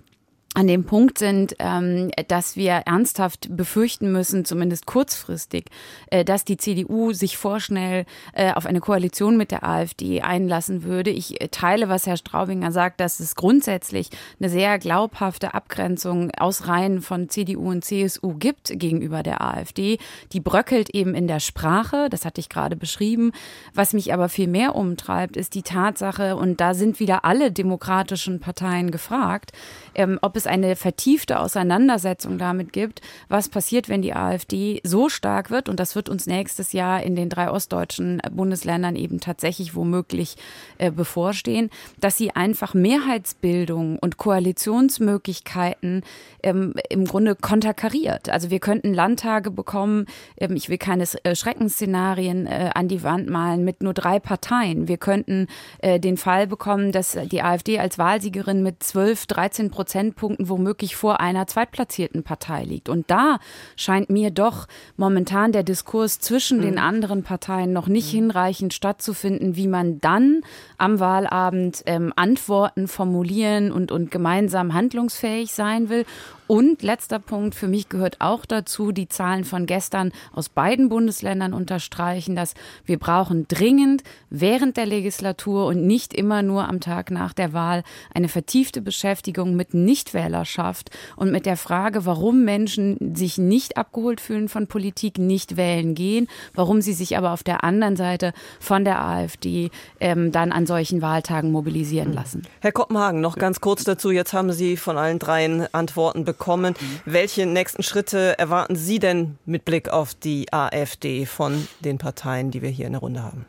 an 0.54 0.66
dem 0.66 0.82
Punkt 0.84 1.16
sind, 1.18 1.54
ähm, 1.60 2.10
dass 2.26 2.56
wir 2.56 2.72
ernsthaft 2.72 3.56
befürchten 3.56 4.10
müssen, 4.10 4.44
zumindest 4.44 4.84
kurzfristig, 4.84 5.66
äh, 6.10 6.24
dass 6.24 6.44
die 6.44 6.56
CDU 6.56 7.12
sich 7.12 7.36
vorschnell 7.36 8.04
äh, 8.32 8.52
auf 8.52 8.66
eine 8.66 8.80
Koalition 8.80 9.36
mit 9.36 9.52
der 9.52 9.62
AfD 9.62 10.22
einlassen 10.22 10.82
würde. 10.82 11.10
Ich 11.10 11.40
äh, 11.40 11.48
teile, 11.48 11.88
was 11.88 12.08
Herr 12.08 12.16
Straubinger 12.16 12.72
sagt, 12.72 12.98
dass 12.98 13.20
es 13.20 13.36
grundsätzlich 13.36 14.10
eine 14.40 14.50
sehr 14.50 14.80
glaubhafte 14.80 15.54
Abgrenzung 15.54 16.32
aus 16.32 16.66
Reihen 16.66 17.00
von 17.00 17.28
CDU 17.28 17.70
und 17.70 17.84
CSU 17.84 18.34
gibt 18.34 18.72
gegenüber 18.74 19.22
der 19.22 19.42
AfD. 19.42 19.98
Die 20.32 20.40
bröckelt 20.40 20.90
eben 20.90 21.14
in 21.14 21.28
der 21.28 21.38
Sprache, 21.38 22.08
das 22.10 22.24
hatte 22.24 22.40
ich 22.40 22.48
gerade 22.48 22.74
beschrieben. 22.74 23.30
Was 23.72 23.92
mich 23.92 24.12
aber 24.12 24.28
viel 24.28 24.48
mehr 24.48 24.74
umtreibt, 24.74 25.36
ist 25.36 25.54
die 25.54 25.62
Tatsache, 25.62 26.36
und 26.36 26.60
da 26.60 26.74
sind 26.74 26.98
wieder 26.98 27.24
alle 27.24 27.52
demokratischen 27.52 28.40
Parteien 28.40 28.90
gefragt, 28.90 29.52
ähm, 29.94 30.18
ob 30.22 30.39
eine 30.46 30.76
vertiefte 30.76 31.40
Auseinandersetzung 31.40 32.38
damit 32.38 32.72
gibt, 32.72 33.00
was 33.28 33.48
passiert, 33.48 33.88
wenn 33.88 34.02
die 34.02 34.14
AfD 34.14 34.80
so 34.84 35.08
stark 35.08 35.50
wird, 35.50 35.68
und 35.68 35.80
das 35.80 35.94
wird 35.94 36.08
uns 36.08 36.26
nächstes 36.26 36.72
Jahr 36.72 37.02
in 37.02 37.16
den 37.16 37.28
drei 37.28 37.50
ostdeutschen 37.50 38.20
Bundesländern 38.30 38.96
eben 38.96 39.20
tatsächlich 39.20 39.74
womöglich 39.74 40.36
äh, 40.78 40.90
bevorstehen, 40.90 41.70
dass 41.98 42.16
sie 42.16 42.30
einfach 42.32 42.74
Mehrheitsbildung 42.74 43.98
und 43.98 44.16
Koalitionsmöglichkeiten 44.16 46.02
ähm, 46.42 46.74
im 46.88 47.04
Grunde 47.04 47.34
konterkariert. 47.34 48.28
Also 48.28 48.50
wir 48.50 48.60
könnten 48.60 48.94
Landtage 48.94 49.50
bekommen, 49.50 50.06
ähm, 50.36 50.56
ich 50.56 50.68
will 50.68 50.78
keine 50.78 51.04
äh, 51.24 51.34
Schreckensszenarien 51.34 52.46
äh, 52.46 52.70
an 52.74 52.88
die 52.88 53.02
Wand 53.02 53.28
malen, 53.28 53.64
mit 53.64 53.82
nur 53.82 53.94
drei 53.94 54.20
Parteien. 54.20 54.88
Wir 54.88 54.98
könnten 54.98 55.46
äh, 55.78 56.00
den 56.00 56.16
Fall 56.16 56.46
bekommen, 56.46 56.92
dass 56.92 57.16
die 57.30 57.42
AfD 57.42 57.78
als 57.78 57.98
Wahlsiegerin 57.98 58.62
mit 58.62 58.82
12, 58.82 59.26
13 59.26 59.70
Prozentpunkten 59.70 60.29
Punkten 60.30 60.48
womöglich 60.48 60.96
vor 60.96 61.20
einer 61.20 61.46
zweitplatzierten 61.46 62.22
Partei 62.22 62.64
liegt. 62.64 62.88
Und 62.88 63.10
da 63.10 63.38
scheint 63.76 64.10
mir 64.10 64.30
doch 64.30 64.66
momentan 64.96 65.52
der 65.52 65.62
Diskurs 65.62 66.20
zwischen 66.20 66.58
mhm. 66.58 66.62
den 66.62 66.78
anderen 66.78 67.22
Parteien 67.22 67.72
noch 67.72 67.86
nicht 67.86 68.12
mhm. 68.12 68.18
hinreichend 68.18 68.74
stattzufinden, 68.74 69.56
wie 69.56 69.68
man 69.68 70.00
dann 70.00 70.42
am 70.78 71.00
Wahlabend 71.00 71.82
ähm, 71.86 72.12
Antworten 72.16 72.88
formulieren 72.88 73.72
und, 73.72 73.92
und 73.92 74.10
gemeinsam 74.10 74.74
handlungsfähig 74.74 75.52
sein 75.52 75.88
will. 75.88 76.04
Und 76.50 76.82
letzter 76.82 77.20
Punkt, 77.20 77.54
für 77.54 77.68
mich 77.68 77.88
gehört 77.88 78.16
auch 78.18 78.44
dazu, 78.44 78.90
die 78.90 79.06
Zahlen 79.06 79.44
von 79.44 79.66
gestern 79.66 80.10
aus 80.32 80.48
beiden 80.48 80.88
Bundesländern 80.88 81.52
unterstreichen, 81.52 82.34
dass 82.34 82.54
wir 82.84 82.98
brauchen 82.98 83.46
dringend 83.46 84.02
während 84.30 84.76
der 84.76 84.86
Legislatur 84.86 85.66
und 85.66 85.86
nicht 85.86 86.12
immer 86.12 86.42
nur 86.42 86.66
am 86.66 86.80
Tag 86.80 87.12
nach 87.12 87.34
der 87.34 87.52
Wahl 87.52 87.84
eine 88.12 88.26
vertiefte 88.26 88.82
Beschäftigung 88.82 89.54
mit 89.54 89.74
Nichtwählerschaft 89.74 90.90
und 91.14 91.30
mit 91.30 91.46
der 91.46 91.56
Frage, 91.56 92.04
warum 92.04 92.44
Menschen 92.44 93.14
sich 93.14 93.38
nicht 93.38 93.76
abgeholt 93.76 94.20
fühlen 94.20 94.48
von 94.48 94.66
Politik, 94.66 95.18
nicht 95.18 95.56
wählen 95.56 95.94
gehen, 95.94 96.26
warum 96.52 96.80
sie 96.80 96.94
sich 96.94 97.16
aber 97.16 97.30
auf 97.30 97.44
der 97.44 97.62
anderen 97.62 97.94
Seite 97.94 98.32
von 98.58 98.84
der 98.84 99.00
AfD 99.04 99.70
ähm, 100.00 100.32
dann 100.32 100.50
an 100.50 100.66
solchen 100.66 101.00
Wahltagen 101.00 101.52
mobilisieren 101.52 102.12
lassen. 102.12 102.42
Herr 102.58 102.72
Koppenhagen, 102.72 103.20
noch 103.20 103.36
ganz 103.36 103.60
kurz 103.60 103.84
dazu. 103.84 104.10
Jetzt 104.10 104.32
haben 104.32 104.50
Sie 104.50 104.76
von 104.76 104.98
allen 104.98 105.20
dreien 105.20 105.72
Antworten 105.72 106.24
bekommen 106.24 106.39
bekommen. 106.40 106.74
Mhm. 106.80 107.00
Welche 107.04 107.46
nächsten 107.46 107.84
Schritte 107.84 108.36
erwarten 108.38 108.74
Sie 108.74 108.98
denn 108.98 109.38
mit 109.44 109.64
Blick 109.64 109.90
auf 109.90 110.14
die 110.14 110.52
AfD 110.52 111.26
von 111.26 111.68
den 111.80 111.98
Parteien, 111.98 112.50
die 112.50 112.62
wir 112.62 112.70
hier 112.70 112.86
in 112.86 112.92
der 112.92 113.02
Runde 113.02 113.22
haben? 113.22 113.44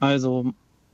Also 0.00 0.46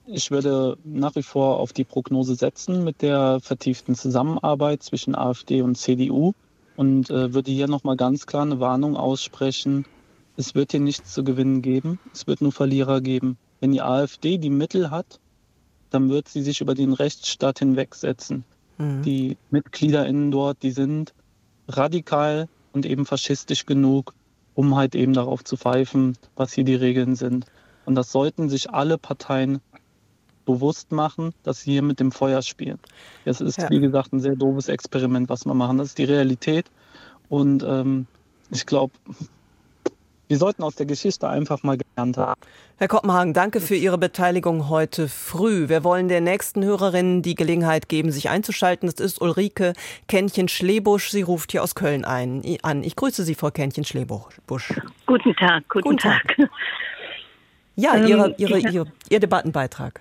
ich 0.07 0.31
würde 0.31 0.77
nach 0.85 1.15
wie 1.15 1.23
vor 1.23 1.59
auf 1.59 1.73
die 1.73 1.85
Prognose 1.85 2.35
setzen 2.35 2.85
mit 2.85 3.01
der 3.01 3.41
vertieften 3.41 3.95
Zusammenarbeit 3.95 4.83
zwischen 4.83 5.15
AfD 5.15 5.63
und 5.63 5.77
CDU 5.77 6.33
und 6.77 7.09
äh, 7.09 7.33
würde 7.33 7.51
hier 7.51 7.69
nochmal 7.69 7.97
ganz 7.97 8.27
klar 8.27 8.43
eine 8.43 8.61
Warnung 8.61 8.97
aussprechen. 8.97 9.87
Es 10.37 10.55
wird 10.55 10.73
hier 10.73 10.81
nichts 10.81 11.15
zu 11.15 11.25
gewinnen 11.25 11.63
geben. 11.63 11.99
Es 12.13 12.27
wird 12.27 12.43
nur 12.43 12.53
Verlierer 12.53 13.01
geben. 13.01 13.39
Wenn 13.61 13.73
die 13.73 13.81
AfD 13.81 14.39
die 14.39 14.51
Mittel 14.51 14.91
hat, 14.91 15.21
dann 15.91 16.11
wird 16.11 16.29
sie 16.29 16.43
sich 16.43 16.61
über 16.61 16.75
den 16.75 16.93
Rechtsstaat 16.93 17.61
hinwegsetzen. 17.61 18.45
Mhm. 18.79 19.03
Die 19.03 19.37
MitgliederInnen 19.51 20.31
dort, 20.31 20.63
die 20.63 20.71
sind 20.71 21.13
radikal 21.69 22.49
und 22.73 22.87
eben 22.87 23.05
faschistisch 23.05 23.67
genug, 23.67 24.15
um 24.55 24.77
halt 24.77 24.95
eben 24.95 25.13
darauf 25.13 25.45
zu 25.45 25.57
pfeifen, 25.57 26.17
was 26.37 26.53
hier 26.53 26.65
die 26.65 26.75
Regeln 26.75 27.15
sind. 27.15 27.47
Und 27.85 27.95
das 27.95 28.13
sollten 28.13 28.49
sich 28.49 28.71
alle 28.71 28.99
Parteien 28.99 29.61
bewusst 30.45 30.93
machen, 30.93 31.35
dass 31.43 31.61
sie 31.61 31.73
hier 31.73 31.83
mit 31.83 32.01
dem 32.01 32.11
Feuer 32.11 32.41
spielen. 32.41 32.79
Es 33.27 33.41
ist, 33.41 33.59
ja. 33.59 33.69
wie 33.69 33.81
gesagt, 33.81 34.13
ein 34.13 34.21
sehr 34.21 34.35
doofes 34.35 34.69
Experiment, 34.69 35.29
was 35.29 35.45
wir 35.45 35.55
machen. 35.55 35.77
Das 35.77 35.89
ist 35.89 35.99
die 35.99 36.05
Realität. 36.05 36.67
Und 37.29 37.63
ähm, 37.63 38.07
ich 38.51 38.65
glaube, 38.65 38.95
wir 40.27 40.39
sollten 40.39 40.63
aus 40.63 40.75
der 40.75 40.87
Geschichte 40.87 41.29
einfach 41.29 41.63
mal. 41.63 41.79
Herr 42.81 42.87
Koppenhagen, 42.87 43.35
danke 43.35 43.61
für 43.61 43.75
Ihre 43.75 43.99
Beteiligung 43.99 44.69
heute 44.69 45.09
früh. 45.09 45.69
Wir 45.69 45.83
wollen 45.83 46.07
der 46.07 46.21
nächsten 46.21 46.65
Hörerin 46.65 47.23
die 47.23 47.35
Gelegenheit 47.35 47.89
geben, 47.89 48.13
sich 48.13 48.31
einzuschalten. 48.31 48.89
Das 48.89 49.01
ist 49.01 49.21
Ulrike 49.21 49.73
Kännchen-Schlebusch. 50.07 51.11
Sie 51.11 51.23
ruft 51.23 51.51
hier 51.51 51.65
aus 51.65 51.75
Köln 51.75 52.05
ein, 52.05 52.43
an. 52.63 52.85
Ich 52.85 52.95
grüße 52.95 53.25
Sie, 53.25 53.35
Frau 53.35 53.49
Kännchen-Schlebusch. 53.49 54.81
Guten 55.07 55.35
Tag, 55.35 55.69
guten, 55.69 55.83
guten 55.83 55.99
Tag. 55.99 56.37
Tag. 56.37 56.51
Ja, 57.75 57.97
Ihre, 57.97 58.35
Ihre, 58.39 58.59
Ihre, 58.59 58.93
Ihr 59.09 59.21
Debattenbeitrag. 59.21 60.01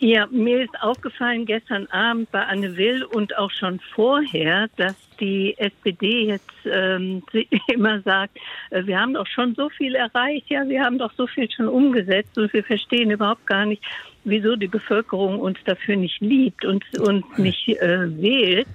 Ja, 0.00 0.26
mir 0.28 0.62
ist 0.62 0.80
aufgefallen 0.80 1.44
gestern 1.44 1.86
Abend 1.88 2.30
bei 2.32 2.42
Anne 2.42 2.76
Will 2.76 3.04
und 3.04 3.36
auch 3.36 3.50
schon 3.50 3.80
vorher, 3.94 4.68
dass 4.76 4.94
die 5.20 5.56
SPD 5.58 6.26
jetzt 6.26 6.50
ähm, 6.64 7.22
immer 7.72 8.00
sagt, 8.02 8.38
äh, 8.70 8.84
wir 8.86 8.98
haben 8.98 9.14
doch 9.14 9.26
schon 9.26 9.54
so 9.54 9.68
viel 9.68 9.94
erreicht, 9.94 10.46
ja, 10.48 10.68
wir 10.68 10.82
haben 10.82 10.98
doch 10.98 11.12
so 11.16 11.26
viel 11.26 11.50
schon 11.50 11.68
umgesetzt 11.68 12.36
und 12.38 12.52
wir 12.52 12.64
verstehen 12.64 13.10
überhaupt 13.10 13.46
gar 13.46 13.66
nicht, 13.66 13.82
wieso 14.24 14.56
die 14.56 14.68
Bevölkerung 14.68 15.40
uns 15.40 15.58
dafür 15.64 15.96
nicht 15.96 16.20
liebt 16.20 16.64
und, 16.64 16.84
und 16.98 17.38
nicht 17.38 17.68
äh, 17.68 18.20
wählt. 18.20 18.68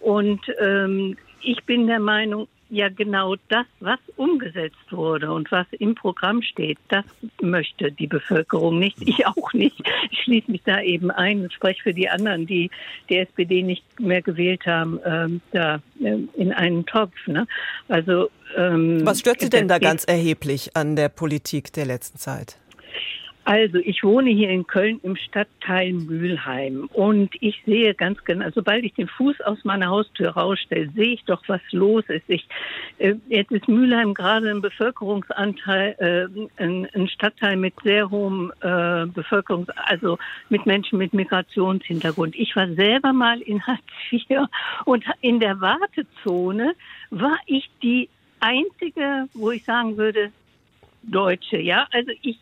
Und 0.00 0.40
ähm, 0.60 1.16
ich 1.42 1.62
bin 1.64 1.86
der 1.86 2.00
Meinung, 2.00 2.48
ja 2.70 2.88
genau 2.88 3.36
das, 3.48 3.66
was 3.80 3.98
umgesetzt 4.16 4.76
wurde 4.90 5.32
und 5.32 5.50
was 5.50 5.66
im 5.72 5.94
Programm 5.94 6.42
steht, 6.42 6.78
das 6.88 7.04
möchte 7.40 7.90
die 7.92 8.06
Bevölkerung 8.06 8.78
nicht. 8.78 8.98
Ich 9.00 9.26
auch 9.26 9.52
nicht. 9.52 9.82
Ich 10.10 10.22
schließe 10.22 10.50
mich 10.50 10.62
da 10.64 10.80
eben 10.82 11.10
ein 11.10 11.42
und 11.42 11.52
spreche 11.52 11.82
für 11.82 11.94
die 11.94 12.08
anderen, 12.08 12.46
die 12.46 12.70
die 13.08 13.16
SPD 13.16 13.62
nicht 13.62 13.84
mehr 14.00 14.22
gewählt 14.22 14.66
haben, 14.66 15.00
ähm, 15.04 15.40
da 15.52 15.80
äh, 16.00 16.18
in 16.34 16.52
einen 16.52 16.84
Topf. 16.86 17.14
Ne? 17.26 17.46
Also 17.88 18.30
ähm, 18.56 19.04
was 19.04 19.20
stört 19.20 19.40
Sie 19.40 19.50
denn 19.50 19.68
da 19.68 19.78
ganz 19.78 20.04
erheblich 20.04 20.76
an 20.76 20.96
der 20.96 21.08
Politik 21.08 21.72
der 21.72 21.86
letzten 21.86 22.18
Zeit? 22.18 22.58
Also, 23.48 23.78
ich 23.78 24.04
wohne 24.04 24.28
hier 24.28 24.50
in 24.50 24.66
Köln 24.66 25.00
im 25.02 25.16
Stadtteil 25.16 25.94
Mülheim 25.94 26.90
und 26.92 27.30
ich 27.40 27.62
sehe 27.64 27.94
ganz 27.94 28.22
genau, 28.24 28.50
sobald 28.54 28.84
ich 28.84 28.92
den 28.92 29.08
Fuß 29.08 29.40
aus 29.40 29.64
meiner 29.64 29.86
Haustür 29.86 30.32
rausstelle, 30.32 30.90
sehe 30.94 31.14
ich 31.14 31.24
doch, 31.24 31.42
was 31.46 31.62
los 31.70 32.04
ist. 32.08 32.28
Ich, 32.28 32.46
äh, 32.98 33.14
jetzt 33.30 33.50
ist 33.50 33.66
Mülheim 33.66 34.12
gerade 34.12 34.50
ein 34.50 34.60
Bevölkerungsanteil, 34.60 35.96
äh, 35.98 36.62
ein, 36.62 36.88
ein, 36.92 37.08
Stadtteil 37.08 37.56
mit 37.56 37.72
sehr 37.82 38.10
hohem 38.10 38.52
äh, 38.60 39.06
Bevölkerungs-, 39.06 39.72
also 39.76 40.18
mit 40.50 40.66
Menschen 40.66 40.98
mit 40.98 41.14
Migrationshintergrund. 41.14 42.36
Ich 42.36 42.54
war 42.54 42.68
selber 42.74 43.14
mal 43.14 43.40
in 43.40 43.66
Hartz 43.66 43.80
IV 44.12 44.40
und 44.84 45.06
in 45.22 45.40
der 45.40 45.58
Wartezone 45.58 46.74
war 47.08 47.38
ich 47.46 47.70
die 47.82 48.10
einzige, 48.40 49.26
wo 49.32 49.52
ich 49.52 49.64
sagen 49.64 49.96
würde, 49.96 50.32
Deutsche, 51.02 51.58
ja. 51.58 51.86
Also 51.92 52.10
ich, 52.20 52.38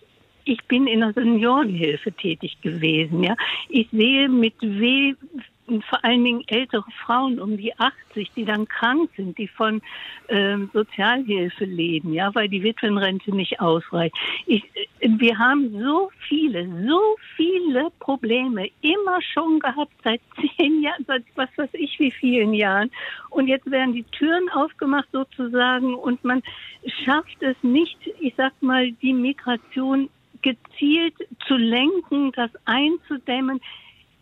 ich 0.47 0.65
bin 0.65 0.87
in 0.87 1.01
der 1.01 1.13
Seniorenhilfe 1.13 2.13
tätig 2.13 2.57
gewesen, 2.63 3.23
ja. 3.23 3.37
Ich 3.69 3.89
sehe 3.91 4.29
mit 4.29 4.55
weh, 4.63 5.15
vor 5.89 6.05
allen 6.05 6.25
Dingen 6.25 6.45
ältere 6.47 6.85
Frauen 7.05 7.41
um 7.41 7.57
die 7.57 7.77
80, 7.77 8.31
die 8.37 8.45
dann 8.45 8.69
krank 8.69 9.11
sind, 9.17 9.37
die 9.37 9.49
von 9.49 9.83
ähm, 10.29 10.71
Sozialhilfe 10.73 11.65
leben, 11.65 12.13
ja, 12.13 12.33
weil 12.35 12.49
die 12.49 12.63
Witwenrente 12.63 13.35
nicht 13.35 13.61
ausreicht. 13.61 14.15
Ich, 14.47 14.63
äh, 15.01 15.09
wir 15.19 15.37
haben 15.37 15.73
so 15.83 16.11
viele, 16.29 16.69
so 16.87 17.01
viele 17.35 17.91
Probleme 17.99 18.69
immer 18.81 19.21
schon 19.23 19.59
gehabt 19.59 19.93
seit 20.05 20.21
zehn 20.57 20.83
Jahren, 20.83 21.05
seit 21.09 21.25
was 21.35 21.49
weiß 21.57 21.71
ich 21.73 21.99
wie 21.99 22.13
vielen 22.13 22.55
Jahren. 22.55 22.93
Und 23.31 23.49
jetzt 23.49 23.69
werden 23.69 23.95
die 23.95 24.05
Türen 24.05 24.49
aufgemacht 24.51 25.09
sozusagen 25.11 25.97
und 25.97 26.23
man 26.25 26.43
schafft 27.05 27.43
es 27.43 27.57
nicht, 27.63 27.99
ich 28.21 28.35
sag 28.37 28.53
mal, 28.63 28.93
die 28.93 29.13
Migration 29.13 30.09
gezielt 30.47 31.15
zu 31.47 31.57
lenken, 31.57 32.33
das 32.33 32.51
einzudämmen 32.65 33.61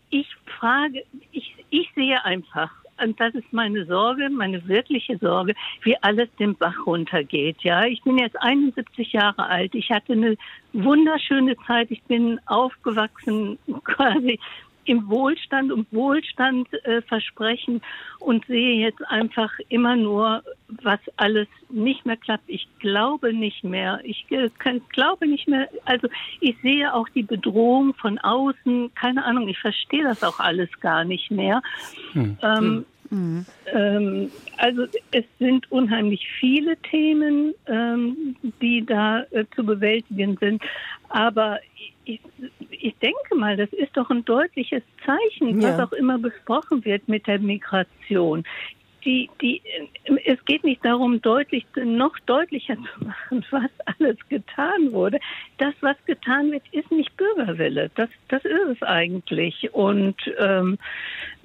ich 0.09 0.27
frage, 0.45 1.03
ich, 1.31 1.55
ich 1.69 1.89
sehe 1.95 2.23
einfach, 2.23 2.71
und 3.03 3.19
das 3.19 3.35
ist 3.35 3.51
meine 3.51 3.85
Sorge, 3.85 4.29
meine 4.29 4.65
wirkliche 4.67 5.17
Sorge, 5.17 5.53
wie 5.83 5.97
alles 6.01 6.29
den 6.39 6.55
Bach 6.55 6.85
runtergeht. 6.85 7.61
Ja, 7.61 7.85
ich 7.85 8.01
bin 8.03 8.17
jetzt 8.17 8.41
71 8.41 9.11
Jahre 9.11 9.45
alt. 9.45 9.75
Ich 9.75 9.89
hatte 9.89 10.13
eine 10.13 10.37
wunderschöne 10.71 11.57
Zeit. 11.67 11.91
Ich 11.91 12.01
bin 12.03 12.39
aufgewachsen 12.45 13.59
quasi 13.83 14.39
im 14.85 15.09
Wohlstand 15.09 15.71
und 15.71 15.91
Wohlstand 15.91 16.67
äh, 16.85 17.01
versprechen 17.01 17.81
und 18.19 18.45
sehe 18.45 18.77
jetzt 18.77 19.05
einfach 19.07 19.51
immer 19.69 19.95
nur, 19.95 20.43
was 20.83 20.99
alles 21.17 21.47
nicht 21.69 22.05
mehr 22.05 22.17
klappt. 22.17 22.45
Ich 22.47 22.67
glaube 22.79 23.33
nicht 23.33 23.63
mehr. 23.63 23.99
Ich 24.03 24.25
äh, 24.29 24.49
kann, 24.57 24.81
glaube 24.89 25.27
nicht 25.27 25.47
mehr. 25.47 25.69
Also 25.85 26.07
ich 26.39 26.55
sehe 26.61 26.93
auch 26.93 27.09
die 27.09 27.23
Bedrohung 27.23 27.93
von 27.95 28.17
außen. 28.19 28.93
Keine 28.95 29.25
Ahnung. 29.25 29.47
Ich 29.47 29.59
verstehe 29.59 30.03
das 30.03 30.23
auch 30.23 30.39
alles 30.39 30.69
gar 30.79 31.03
nicht 31.03 31.31
mehr. 31.31 31.61
Hm. 32.13 32.37
Ähm, 32.41 32.85
Mhm. 33.09 33.45
Ähm, 33.73 34.31
also 34.57 34.85
es 35.11 35.25
sind 35.39 35.71
unheimlich 35.71 36.27
viele 36.39 36.77
Themen, 36.77 37.53
ähm, 37.67 38.35
die 38.61 38.85
da 38.85 39.21
äh, 39.31 39.45
zu 39.55 39.65
bewältigen 39.65 40.37
sind. 40.39 40.63
Aber 41.09 41.59
ich, 42.05 42.21
ich 42.69 42.95
denke 42.99 43.35
mal, 43.35 43.57
das 43.57 43.71
ist 43.73 43.95
doch 43.97 44.09
ein 44.09 44.23
deutliches 44.25 44.83
Zeichen, 45.05 45.59
ja. 45.59 45.77
was 45.77 45.87
auch 45.87 45.93
immer 45.93 46.17
besprochen 46.17 46.85
wird 46.85 47.07
mit 47.07 47.27
der 47.27 47.39
Migration 47.39 48.43
die, 49.05 49.29
die, 49.39 49.61
es 50.25 50.43
geht 50.45 50.63
nicht 50.63 50.83
darum, 50.83 51.21
deutlich, 51.21 51.65
noch 51.75 52.17
deutlicher 52.25 52.75
zu 52.75 53.05
machen, 53.05 53.45
was 53.51 53.69
alles 53.99 54.17
getan 54.29 54.91
wurde. 54.91 55.19
Das, 55.57 55.73
was 55.81 55.95
getan 56.05 56.51
wird, 56.51 56.63
ist 56.71 56.91
nicht 56.91 57.15
Bürgerwille. 57.15 57.91
Das, 57.95 58.09
das 58.27 58.43
ist 58.43 58.67
es 58.67 58.81
eigentlich. 58.81 59.73
Und 59.73 60.15
ähm, 60.39 60.77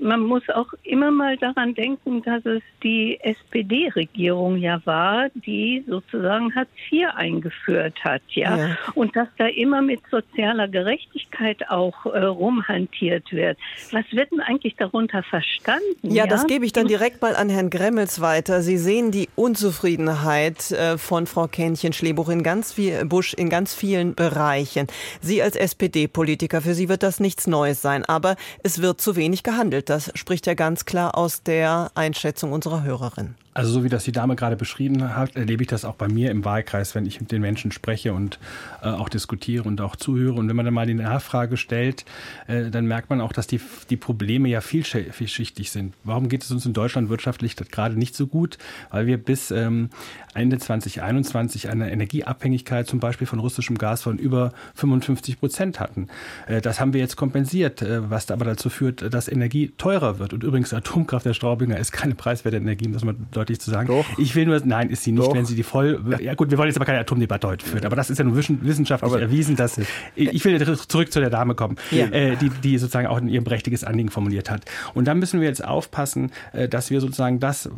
man 0.01 0.21
muss 0.21 0.43
auch 0.49 0.73
immer 0.83 1.11
mal 1.11 1.37
daran 1.37 1.75
denken, 1.75 2.23
dass 2.23 2.45
es 2.47 2.63
die 2.83 3.19
SPD-Regierung 3.21 4.57
ja 4.57 4.81
war, 4.85 5.29
die 5.35 5.85
sozusagen 5.87 6.55
Hartz 6.55 6.71
IV 6.91 7.09
eingeführt 7.15 8.03
hat, 8.03 8.23
ja? 8.31 8.57
ja. 8.57 8.79
Und 8.95 9.15
dass 9.15 9.29
da 9.37 9.47
immer 9.47 9.83
mit 9.83 10.01
sozialer 10.11 10.69
Gerechtigkeit 10.69 11.69
auch 11.69 12.07
äh, 12.07 12.25
rumhantiert 12.25 13.31
wird. 13.33 13.59
Was 13.93 14.05
wird 14.11 14.33
denn 14.33 14.41
eigentlich 14.41 14.77
darunter 14.77 15.23
verstanden? 15.23 15.85
Ja, 16.03 16.25
ja? 16.25 16.27
das 16.27 16.47
gebe 16.47 16.65
ich 16.65 16.73
dann 16.73 16.87
direkt 16.87 17.21
mal 17.21 17.37
an 17.37 17.51
Herrn 17.51 17.71
Gremmels 17.71 18.21
weiter. 18.21 18.63
Sie 18.63 18.79
sehen 18.79 19.11
die 19.11 19.29
Unzufriedenheit 19.37 20.71
äh, 20.71 20.97
von 20.97 21.27
Frau 21.27 21.47
Kähnchen-Schlebuch 21.47 22.31
in 22.31 22.43
ganz 22.43 22.73
viel, 22.73 23.05
Busch 23.05 23.35
in 23.35 23.51
ganz 23.51 23.75
vielen 23.75 24.15
Bereichen. 24.15 24.87
Sie 25.21 25.43
als 25.43 25.57
SPD-Politiker, 25.57 26.63
für 26.63 26.75
Sie 26.75 26.89
wird 26.89 27.03
das 27.03 27.21
nichts 27.21 27.47
Neues 27.47 27.83
sein, 27.83 28.05
aber 28.05 28.37
es 28.63 28.81
wird 28.81 29.01
zu 29.01 29.17
wenig 29.17 29.43
gehandelt. 29.43 29.90
Das 29.91 30.13
spricht 30.15 30.47
ja 30.47 30.55
ganz 30.55 30.85
klar 30.85 31.19
aus 31.19 31.43
der 31.43 31.91
Einschätzung 31.97 32.53
unserer 32.53 32.85
Hörerin. 32.85 33.35
Also 33.53 33.73
so 33.73 33.83
wie 33.83 33.89
das 33.89 34.05
die 34.05 34.13
Dame 34.13 34.37
gerade 34.37 34.57
beschrieben 34.57 35.17
hat, 35.17 35.35
erlebe 35.35 35.65
ich 35.65 35.69
das 35.69 35.85
auch 35.85 35.97
bei 35.97 36.07
mir 36.07 36.31
im 36.31 36.45
Wahlkreis, 36.45 36.95
wenn 36.95 37.05
ich 37.05 37.21
mit 37.21 37.33
den 37.33 37.41
Menschen 37.41 37.73
spreche 37.73 38.13
und 38.13 38.39
äh, 38.81 38.87
auch 38.87 39.09
diskutiere 39.09 39.65
und 39.65 39.81
auch 39.81 39.97
zuhöre. 39.97 40.35
Und 40.35 40.49
wenn 40.49 40.55
man 40.55 40.65
dann 40.65 40.75
mal 40.75 40.87
die 40.87 40.95
Nachfrage 40.95 41.57
stellt, 41.57 42.05
äh, 42.47 42.71
dann 42.71 42.87
merkt 42.87 43.11
man 43.11 43.21
auch, 43.21 43.33
dass 43.33 43.49
die, 43.49 43.61
die 43.91 43.97
Probleme 43.97 44.49
ja 44.49 44.61
vielschichtig 44.61 45.73
sind. 45.73 45.95
Warum 46.05 46.29
geht 46.29 46.45
es 46.45 46.51
uns 46.53 46.65
in 46.65 46.75
Deutschland 46.75 47.09
wirtschaftlich 47.09 47.57
gerade 47.57 47.99
nicht 47.99 48.15
so 48.15 48.29
gut? 48.29 48.57
Weil 48.91 49.07
wir 49.07 49.19
bis 49.19 49.51
ähm, 49.51 49.91
Ende 50.33 50.59
2021 50.59 51.69
eine 51.69 51.91
Energieabhängigkeit 51.91 52.87
zum 52.87 53.01
Beispiel 53.01 53.27
von 53.27 53.41
russischem 53.41 53.79
Gas 53.79 54.03
von 54.03 54.19
über 54.19 54.53
55 54.77 55.41
Prozent 55.41 55.81
hatten. 55.81 56.07
Äh, 56.47 56.61
das 56.61 56.79
haben 56.79 56.93
wir 56.93 57.01
jetzt 57.01 57.17
kompensiert, 57.17 57.83
äh, 57.83 58.09
was 58.09 58.31
aber 58.31 58.45
dazu 58.45 58.71
führt, 58.71 59.13
dass 59.13 59.27
Energie 59.27 59.73
teurer 59.77 60.21
wird. 60.21 60.33
Und 60.33 60.45
übrigens 60.45 60.73
Atomkraft 60.73 61.27
der 61.27 61.35
Straubinger 61.35 61.79
ist 61.79 61.91
keine 61.91 62.15
preiswerte 62.15 62.59
Energie, 62.59 62.89
muss 62.89 63.05
man 63.05 63.27
deutlich 63.41 63.61
zu 63.61 63.71
sagen. 63.71 63.89
Doch. 63.89 64.07
Ich 64.19 64.35
will 64.35 64.47
nur, 64.47 64.61
nein, 64.65 64.91
ist 64.91 65.05
sie 65.05 65.13
nicht, 65.13 65.27
Doch. 65.27 65.35
wenn 65.35 65.47
sie 65.47 65.55
die 65.55 65.63
voll. 65.63 66.01
Ja 66.21 66.35
gut, 66.35 66.51
wir 66.51 66.59
wollen 66.59 66.69
jetzt 66.69 66.77
aber 66.77 66.85
keine 66.85 67.01
Atomdebatte 67.01 67.49
heute 67.49 67.67
führen, 67.67 67.85
aber 67.85 67.97
das 67.97 68.11
ist 68.11 68.19
ja 68.19 68.25
nun 68.25 68.37
wissenschaftlich 68.37 69.11
aber 69.11 69.21
erwiesen, 69.21 69.57
dass 69.57 69.81
ich 70.15 70.45
will 70.45 70.77
zurück 70.77 71.13
zu 71.13 71.21
der 71.21 71.31
Dame 71.31 71.55
kommen, 71.55 71.77
ja. 71.91 72.07
äh, 72.07 72.37
die, 72.37 72.51
die 72.51 72.79
sozusagen 72.79 73.07
auch 73.07 73.19
in 73.19 73.29
ihrem 73.29 73.45
berechtigtes 73.45 73.85
Anliegen 73.85 74.11
formuliert 74.11 74.51
hat. 74.51 74.65
Und 74.95 75.07
da 75.07 75.15
müssen 75.15 75.41
wir 75.41 75.49
jetzt 75.49 75.65
aufpassen, 75.65 76.31
äh, 76.53 76.69
dass 76.69 76.91
wir 76.91 77.01
sozusagen 77.01 77.41
das, 77.41 77.67
äh, 77.67 77.71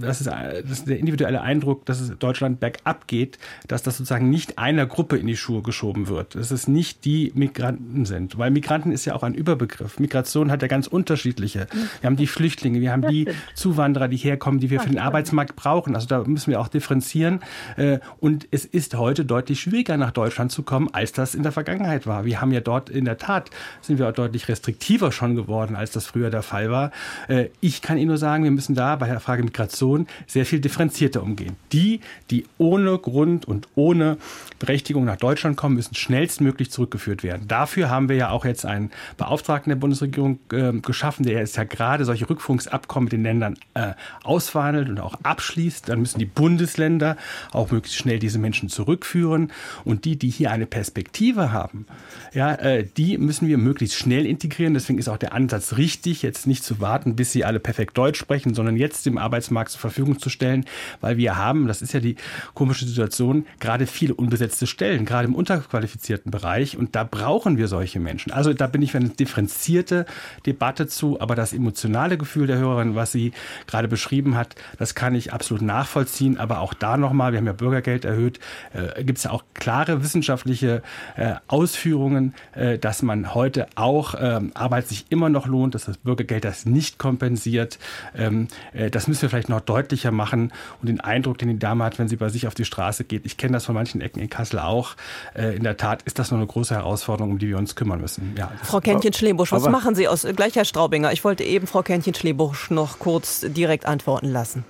das, 0.00 0.20
ist, 0.20 0.26
das 0.26 0.70
ist 0.70 0.88
der 0.88 0.98
individuelle 0.98 1.40
Eindruck, 1.40 1.86
dass 1.86 2.00
es 2.00 2.16
Deutschland 2.18 2.60
bergab 2.60 3.06
geht, 3.06 3.38
dass 3.68 3.82
das 3.82 3.96
sozusagen 3.96 4.30
nicht 4.30 4.58
einer 4.58 4.86
Gruppe 4.86 5.16
in 5.16 5.26
die 5.26 5.36
Schuhe 5.36 5.62
geschoben 5.62 6.08
wird, 6.08 6.34
dass 6.34 6.50
es 6.50 6.68
nicht 6.68 7.04
die 7.04 7.32
Migranten 7.34 8.04
sind, 8.04 8.38
weil 8.38 8.50
Migranten 8.50 8.92
ist 8.92 9.04
ja 9.04 9.14
auch 9.14 9.22
ein 9.22 9.34
Überbegriff. 9.34 9.98
Migration 9.98 10.50
hat 10.50 10.62
ja 10.62 10.68
ganz 10.68 10.86
unterschiedliche. 10.86 11.66
Wir 12.00 12.06
haben 12.06 12.16
die 12.16 12.26
Flüchtlinge, 12.26 12.80
wir 12.80 12.92
haben 12.92 13.06
die 13.08 13.28
Zuwanderer, 13.54 14.08
die 14.08 14.16
herkommen 14.16 14.33
herkommen, 14.34 14.60
die 14.60 14.70
wir 14.70 14.80
für 14.80 14.88
den 14.88 14.98
Arbeitsmarkt 14.98 15.56
brauchen. 15.56 15.94
Also 15.94 16.06
da 16.06 16.22
müssen 16.24 16.50
wir 16.50 16.60
auch 16.60 16.68
differenzieren. 16.68 17.40
Äh, 17.76 17.98
und 18.20 18.46
es 18.50 18.64
ist 18.64 18.96
heute 18.96 19.24
deutlich 19.24 19.60
schwieriger, 19.60 19.96
nach 19.96 20.10
Deutschland 20.10 20.52
zu 20.52 20.62
kommen, 20.62 20.88
als 20.92 21.12
das 21.12 21.34
in 21.34 21.42
der 21.42 21.52
Vergangenheit 21.52 22.06
war. 22.06 22.24
Wir 22.24 22.40
haben 22.40 22.52
ja 22.52 22.60
dort 22.60 22.90
in 22.90 23.04
der 23.04 23.18
Tat, 23.18 23.50
sind 23.80 23.98
wir 23.98 24.08
auch 24.08 24.12
deutlich 24.12 24.48
restriktiver 24.48 25.12
schon 25.12 25.34
geworden, 25.34 25.76
als 25.76 25.92
das 25.92 26.06
früher 26.06 26.30
der 26.30 26.42
Fall 26.42 26.70
war. 26.70 26.90
Äh, 27.28 27.46
ich 27.60 27.82
kann 27.82 27.96
Ihnen 27.96 28.08
nur 28.08 28.18
sagen, 28.18 28.44
wir 28.44 28.50
müssen 28.50 28.74
da 28.74 28.96
bei 28.96 29.06
der 29.06 29.20
Frage 29.20 29.42
Migration 29.42 30.06
sehr 30.26 30.46
viel 30.46 30.60
differenzierter 30.60 31.22
umgehen. 31.22 31.56
Die, 31.72 32.00
die 32.30 32.46
ohne 32.58 32.98
Grund 32.98 33.46
und 33.46 33.68
ohne 33.74 34.18
Berechtigung 34.58 35.04
nach 35.04 35.16
Deutschland 35.16 35.56
kommen, 35.56 35.76
müssen 35.76 35.94
schnellstmöglich 35.94 36.70
zurückgeführt 36.70 37.22
werden. 37.22 37.46
Dafür 37.48 37.90
haben 37.90 38.08
wir 38.08 38.16
ja 38.16 38.30
auch 38.30 38.44
jetzt 38.44 38.66
einen 38.66 38.90
Beauftragten 39.16 39.70
der 39.70 39.76
Bundesregierung 39.76 40.38
äh, 40.52 40.72
geschaffen, 40.72 41.24
der 41.24 41.38
jetzt 41.38 41.56
ja 41.56 41.64
gerade 41.64 42.04
solche 42.04 42.28
Rückführungsabkommen 42.28 43.04
mit 43.04 43.12
den 43.12 43.22
Ländern 43.22 43.56
äh, 43.74 43.92
ausverhandelt 44.24 44.88
und 44.88 45.00
auch 45.00 45.14
abschließt. 45.22 45.88
Dann 45.88 46.00
müssen 46.00 46.18
die 46.18 46.24
Bundesländer 46.24 47.16
auch 47.52 47.70
möglichst 47.70 47.98
schnell 47.98 48.18
diese 48.18 48.38
Menschen 48.38 48.68
zurückführen. 48.68 49.52
Und 49.84 50.04
die, 50.04 50.16
die 50.16 50.30
hier 50.30 50.50
eine 50.50 50.66
Perspektive 50.66 51.52
haben, 51.52 51.86
ja, 52.32 52.54
äh, 52.54 52.84
die 52.84 53.18
müssen 53.18 53.48
wir 53.48 53.58
möglichst 53.58 53.96
schnell 53.96 54.26
integrieren. 54.26 54.74
Deswegen 54.74 54.98
ist 54.98 55.08
auch 55.08 55.18
der 55.18 55.32
Ansatz 55.32 55.76
richtig, 55.76 56.22
jetzt 56.22 56.46
nicht 56.46 56.64
zu 56.64 56.80
warten, 56.80 57.16
bis 57.16 57.32
sie 57.32 57.44
alle 57.44 57.60
perfekt 57.60 57.96
Deutsch 57.96 58.18
sprechen, 58.18 58.54
sondern 58.54 58.76
jetzt 58.76 59.06
dem 59.06 59.18
Arbeitsmarkt 59.18 59.70
zur 59.70 59.80
Verfügung 59.80 60.18
zu 60.18 60.30
stellen, 60.30 60.64
weil 61.00 61.16
wir 61.16 61.36
haben, 61.36 61.66
das 61.66 61.82
ist 61.82 61.92
ja 61.92 62.00
die 62.00 62.16
komische 62.54 62.86
Situation, 62.86 63.46
gerade 63.60 63.86
viele 63.86 64.14
unbesetzte 64.14 64.66
Stellen, 64.66 65.04
gerade 65.04 65.28
im 65.28 65.34
unterqualifizierten 65.34 66.30
Bereich. 66.30 66.76
Und 66.76 66.96
da 66.96 67.04
brauchen 67.04 67.58
wir 67.58 67.68
solche 67.68 68.00
Menschen. 68.00 68.32
Also 68.32 68.52
da 68.52 68.66
bin 68.66 68.82
ich 68.82 68.92
für 68.92 68.98
eine 68.98 69.10
differenzierte 69.10 70.06
Debatte 70.46 70.86
zu, 70.86 71.20
aber 71.20 71.34
das 71.34 71.52
emotionale 71.52 72.18
Gefühl 72.18 72.46
der 72.46 72.58
Hörerin, 72.58 72.94
was 72.94 73.12
sie 73.12 73.32
gerade 73.66 73.88
beschrieben 73.88 74.13
beschrieben 74.14 74.36
hat, 74.36 74.54
das 74.78 74.94
kann 74.94 75.14
ich 75.14 75.32
absolut 75.32 75.62
nachvollziehen. 75.62 76.38
Aber 76.38 76.60
auch 76.60 76.74
da 76.74 76.96
nochmal, 76.96 77.32
wir 77.32 77.38
haben 77.38 77.46
ja 77.46 77.52
Bürgergeld 77.52 78.04
erhöht, 78.04 78.38
äh, 78.72 79.02
gibt 79.02 79.18
es 79.18 79.24
ja 79.24 79.32
auch 79.32 79.42
klare 79.54 80.02
wissenschaftliche 80.02 80.82
äh, 81.16 81.34
Ausführungen, 81.48 82.34
äh, 82.54 82.78
dass 82.78 83.02
man 83.02 83.34
heute 83.34 83.66
auch 83.74 84.14
ähm, 84.18 84.52
Arbeit 84.54 84.86
sich 84.86 85.06
immer 85.08 85.28
noch 85.28 85.46
lohnt, 85.46 85.74
dass 85.74 85.86
das 85.86 85.98
Bürgergeld 85.98 86.44
das 86.44 86.64
nicht 86.64 86.98
kompensiert. 86.98 87.78
Ähm, 88.16 88.46
äh, 88.72 88.88
das 88.90 89.08
müssen 89.08 89.22
wir 89.22 89.30
vielleicht 89.30 89.48
noch 89.48 89.60
deutlicher 89.60 90.12
machen. 90.12 90.52
Und 90.80 90.88
den 90.88 91.00
Eindruck, 91.00 91.38
den 91.38 91.48
die 91.48 91.58
Dame 91.58 91.84
hat, 91.84 91.98
wenn 91.98 92.08
sie 92.08 92.16
bei 92.16 92.28
sich 92.28 92.46
auf 92.46 92.54
die 92.54 92.64
Straße 92.64 93.04
geht, 93.04 93.26
ich 93.26 93.36
kenne 93.36 93.54
das 93.54 93.64
von 93.64 93.74
manchen 93.74 94.00
Ecken 94.00 94.20
in 94.20 94.30
Kassel 94.30 94.60
auch, 94.60 94.94
äh, 95.34 95.56
in 95.56 95.64
der 95.64 95.76
Tat 95.76 96.02
ist 96.02 96.20
das 96.20 96.30
noch 96.30 96.38
eine 96.38 96.46
große 96.46 96.74
Herausforderung, 96.74 97.32
um 97.32 97.38
die 97.38 97.48
wir 97.48 97.58
uns 97.58 97.74
kümmern 97.74 98.00
müssen. 98.00 98.34
Ja. 98.38 98.52
Frau 98.62 98.80
Käntchen-Schlebusch, 98.80 99.50
was 99.50 99.68
machen 99.68 99.96
Sie 99.96 100.06
aus, 100.06 100.24
gleich 100.36 100.54
Herr 100.54 100.64
Straubinger, 100.64 101.12
ich 101.12 101.24
wollte 101.24 101.42
eben 101.42 101.66
Frau 101.66 101.82
Käntchen-Schlebusch 101.82 102.70
noch 102.70 102.98
kurz 103.00 103.40
direkt 103.40 103.86
antworten 103.86 104.03
lassen. 104.30 104.64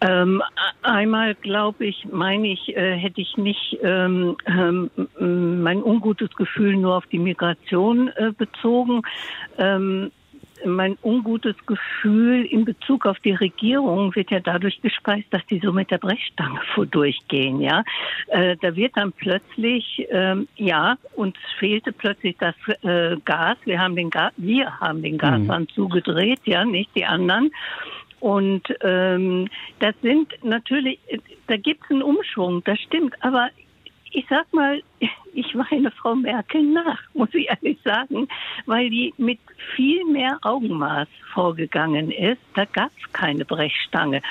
Ähm, 0.00 0.42
einmal 0.82 1.34
glaube 1.34 1.86
ich, 1.86 2.06
meine 2.10 2.48
ich, 2.48 2.76
äh, 2.76 2.96
hätte 2.96 3.20
ich 3.20 3.36
nicht 3.36 3.78
ähm, 3.82 4.36
ähm, 4.46 4.90
mein 5.62 5.82
ungutes 5.82 6.30
Gefühl 6.36 6.76
nur 6.76 6.96
auf 6.96 7.06
die 7.06 7.18
Migration 7.18 8.08
äh, 8.08 8.32
bezogen. 8.36 9.02
Ähm, 9.58 10.12
mein 10.64 10.96
ungutes 11.02 11.54
Gefühl 11.66 12.44
in 12.44 12.64
Bezug 12.64 13.06
auf 13.06 13.18
die 13.20 13.32
Regierung 13.32 14.14
wird 14.14 14.30
ja 14.30 14.40
dadurch 14.40 14.80
gespeist, 14.80 15.26
dass 15.30 15.44
die 15.46 15.60
so 15.60 15.72
mit 15.72 15.90
der 15.90 15.98
Brechstange 15.98 16.60
vor 16.74 16.86
durchgehen, 16.86 17.60
ja. 17.60 17.84
Äh, 18.28 18.56
da 18.60 18.74
wird 18.76 18.96
dann 18.96 19.12
plötzlich, 19.12 20.06
ähm, 20.10 20.48
ja, 20.56 20.96
uns 21.14 21.36
fehlte 21.58 21.92
plötzlich 21.92 22.36
das 22.38 22.54
äh, 22.82 23.16
Gas. 23.24 23.56
Wir 23.64 23.80
haben 23.80 23.96
den 23.96 24.10
Gas, 24.10 24.32
wir 24.36 24.80
haben 24.80 25.02
den 25.02 25.18
Gashahn 25.18 25.62
mhm. 25.62 25.68
zugedreht, 25.68 26.40
ja, 26.44 26.64
nicht 26.64 26.90
die 26.94 27.04
anderen. 27.04 27.50
Und 28.20 28.62
ähm, 28.80 29.48
das 29.78 29.94
sind 30.02 30.32
natürlich, 30.42 30.98
da 31.46 31.56
gibt 31.56 31.84
es 31.84 31.90
einen 31.90 32.02
Umschwung, 32.02 32.64
das 32.64 32.78
stimmt. 32.80 33.14
Aber 33.20 33.50
ich 34.16 34.24
sag 34.30 34.50
mal, 34.54 34.82
ich 35.34 35.54
weine 35.54 35.90
Frau 35.90 36.14
Merkel 36.14 36.62
nach, 36.62 36.98
muss 37.14 37.28
ich 37.34 37.48
ehrlich 37.48 37.78
sagen, 37.84 38.28
weil 38.64 38.88
die 38.88 39.12
mit 39.18 39.38
viel 39.74 40.04
mehr 40.06 40.38
Augenmaß 40.40 41.06
vorgegangen 41.34 42.10
ist. 42.10 42.40
Da 42.54 42.64
gab 42.64 42.90
es 42.98 43.12
keine 43.12 43.44
Brechstange. 43.44 44.22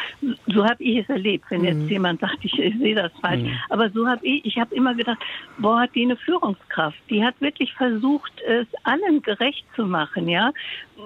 So 0.47 0.65
habe 0.65 0.83
ich 0.83 0.97
es 0.97 1.09
erlebt. 1.09 1.45
Wenn 1.49 1.63
jetzt 1.63 1.83
mhm. 1.83 1.89
jemand 1.89 2.21
sagt, 2.21 2.39
ich, 2.41 2.57
ich 2.57 2.75
sehe 2.79 2.95
das 2.95 3.11
falsch, 3.21 3.43
mhm. 3.43 3.59
aber 3.69 3.91
so 3.91 4.07
habe 4.07 4.25
ich, 4.25 4.43
ich 4.43 4.57
habe 4.57 4.73
immer 4.73 4.95
gedacht, 4.95 5.19
boah, 5.59 5.81
hat 5.81 5.93
die 5.93 6.03
eine 6.03 6.15
Führungskraft. 6.15 6.97
Die 7.11 7.23
hat 7.23 7.39
wirklich 7.39 7.71
versucht, 7.73 8.33
es 8.41 8.65
allen 8.83 9.21
gerecht 9.21 9.65
zu 9.75 9.85
machen, 9.85 10.27
ja. 10.27 10.51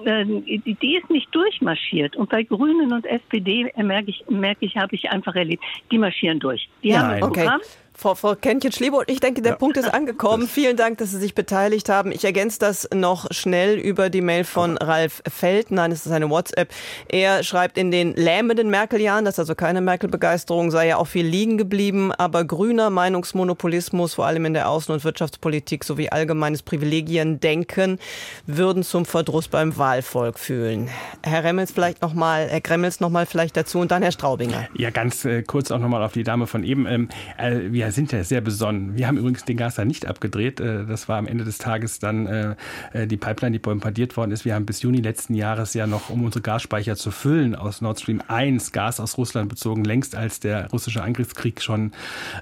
Ähm, 0.06 0.42
die, 0.46 0.74
die 0.80 0.96
ist 0.96 1.10
nicht 1.10 1.34
durchmarschiert. 1.34 2.16
Und 2.16 2.30
bei 2.30 2.44
Grünen 2.44 2.94
und 2.94 3.04
SPD 3.04 3.70
merke 3.76 4.10
ich, 4.10 4.24
merke 4.30 4.64
ich, 4.64 4.78
habe 4.78 4.94
ich 4.94 5.10
einfach 5.10 5.34
erlebt, 5.34 5.62
die 5.90 5.98
marschieren 5.98 6.38
durch. 6.38 6.70
Die 6.82 6.88
ja, 6.88 7.00
haben 7.00 7.10
ein 7.10 7.22
okay. 7.22 7.40
Programm. 7.40 7.60
Frau, 8.00 8.14
Frau 8.14 8.34
Kentchen-Schlebold, 8.34 9.10
ich 9.10 9.20
denke, 9.20 9.42
der 9.42 9.52
ja. 9.52 9.58
Punkt 9.58 9.76
ist 9.76 9.92
angekommen. 9.92 10.48
Vielen 10.48 10.78
Dank, 10.78 10.96
dass 10.96 11.10
Sie 11.10 11.18
sich 11.18 11.34
beteiligt 11.34 11.90
haben. 11.90 12.12
Ich 12.12 12.24
ergänze 12.24 12.58
das 12.58 12.88
noch 12.94 13.26
schnell 13.30 13.78
über 13.78 14.08
die 14.08 14.22
Mail 14.22 14.44
von 14.44 14.78
Ralf 14.78 15.22
Feld. 15.28 15.70
Nein, 15.70 15.92
es 15.92 16.06
ist 16.06 16.12
eine 16.12 16.30
WhatsApp. 16.30 16.72
Er 17.10 17.42
schreibt, 17.42 17.76
in 17.76 17.90
den 17.90 18.14
lähmenden 18.14 18.70
Merkel-Jahren, 18.70 19.26
das 19.26 19.34
ist 19.34 19.40
also 19.40 19.54
keine 19.54 19.82
Merkel-Begeisterung, 19.82 20.70
sei 20.70 20.86
ja 20.86 20.96
auch 20.96 21.08
viel 21.08 21.26
liegen 21.26 21.58
geblieben, 21.58 22.10
aber 22.12 22.46
grüner 22.46 22.88
Meinungsmonopolismus, 22.88 24.14
vor 24.14 24.24
allem 24.24 24.46
in 24.46 24.54
der 24.54 24.68
Außen- 24.68 24.92
und 24.92 25.04
Wirtschaftspolitik 25.04 25.84
sowie 25.84 26.08
allgemeines 26.08 26.62
Privilegien-Denken, 26.62 27.98
würden 28.46 28.82
zum 28.82 29.04
Verdruss 29.04 29.48
beim 29.48 29.76
Wahlvolk 29.76 30.38
fühlen. 30.38 30.88
Herr 31.22 31.44
Remmels 31.44 31.70
vielleicht 31.70 32.00
noch 32.00 32.14
mal, 32.14 32.48
Herr 32.48 32.62
Kremmels 32.62 33.00
noch 33.00 33.10
mal 33.10 33.26
vielleicht 33.26 33.58
dazu 33.58 33.78
und 33.78 33.90
dann 33.90 34.02
Herr 34.02 34.12
Straubinger. 34.12 34.68
Ja, 34.74 34.88
ganz 34.88 35.26
äh, 35.26 35.42
kurz 35.42 35.70
auch 35.70 35.78
noch 35.78 35.88
mal 35.88 36.02
auf 36.02 36.12
die 36.12 36.22
Dame 36.22 36.46
von 36.46 36.64
eben. 36.64 36.86
Ähm, 36.86 37.10
äh, 37.36 37.58
wir 37.70 37.89
sind 37.92 38.12
ja 38.12 38.22
sehr 38.24 38.40
besonnen. 38.40 38.96
Wir 38.96 39.06
haben 39.06 39.18
übrigens 39.18 39.44
den 39.44 39.56
Gas 39.56 39.74
da 39.76 39.84
nicht 39.84 40.06
abgedreht. 40.06 40.60
Äh, 40.60 40.86
das 40.86 41.08
war 41.08 41.18
am 41.18 41.26
Ende 41.26 41.44
des 41.44 41.58
Tages 41.58 41.98
dann 41.98 42.26
äh, 42.26 42.54
äh, 42.92 43.06
die 43.06 43.16
Pipeline, 43.16 43.52
die 43.52 43.58
bombardiert 43.58 44.16
worden 44.16 44.30
ist. 44.30 44.44
Wir 44.44 44.54
haben 44.54 44.66
bis 44.66 44.82
Juni 44.82 45.00
letzten 45.00 45.34
Jahres 45.34 45.74
ja 45.74 45.86
noch, 45.86 46.10
um 46.10 46.24
unsere 46.24 46.42
Gasspeicher 46.42 46.96
zu 46.96 47.10
füllen, 47.10 47.54
aus 47.54 47.80
Nord 47.80 48.00
Stream 48.00 48.22
1 48.28 48.72
Gas 48.72 49.00
aus 49.00 49.18
Russland 49.18 49.48
bezogen, 49.48 49.84
längst 49.84 50.14
als 50.14 50.40
der 50.40 50.70
russische 50.70 51.02
Angriffskrieg 51.02 51.62
schon 51.62 51.92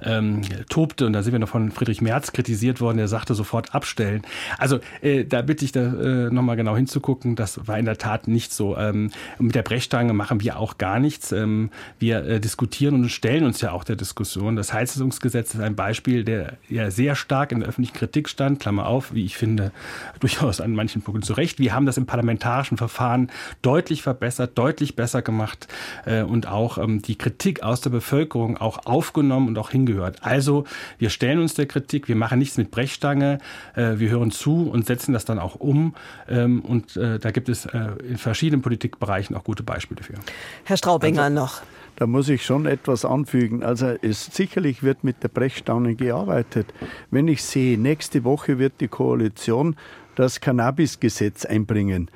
ähm, 0.03 0.43
tobte. 0.69 1.07
Und 1.07 1.13
da 1.13 1.23
sind 1.23 1.33
wir 1.33 1.39
noch 1.39 1.49
von 1.49 1.71
Friedrich 1.71 2.01
Merz 2.01 2.33
kritisiert 2.33 2.81
worden, 2.81 2.99
der 2.99 3.09
sagte 3.09 3.35
sofort 3.35 3.75
abstellen. 3.75 4.23
Also 4.59 4.81
äh, 5.01 5.25
da 5.25 5.43
bitte 5.43 5.65
ich 5.65 5.73
da 5.73 5.81
äh, 5.81 6.31
nochmal 6.31 6.57
genau 6.57 6.77
hinzugucken. 6.77 7.37
Das 7.37 7.67
war 7.67 7.79
in 7.79 7.85
der 7.85 7.99
Tat 7.99 8.29
nicht 8.29 8.53
so. 8.53 8.77
Ähm, 8.77 9.11
mit 9.39 9.55
der 9.55 9.63
Brechstange 9.63 10.13
machen 10.13 10.41
wir 10.41 10.59
auch 10.59 10.79
gar 10.79 10.99
nichts. 10.99 11.33
Ähm, 11.33 11.71
wir 11.99 12.25
äh, 12.25 12.41
diskutieren 12.41 12.95
und 12.95 13.09
stellen 13.09 13.45
uns 13.45 13.61
ja 13.61 13.73
auch 13.73 13.85
der 13.85 13.97
Diskussion. 13.97 14.57
Das 14.57 14.73
Heizungsgesetz 14.73 15.28
Gesetz 15.29 15.53
ist 15.53 15.61
ein 15.61 15.77
Beispiel, 15.77 16.25
der 16.25 16.55
ja 16.71 16.91
sehr 16.91 17.15
stark 17.15 17.53
in 17.53 17.61
der 17.61 17.69
öffentlichen 17.69 17.95
Kritik 17.95 18.31
stand, 18.31 18.61
Klammer 18.61 18.87
auf, 18.87 19.13
wie 19.13 19.27
ich 19.27 19.37
finde, 19.37 19.73
durchaus 20.21 20.63
an 20.63 20.75
manchen 20.75 21.03
Punkten 21.03 21.23
zu 21.23 21.35
Recht. 21.35 21.59
Wir 21.59 21.75
haben 21.75 21.85
das 21.85 21.99
im 21.99 22.07
parlamentarischen 22.07 22.79
Verfahren 22.79 23.31
deutlich 23.61 24.03
verbessert, 24.03 24.57
deutlich 24.57 24.97
besser 24.97 25.21
gemacht 25.21 25.69
äh, 26.07 26.23
und 26.23 26.47
auch 26.47 26.79
ähm, 26.79 27.03
die 27.03 27.17
Kritik 27.17 27.63
aus 27.63 27.83
der 27.83 27.91
Bevölkerung 27.91 28.57
auch 28.57 28.87
aufgenommen 28.87 29.49
und 29.49 29.59
auch 29.59 29.71
hingehört. 29.71 30.23
Also 30.23 30.65
wir 30.97 31.11
stellen 31.11 31.41
uns 31.41 31.53
der 31.53 31.67
Kritik, 31.67 32.09
wir 32.09 32.17
machen 32.17 32.39
nichts 32.39 32.57
mit 32.57 32.71
Brechstange, 32.71 33.39
äh, 33.75 33.99
wir 33.99 34.09
hören 34.09 34.31
zu 34.31 34.71
und 34.71 34.87
setzen 34.87 35.13
das 35.13 35.27
dann 35.27 35.39
auch 35.39 35.57
um. 35.57 35.95
Ähm, 36.27 36.61
und 36.63 36.97
äh, 36.97 37.19
da 37.19 37.31
gibt 37.33 37.51
es 37.51 37.67
äh, 37.67 37.91
in 38.09 38.17
verschiedenen 38.17 38.63
Politikbereichen 38.63 39.37
auch 39.37 39.45
gute 39.45 39.63
Beispiele 39.63 40.03
für. 40.03 40.15
Herr 40.65 40.79
Straubinger 40.79 41.25
also, 41.25 41.35
noch. 41.35 41.63
Da 41.99 42.07
muss 42.07 42.29
ich 42.29 42.47
schon 42.47 42.67
etwas 42.67 43.05
anfügen. 43.05 43.65
Also 43.65 43.87
es 44.03 44.27
sicherlich 44.27 44.85
wird 44.85 45.03
mit 45.03 45.21
der 45.25 45.29
Brechstange 45.29 45.97
gearbeitet. 45.97 46.73
Wenn 47.11 47.27
ich 47.27 47.43
sehe, 47.43 47.77
nächste 47.77 48.23
Woche 48.23 48.61
wird 48.61 48.75
die 48.81 48.87
Koalition 48.87 49.75
das 50.15 50.41
Cannabis-Gesetz 50.41 51.45
einbringen. 51.45 52.09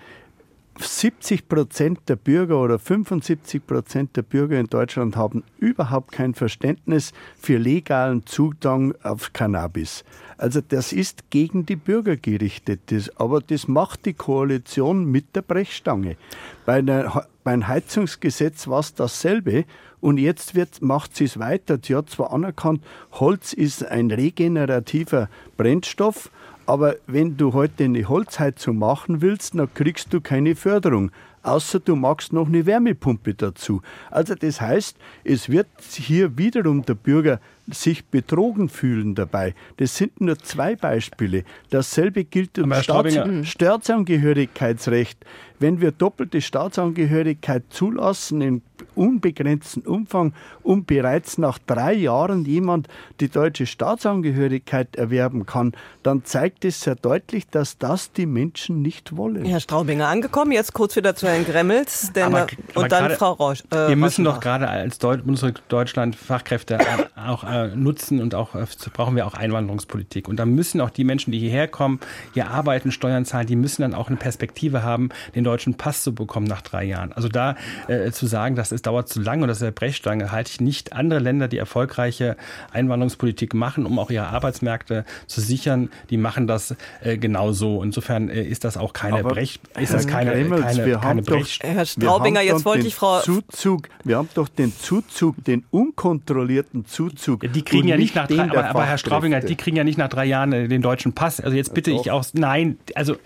70 0.78 1.48
Prozent 1.48 2.00
der 2.08 2.16
Bürger 2.16 2.60
oder 2.60 2.78
75 2.78 3.66
Prozent 3.66 4.16
der 4.16 4.22
Bürger 4.22 4.58
in 4.58 4.66
Deutschland 4.66 5.16
haben 5.16 5.44
überhaupt 5.58 6.12
kein 6.12 6.34
Verständnis 6.34 7.12
für 7.38 7.58
legalen 7.58 8.26
Zugang 8.26 8.94
auf 9.02 9.32
Cannabis. 9.32 10.04
Also 10.38 10.60
das 10.66 10.92
ist 10.92 11.30
gegen 11.30 11.66
die 11.66 11.76
Bürger 11.76 12.16
gerichtet. 12.16 12.80
Aber 13.16 13.40
das 13.40 13.68
macht 13.68 14.06
die 14.06 14.14
Koalition 14.14 15.04
mit 15.04 15.36
der 15.36 15.42
Brechstange. 15.42 16.16
Bei 16.66 16.82
der, 16.82 17.28
beim 17.44 17.68
Heizungsgesetz 17.68 18.66
war 18.66 18.80
es 18.80 18.94
dasselbe. 18.94 19.64
Und 20.00 20.18
jetzt 20.18 20.56
wird, 20.56 20.82
macht 20.82 21.14
sie 21.14 21.24
es 21.24 21.38
weiter. 21.38 21.78
Sie 21.80 21.94
hat 21.94 22.10
zwar 22.10 22.32
anerkannt, 22.32 22.82
Holz 23.12 23.52
ist 23.52 23.84
ein 23.84 24.10
regenerativer 24.10 25.28
Brennstoff, 25.56 26.30
aber 26.66 26.96
wenn 27.06 27.36
du 27.36 27.52
heute 27.52 27.84
eine 27.84 28.08
Holzheizung 28.08 28.78
machen 28.78 29.20
willst, 29.20 29.58
dann 29.58 29.72
kriegst 29.72 30.12
du 30.12 30.20
keine 30.20 30.54
Förderung. 30.54 31.10
Außer 31.42 31.80
du 31.80 31.96
machst 31.96 32.32
noch 32.32 32.46
eine 32.46 32.66
Wärmepumpe 32.66 33.34
dazu. 33.34 33.82
Also 34.10 34.34
das 34.34 34.60
heißt, 34.60 34.96
es 35.24 35.48
wird 35.48 35.66
hier 35.90 36.38
wiederum 36.38 36.84
der 36.84 36.94
Bürger 36.94 37.40
sich 37.70 38.06
betrogen 38.06 38.68
fühlen 38.68 39.14
dabei. 39.14 39.54
Das 39.76 39.96
sind 39.96 40.20
nur 40.20 40.38
zwei 40.38 40.74
Beispiele. 40.76 41.44
Dasselbe 41.70 42.24
gilt 42.24 42.58
um 42.58 42.72
Staats 42.74 43.16
Staatsangehörigkeitsrecht. 43.48 45.24
Wenn 45.58 45.80
wir 45.80 45.92
doppelte 45.92 46.40
Staatsangehörigkeit 46.40 47.62
zulassen 47.70 48.40
in 48.40 48.62
unbegrenzten 48.96 49.82
Umfang 49.82 50.34
und 50.64 50.88
bereits 50.88 51.38
nach 51.38 51.58
drei 51.58 51.94
Jahren 51.94 52.44
jemand 52.44 52.88
die 53.20 53.28
deutsche 53.28 53.66
Staatsangehörigkeit 53.66 54.96
erwerben 54.96 55.46
kann, 55.46 55.72
dann 56.02 56.24
zeigt 56.24 56.64
es 56.64 56.80
sehr 56.80 56.96
deutlich, 56.96 57.46
dass 57.48 57.78
das 57.78 58.10
die 58.10 58.26
Menschen 58.26 58.82
nicht 58.82 59.16
wollen. 59.16 59.44
Herr 59.44 59.60
Straubinger, 59.60 60.08
angekommen. 60.08 60.50
Jetzt 60.50 60.72
kurz 60.72 60.96
wieder 60.96 61.14
zu 61.14 61.28
Herrn 61.28 61.44
Gremmels 61.44 62.12
denn, 62.12 62.24
aber, 62.24 62.46
aber 62.74 62.82
und 62.82 62.92
dann 62.92 63.04
grade, 63.04 63.14
Frau 63.14 63.32
Rausch. 63.32 63.62
Äh, 63.70 63.88
wir 63.88 63.96
müssen 63.96 64.24
doch 64.24 64.40
gerade 64.40 64.68
als 64.68 64.98
Deut 64.98 65.22
Deutschland 65.68 66.16
Fachkräfte 66.16 66.78
auch 67.14 67.44
äh, 67.52 67.68
nutzen 67.76 68.20
und 68.20 68.34
auch 68.34 68.54
äh, 68.54 68.66
brauchen 68.92 69.14
wir 69.16 69.26
auch 69.26 69.34
Einwanderungspolitik. 69.34 70.28
Und 70.28 70.36
da 70.36 70.46
müssen 70.46 70.80
auch 70.80 70.90
die 70.90 71.04
Menschen, 71.04 71.32
die 71.32 71.38
hierher 71.38 71.68
kommen, 71.68 72.00
hier 72.32 72.48
arbeiten, 72.48 72.90
Steuern 72.92 73.24
zahlen, 73.24 73.46
die 73.46 73.56
müssen 73.56 73.82
dann 73.82 73.94
auch 73.94 74.08
eine 74.08 74.16
Perspektive 74.16 74.82
haben, 74.82 75.10
den 75.34 75.44
deutschen 75.44 75.74
Pass 75.74 76.02
zu 76.02 76.14
bekommen 76.14 76.46
nach 76.46 76.62
drei 76.62 76.84
Jahren. 76.84 77.12
Also 77.12 77.28
da 77.28 77.56
äh, 77.88 78.10
zu 78.10 78.26
sagen, 78.26 78.56
dass 78.56 78.72
es 78.72 78.82
dauert 78.82 79.08
zu 79.08 79.20
lange 79.20 79.42
und 79.42 79.48
das 79.48 79.58
ist 79.58 79.62
eine 79.64 79.72
Brechstange, 79.72 80.32
halte 80.32 80.50
ich 80.50 80.60
nicht. 80.60 80.92
Andere 80.92 81.20
Länder, 81.20 81.48
die 81.48 81.58
erfolgreiche 81.58 82.36
Einwanderungspolitik 82.72 83.54
machen, 83.54 83.86
um 83.86 83.98
auch 83.98 84.10
ihre 84.10 84.28
Arbeitsmärkte 84.28 85.04
zu 85.26 85.40
sichern, 85.40 85.90
die 86.10 86.16
machen 86.16 86.46
das 86.46 86.74
äh, 87.02 87.18
genauso. 87.18 87.82
Insofern 87.82 88.30
äh, 88.30 88.42
ist 88.42 88.64
das 88.64 88.76
auch 88.76 88.92
keine 88.92 89.22
Brech, 89.22 89.60
ist 89.78 89.92
das 89.92 90.06
keine, 90.06 90.32
Kremels, 90.32 90.62
keine, 90.62 90.86
wir 90.86 90.98
keine 90.98 91.22
Brech. 91.22 91.58
Doch, 91.60 91.68
Herr 91.68 91.86
Straubinger, 91.86 92.40
jetzt 92.40 92.64
wollte 92.64 92.86
ich 92.86 92.94
Frau 92.94 93.20
Zuzug, 93.20 93.88
wir 94.04 94.16
haben 94.16 94.28
doch 94.34 94.48
den 94.48 94.74
Zuzug, 94.74 95.44
den 95.44 95.64
unkontrollierten 95.70 96.86
Zuzug 96.86 97.41
Die 97.42 97.62
kriegen 97.62 97.88
ja 97.88 97.96
nicht 97.96 98.14
nach 98.14 98.28
drei, 98.28 98.42
aber, 98.42 98.64
aber, 98.66 98.86
Herr 98.86 98.98
Straubinger, 98.98 99.40
die 99.40 99.56
kriegen 99.56 99.76
ja 99.76 99.84
nicht 99.84 99.98
nach 99.98 100.08
drei 100.08 100.24
Jahren 100.24 100.50
den 100.50 100.82
deutschen 100.82 101.12
Pass. 101.12 101.40
Also 101.40 101.56
jetzt 101.56 101.74
bitte 101.74 101.90
ich 101.90 102.10
auch, 102.10 102.24
nein, 102.32 102.78
also 102.94 103.16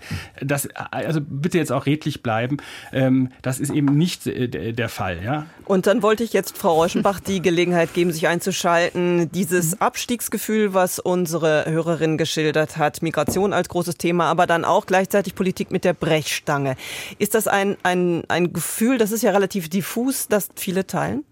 das, 0.41 0.67
also 0.91 1.19
bitte 1.21 1.57
jetzt 1.57 1.71
auch 1.71 1.85
redlich 1.85 2.23
bleiben. 2.23 2.57
Ähm, 2.91 3.29
das 3.41 3.59
ist 3.59 3.71
eben 3.71 3.97
nicht 3.97 4.27
äh, 4.27 4.47
der 4.73 4.89
Fall, 4.89 5.19
ja. 5.23 5.45
Und 5.65 5.87
dann 5.87 6.01
wollte 6.01 6.23
ich 6.23 6.33
jetzt 6.33 6.57
Frau 6.57 6.73
Reuschenbach 6.75 7.19
die 7.19 7.41
Gelegenheit 7.41 7.93
geben, 7.93 8.11
sich 8.11 8.27
einzuschalten. 8.27 9.31
Dieses 9.31 9.75
mhm. 9.75 9.81
Abstiegsgefühl, 9.81 10.73
was 10.73 10.99
unsere 10.99 11.65
Hörerin 11.67 12.17
geschildert 12.17 12.77
hat, 12.77 13.01
Migration 13.01 13.53
als 13.53 13.69
großes 13.69 13.97
Thema, 13.97 14.25
aber 14.25 14.47
dann 14.47 14.65
auch 14.65 14.85
gleichzeitig 14.85 15.35
Politik 15.35 15.71
mit 15.71 15.83
der 15.83 15.93
Brechstange. 15.93 16.75
Ist 17.19 17.35
das 17.35 17.47
ein, 17.47 17.77
ein, 17.83 18.23
ein 18.27 18.53
Gefühl, 18.53 18.97
das 18.97 19.11
ist 19.11 19.23
ja 19.23 19.31
relativ 19.31 19.69
diffus, 19.69 20.27
das 20.27 20.49
viele 20.55 20.87
teilen? 20.87 21.23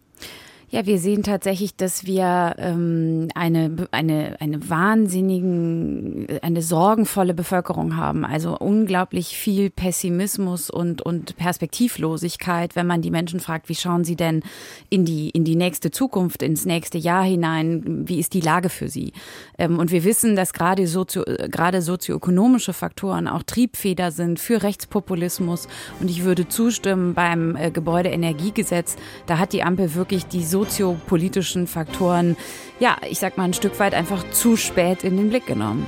Ja, 0.71 0.87
wir 0.87 0.97
sehen 0.97 1.21
tatsächlich, 1.21 1.75
dass 1.75 2.07
wir 2.07 2.55
ähm, 2.57 3.27
eine, 3.35 3.87
eine, 3.91 4.35
eine 4.39 4.67
wahnsinnigen, 4.67 6.25
eine 6.41 6.63
sorgenvolle 6.63 7.35
Bevölkerung 7.35 7.97
haben. 7.97 8.25
Also 8.25 8.57
unglaublich 8.57 9.37
viel 9.37 9.69
Pessimismus 9.69 10.71
und, 10.71 11.03
und 11.03 11.37
Perspektivlosigkeit, 11.37 12.75
wenn 12.75 12.87
man 12.87 13.03
die 13.03 13.11
Menschen 13.11 13.39
fragt, 13.39 13.69
wie 13.69 13.75
schauen 13.75 14.03
sie 14.03 14.15
denn 14.15 14.41
in 14.89 15.05
die, 15.05 15.29
in 15.29 15.43
die 15.43 15.55
nächste 15.55 15.91
Zukunft, 15.91 16.41
ins 16.41 16.65
nächste 16.65 16.97
Jahr 16.97 17.23
hinein, 17.23 18.07
wie 18.07 18.19
ist 18.19 18.33
die 18.33 18.41
Lage 18.41 18.69
für 18.69 18.87
sie? 18.87 19.13
Ähm, 19.59 19.77
und 19.77 19.91
wir 19.91 20.03
wissen, 20.03 20.35
dass 20.35 20.51
gerade, 20.51 20.87
sozio, 20.87 21.23
gerade 21.25 21.83
sozioökonomische 21.83 22.73
Faktoren 22.73 23.27
auch 23.27 23.43
Triebfeder 23.43 24.09
sind 24.09 24.39
für 24.39 24.63
Rechtspopulismus. 24.63 25.67
Und 25.99 26.09
ich 26.09 26.23
würde 26.23 26.47
zustimmen 26.47 27.13
beim 27.13 27.55
äh, 27.55 27.69
Gebäudeenergiegesetz, 27.69 28.95
da 29.27 29.37
hat 29.37 29.53
die 29.53 29.61
Ampel 29.61 29.93
wirklich 29.93 30.25
die 30.25 30.43
so 30.43 30.54
soziopolitischen 30.55 31.67
Faktoren, 31.67 32.37
ja, 32.79 32.95
ich 33.09 33.19
sag 33.19 33.35
mal 33.35 33.43
ein 33.43 33.53
Stück 33.53 33.77
weit 33.77 33.93
einfach 33.93 34.23
zu 34.31 34.55
spät 34.55 35.03
in 35.03 35.17
den 35.17 35.29
Blick 35.29 35.45
genommen. 35.45 35.85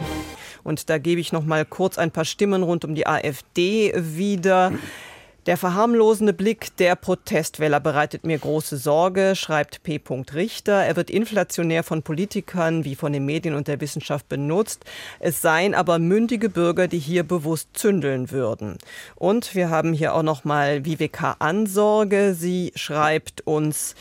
Und 0.65 0.89
da 0.89 0.97
gebe 0.97 1.22
ich 1.22 1.32
noch 1.32 1.45
mal 1.45 1.63
kurz 1.63 1.97
ein 1.97 2.11
paar 2.11 2.26
Stimmen 2.26 2.63
rund 2.63 2.84
um 2.84 2.93
die 2.93 3.07
AfD 3.07 3.93
wieder. 3.95 4.74
Der 5.45 5.55
verharmlosende 5.55 6.34
Blick 6.34 6.76
der 6.76 6.97
Protestwähler 6.97 7.80
bereitet 7.80 8.26
mir 8.26 8.38
große 8.38 8.76
Sorge, 8.76 9.36
schreibt 9.38 9.84
P. 9.84 10.01
Richter. 10.34 10.84
Er 10.84 10.97
wird 10.97 11.09
inflationär 11.09 11.84
von 11.84 12.03
Politikern 12.03 12.84
wie 12.84 12.95
von 12.95 13.13
den 13.13 13.24
Medien 13.24 13.55
und 13.55 13.70
der 13.70 13.80
Wissenschaft 13.80 14.28
benutzt. 14.28 14.84
Es 15.22 15.41
seien 15.41 15.74
aber 15.74 15.99
mündige 15.99 16.49
Bürger, 16.49 16.89
die 16.89 16.99
hier 16.99 17.24
bewusst 17.24 17.70
zündeln 17.72 18.32
würden. 18.32 18.78
Und 19.15 19.55
wir 19.55 19.70
haben 19.70 19.93
hier 19.93 20.13
auch 20.13 20.24
noch 20.24 20.43
mal 20.43 20.86
WWK 20.86 21.38
Ansorge. 21.39 22.34
Sie 22.34 22.74
schreibt 22.76 23.39
uns, 23.47 23.95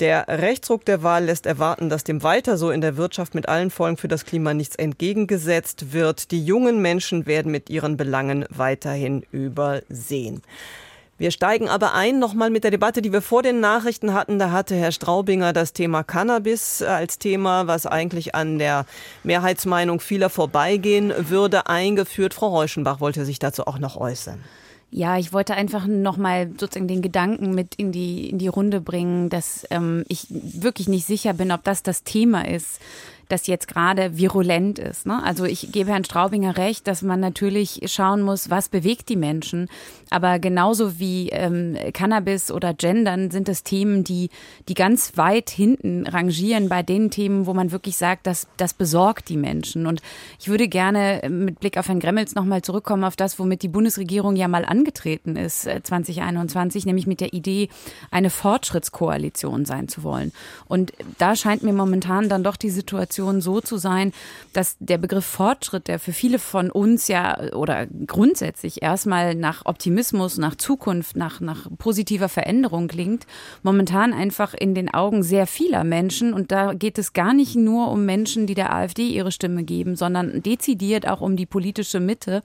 der 0.00 0.26
Rechtsruck 0.28 0.84
der 0.84 1.02
Wahl 1.02 1.24
lässt 1.24 1.46
erwarten, 1.46 1.88
dass 1.88 2.04
dem 2.04 2.22
weiter 2.22 2.56
so 2.56 2.70
in 2.70 2.80
der 2.80 2.96
Wirtschaft 2.96 3.34
mit 3.34 3.48
allen 3.48 3.70
Folgen 3.70 3.96
für 3.96 4.08
das 4.08 4.24
Klima 4.24 4.54
nichts 4.54 4.76
entgegengesetzt 4.76 5.92
wird. 5.92 6.30
Die 6.30 6.44
jungen 6.44 6.82
Menschen 6.82 7.26
werden 7.26 7.52
mit 7.52 7.70
ihren 7.70 7.96
Belangen 7.96 8.44
weiterhin 8.50 9.24
übersehen. 9.30 10.42
Wir 11.16 11.30
steigen 11.30 11.68
aber 11.68 11.94
ein 11.94 12.18
nochmal 12.18 12.50
mit 12.50 12.64
der 12.64 12.72
Debatte, 12.72 13.00
die 13.00 13.12
wir 13.12 13.22
vor 13.22 13.44
den 13.44 13.60
Nachrichten 13.60 14.14
hatten. 14.14 14.40
Da 14.40 14.50
hatte 14.50 14.74
Herr 14.74 14.90
Straubinger 14.90 15.52
das 15.52 15.72
Thema 15.72 16.02
Cannabis 16.02 16.82
als 16.82 17.20
Thema, 17.20 17.68
was 17.68 17.86
eigentlich 17.86 18.34
an 18.34 18.58
der 18.58 18.84
Mehrheitsmeinung 19.22 20.00
vieler 20.00 20.28
vorbeigehen 20.28 21.12
würde, 21.16 21.68
eingeführt. 21.68 22.34
Frau 22.34 22.48
Reuschenbach 22.48 22.98
wollte 22.98 23.24
sich 23.24 23.38
dazu 23.38 23.64
auch 23.68 23.78
noch 23.78 23.96
äußern. 23.96 24.42
Ja, 24.96 25.18
ich 25.18 25.32
wollte 25.32 25.54
einfach 25.54 25.88
nochmal 25.88 26.52
sozusagen 26.56 26.86
den 26.86 27.02
Gedanken 27.02 27.52
mit 27.52 27.74
in 27.74 27.90
die, 27.90 28.30
in 28.30 28.38
die 28.38 28.46
Runde 28.46 28.80
bringen, 28.80 29.28
dass 29.28 29.66
ähm, 29.70 30.04
ich 30.06 30.28
wirklich 30.30 30.86
nicht 30.86 31.04
sicher 31.04 31.32
bin, 31.32 31.50
ob 31.50 31.64
das 31.64 31.82
das 31.82 32.04
Thema 32.04 32.46
ist, 32.46 32.80
das 33.28 33.46
jetzt 33.46 33.68
gerade 33.68 34.16
virulent 34.18 34.78
ist. 34.78 35.06
Ne? 35.06 35.22
Also 35.22 35.44
ich 35.44 35.72
gebe 35.72 35.90
Herrn 35.90 36.04
Straubinger 36.04 36.56
recht, 36.56 36.86
dass 36.86 37.02
man 37.02 37.20
natürlich 37.20 37.80
schauen 37.86 38.22
muss, 38.22 38.50
was 38.50 38.68
bewegt 38.68 39.08
die 39.08 39.16
Menschen. 39.16 39.68
Aber 40.10 40.38
genauso 40.38 40.98
wie 40.98 41.30
ähm, 41.30 41.76
Cannabis 41.92 42.50
oder 42.50 42.74
Gendern 42.74 43.30
sind 43.30 43.48
es 43.48 43.64
Themen, 43.64 44.04
die, 44.04 44.30
die 44.68 44.74
ganz 44.74 45.16
weit 45.16 45.50
hinten 45.50 46.06
rangieren 46.06 46.68
bei 46.68 46.82
den 46.82 47.10
Themen, 47.10 47.46
wo 47.46 47.54
man 47.54 47.72
wirklich 47.72 47.96
sagt, 47.96 48.26
dass 48.26 48.46
das 48.56 48.74
besorgt 48.74 49.28
die 49.28 49.36
Menschen. 49.36 49.86
Und 49.86 50.02
ich 50.38 50.48
würde 50.48 50.68
gerne 50.68 51.22
mit 51.28 51.60
Blick 51.60 51.78
auf 51.78 51.88
Herrn 51.88 52.00
Gremmels 52.00 52.34
nochmal 52.34 52.62
zurückkommen 52.62 53.04
auf 53.04 53.16
das, 53.16 53.38
womit 53.38 53.62
die 53.62 53.68
Bundesregierung 53.68 54.36
ja 54.36 54.48
mal 54.48 54.64
angetreten 54.64 55.36
ist 55.36 55.62
2021, 55.62 56.84
äh, 56.84 56.88
nämlich 56.88 57.06
mit 57.06 57.20
der 57.20 57.32
Idee, 57.32 57.68
eine 58.10 58.30
Fortschrittskoalition 58.30 59.64
sein 59.64 59.88
zu 59.88 60.02
wollen. 60.02 60.32
Und 60.66 60.92
da 61.18 61.36
scheint 61.36 61.62
mir 61.62 61.72
momentan 61.72 62.28
dann 62.28 62.44
doch 62.44 62.56
die 62.56 62.70
Situation 62.70 63.13
Situation 63.14 63.40
so 63.40 63.60
zu 63.60 63.76
sein, 63.76 64.12
dass 64.52 64.76
der 64.80 64.98
Begriff 64.98 65.24
Fortschritt, 65.24 65.86
der 65.86 65.98
für 65.98 66.12
viele 66.12 66.38
von 66.38 66.70
uns 66.70 67.06
ja 67.08 67.52
oder 67.54 67.86
grundsätzlich 67.86 68.82
erstmal 68.82 69.34
nach 69.36 69.64
Optimismus, 69.66 70.36
nach 70.38 70.56
Zukunft, 70.56 71.16
nach, 71.16 71.40
nach 71.40 71.68
positiver 71.78 72.28
Veränderung 72.28 72.88
klingt, 72.88 73.26
momentan 73.62 74.12
einfach 74.12 74.52
in 74.54 74.74
den 74.74 74.92
Augen 74.92 75.22
sehr 75.22 75.46
vieler 75.46 75.84
Menschen, 75.84 76.34
und 76.34 76.50
da 76.50 76.74
geht 76.74 76.98
es 76.98 77.12
gar 77.12 77.34
nicht 77.34 77.54
nur 77.54 77.90
um 77.90 78.04
Menschen, 78.04 78.46
die 78.46 78.54
der 78.54 78.74
AfD 78.74 79.06
ihre 79.08 79.30
Stimme 79.30 79.62
geben, 79.62 79.94
sondern 79.94 80.42
dezidiert 80.42 81.06
auch 81.06 81.20
um 81.20 81.36
die 81.36 81.46
politische 81.46 82.00
Mitte, 82.00 82.42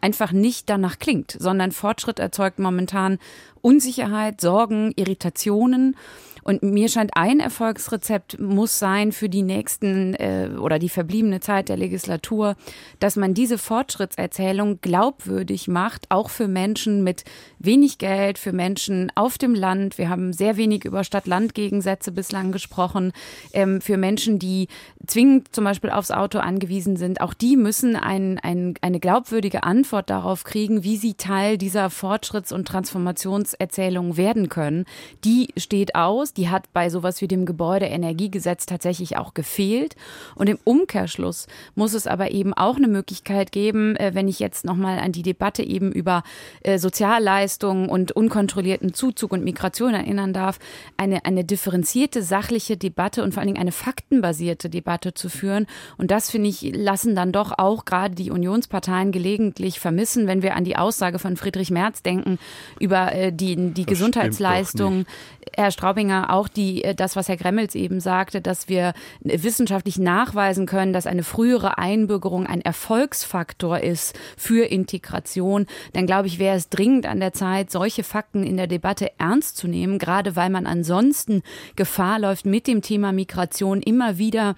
einfach 0.00 0.32
nicht 0.32 0.70
danach 0.70 0.98
klingt, 0.98 1.36
sondern 1.38 1.72
Fortschritt 1.72 2.20
erzeugt 2.20 2.60
momentan 2.60 3.18
Unsicherheit, 3.60 4.40
Sorgen, 4.40 4.92
Irritationen. 4.96 5.96
Und 6.42 6.62
mir 6.62 6.88
scheint 6.88 7.12
ein 7.16 7.40
Erfolgsrezept 7.40 8.40
muss 8.40 8.78
sein 8.78 9.12
für 9.12 9.28
die 9.28 9.42
nächsten 9.42 10.14
äh, 10.14 10.50
oder 10.58 10.78
die 10.78 10.88
verbliebene 10.88 11.40
Zeit 11.40 11.68
der 11.68 11.76
Legislatur, 11.76 12.56
dass 12.98 13.16
man 13.16 13.34
diese 13.34 13.58
Fortschrittserzählung 13.58 14.80
glaubwürdig 14.80 15.68
macht, 15.68 16.10
auch 16.10 16.30
für 16.30 16.48
Menschen 16.48 17.04
mit 17.04 17.24
wenig 17.58 17.98
Geld, 17.98 18.38
für 18.38 18.52
Menschen 18.52 19.12
auf 19.14 19.38
dem 19.38 19.54
Land. 19.54 19.98
Wir 19.98 20.08
haben 20.08 20.32
sehr 20.32 20.56
wenig 20.56 20.84
über 20.84 21.04
Stadt-Land-Gegensätze 21.04 22.12
bislang 22.12 22.52
gesprochen. 22.52 23.12
Ähm, 23.52 23.80
für 23.80 23.96
Menschen, 23.96 24.38
die 24.38 24.68
zwingend 25.06 25.54
zum 25.54 25.64
Beispiel 25.64 25.90
aufs 25.90 26.10
Auto 26.10 26.38
angewiesen 26.38 26.96
sind, 26.96 27.20
auch 27.20 27.34
die 27.34 27.56
müssen 27.56 27.96
ein, 27.96 28.38
ein, 28.38 28.74
eine 28.80 29.00
glaubwürdige 29.00 29.62
Antwort 29.62 30.10
darauf 30.10 30.44
kriegen, 30.44 30.82
wie 30.84 30.96
sie 30.96 31.14
Teil 31.14 31.58
dieser 31.58 31.86
Fortschritts- 31.86 32.52
und 32.52 32.66
Transformationserzählung 32.66 34.16
werden 34.16 34.48
können. 34.48 34.84
Die 35.24 35.48
steht 35.56 35.94
aus 35.94 36.31
die 36.36 36.48
hat 36.48 36.72
bei 36.72 36.90
sowas 36.90 37.20
wie 37.20 37.28
dem 37.28 37.46
Gebäudeenergiegesetz 37.46 38.66
tatsächlich 38.66 39.16
auch 39.16 39.34
gefehlt. 39.34 39.96
Und 40.34 40.48
im 40.48 40.58
Umkehrschluss 40.64 41.46
muss 41.74 41.94
es 41.94 42.06
aber 42.06 42.30
eben 42.30 42.54
auch 42.54 42.76
eine 42.76 42.88
Möglichkeit 42.88 43.52
geben, 43.52 43.96
äh, 43.96 44.12
wenn 44.14 44.28
ich 44.28 44.38
jetzt 44.38 44.64
nochmal 44.64 44.98
an 44.98 45.12
die 45.12 45.22
Debatte 45.22 45.62
eben 45.62 45.92
über 45.92 46.22
äh, 46.62 46.78
Sozialleistungen 46.78 47.88
und 47.88 48.12
unkontrollierten 48.12 48.94
Zuzug 48.94 49.32
und 49.32 49.44
Migration 49.44 49.94
erinnern 49.94 50.32
darf, 50.32 50.58
eine, 50.96 51.24
eine 51.24 51.44
differenzierte, 51.44 52.22
sachliche 52.22 52.76
Debatte 52.76 53.22
und 53.22 53.32
vor 53.32 53.40
allen 53.40 53.48
Dingen 53.48 53.60
eine 53.60 53.72
faktenbasierte 53.72 54.70
Debatte 54.70 55.14
zu 55.14 55.28
führen. 55.28 55.66
Und 55.98 56.10
das, 56.10 56.30
finde 56.30 56.48
ich, 56.48 56.72
lassen 56.74 57.14
dann 57.14 57.32
doch 57.32 57.58
auch 57.58 57.84
gerade 57.84 58.14
die 58.14 58.30
Unionsparteien 58.30 59.12
gelegentlich 59.12 59.80
vermissen, 59.80 60.26
wenn 60.26 60.42
wir 60.42 60.56
an 60.56 60.64
die 60.64 60.76
Aussage 60.76 61.18
von 61.18 61.36
Friedrich 61.36 61.70
Merz 61.70 62.02
denken 62.02 62.38
über 62.78 63.12
äh, 63.12 63.32
die, 63.32 63.72
die 63.72 63.86
Gesundheitsleistungen. 63.86 65.06
Herr 65.54 65.70
Straubinger 65.70 66.21
auch 66.30 66.48
die, 66.48 66.84
äh, 66.84 66.94
das, 66.94 67.16
was 67.16 67.28
Herr 67.28 67.36
Gremmels 67.36 67.74
eben 67.74 68.00
sagte, 68.00 68.40
dass 68.40 68.68
wir 68.68 68.92
wissenschaftlich 69.20 69.98
nachweisen 69.98 70.66
können, 70.66 70.92
dass 70.92 71.06
eine 71.06 71.22
frühere 71.22 71.78
Einbürgerung 71.78 72.46
ein 72.46 72.60
Erfolgsfaktor 72.60 73.80
ist 73.80 74.18
für 74.36 74.66
Integration, 74.66 75.66
dann 75.92 76.06
glaube 76.06 76.28
ich, 76.28 76.38
wäre 76.38 76.56
es 76.56 76.68
dringend 76.68 77.06
an 77.06 77.20
der 77.20 77.32
Zeit, 77.32 77.70
solche 77.70 78.04
Fakten 78.04 78.44
in 78.44 78.56
der 78.56 78.66
Debatte 78.66 79.10
ernst 79.18 79.56
zu 79.56 79.68
nehmen, 79.68 79.98
gerade 79.98 80.36
weil 80.36 80.50
man 80.50 80.66
ansonsten 80.66 81.42
Gefahr 81.76 82.18
läuft, 82.18 82.46
mit 82.46 82.66
dem 82.66 82.82
Thema 82.82 83.12
Migration 83.12 83.82
immer 83.82 84.18
wieder 84.18 84.56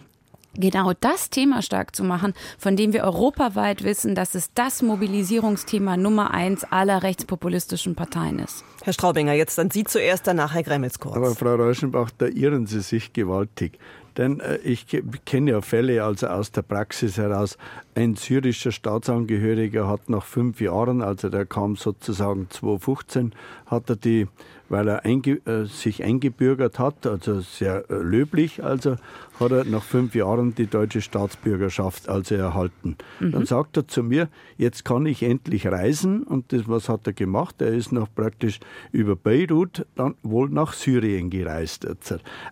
genau 0.57 0.92
das 0.98 1.30
Thema 1.30 1.62
stark 1.62 1.94
zu 1.94 2.05
machen, 2.05 2.34
von 2.59 2.76
dem 2.76 2.92
wir 2.92 3.05
europaweit 3.05 3.84
wissen, 3.84 4.14
dass 4.14 4.34
es 4.34 4.52
das 4.55 4.82
Mobilisierungsthema 4.82 5.96
Nummer 5.96 6.32
eins 6.32 6.64
aller 6.64 7.02
rechtspopulistischen 7.02 7.94
Parteien 7.94 8.38
ist. 8.38 8.64
Herr 8.82 8.92
Straubinger, 8.92 9.32
jetzt 9.32 9.59
dann 9.59 9.70
Sie 9.70 9.84
zuerst, 9.84 10.26
danach 10.26 10.55
Herr 10.55 10.62
Gremmels 10.62 10.98
kurz. 10.98 11.16
Aber 11.16 11.34
Frau 11.34 11.55
Reuschenbach, 11.55 12.11
da 12.16 12.26
irren 12.26 12.66
Sie 12.66 12.80
sich 12.80 13.12
gewaltig. 13.12 13.78
Denn 14.16 14.40
äh, 14.40 14.59
ich 14.59 14.86
kenne 15.24 15.50
ja 15.50 15.61
Fälle 15.61 16.05
also 16.05 16.28
aus 16.28 16.52
der 16.52 16.62
Praxis 16.62 17.16
heraus. 17.16 17.59
Ein 17.94 18.14
syrischer 18.14 18.72
Staatsangehöriger 18.72 19.88
hat 19.88 20.09
nach 20.09 20.24
fünf 20.24 20.61
Jahren, 20.61 21.02
also 21.02 21.28
der 21.28 21.46
kam 21.46 21.76
sozusagen 21.76 22.48
2015, 22.50 23.32
hat 23.66 23.90
er 23.90 23.96
die 23.96 24.28
weil 24.68 24.88
er 24.88 25.05
einge, 25.05 25.40
äh, 25.46 25.66
sich 25.66 26.02
eingebürgert 26.02 26.78
hat, 26.78 27.07
also 27.07 27.40
sehr 27.40 27.84
äh, 27.90 27.94
löblich, 27.94 28.64
also 28.64 28.96
hat 29.41 29.51
er 29.51 29.64
nach 29.64 29.82
fünf 29.82 30.14
Jahren 30.14 30.55
die 30.55 30.66
deutsche 30.66 31.01
Staatsbürgerschaft 31.01 32.09
also 32.09 32.35
erhalten. 32.35 32.97
Mhm. 33.20 33.32
Dann 33.32 33.47
sagt 33.47 33.76
er 33.76 33.89
zu 33.89 34.03
mir, 34.03 34.28
jetzt 34.57 34.85
kann 34.85 35.07
ich 35.07 35.22
endlich 35.22 35.66
reisen 35.66 36.22
und 36.22 36.53
das, 36.53 36.68
was 36.68 36.89
hat 36.89 37.07
er 37.07 37.12
gemacht? 37.12 37.61
Er 37.61 37.72
ist 37.72 37.93
noch 37.93 38.09
praktisch 38.14 38.61
über 38.93 39.16
Beirut 39.16 39.87
dann 39.97 40.14
wohl 40.22 40.49
nach 40.51 40.72
Syrien 40.72 41.30
gereist. 41.30 41.87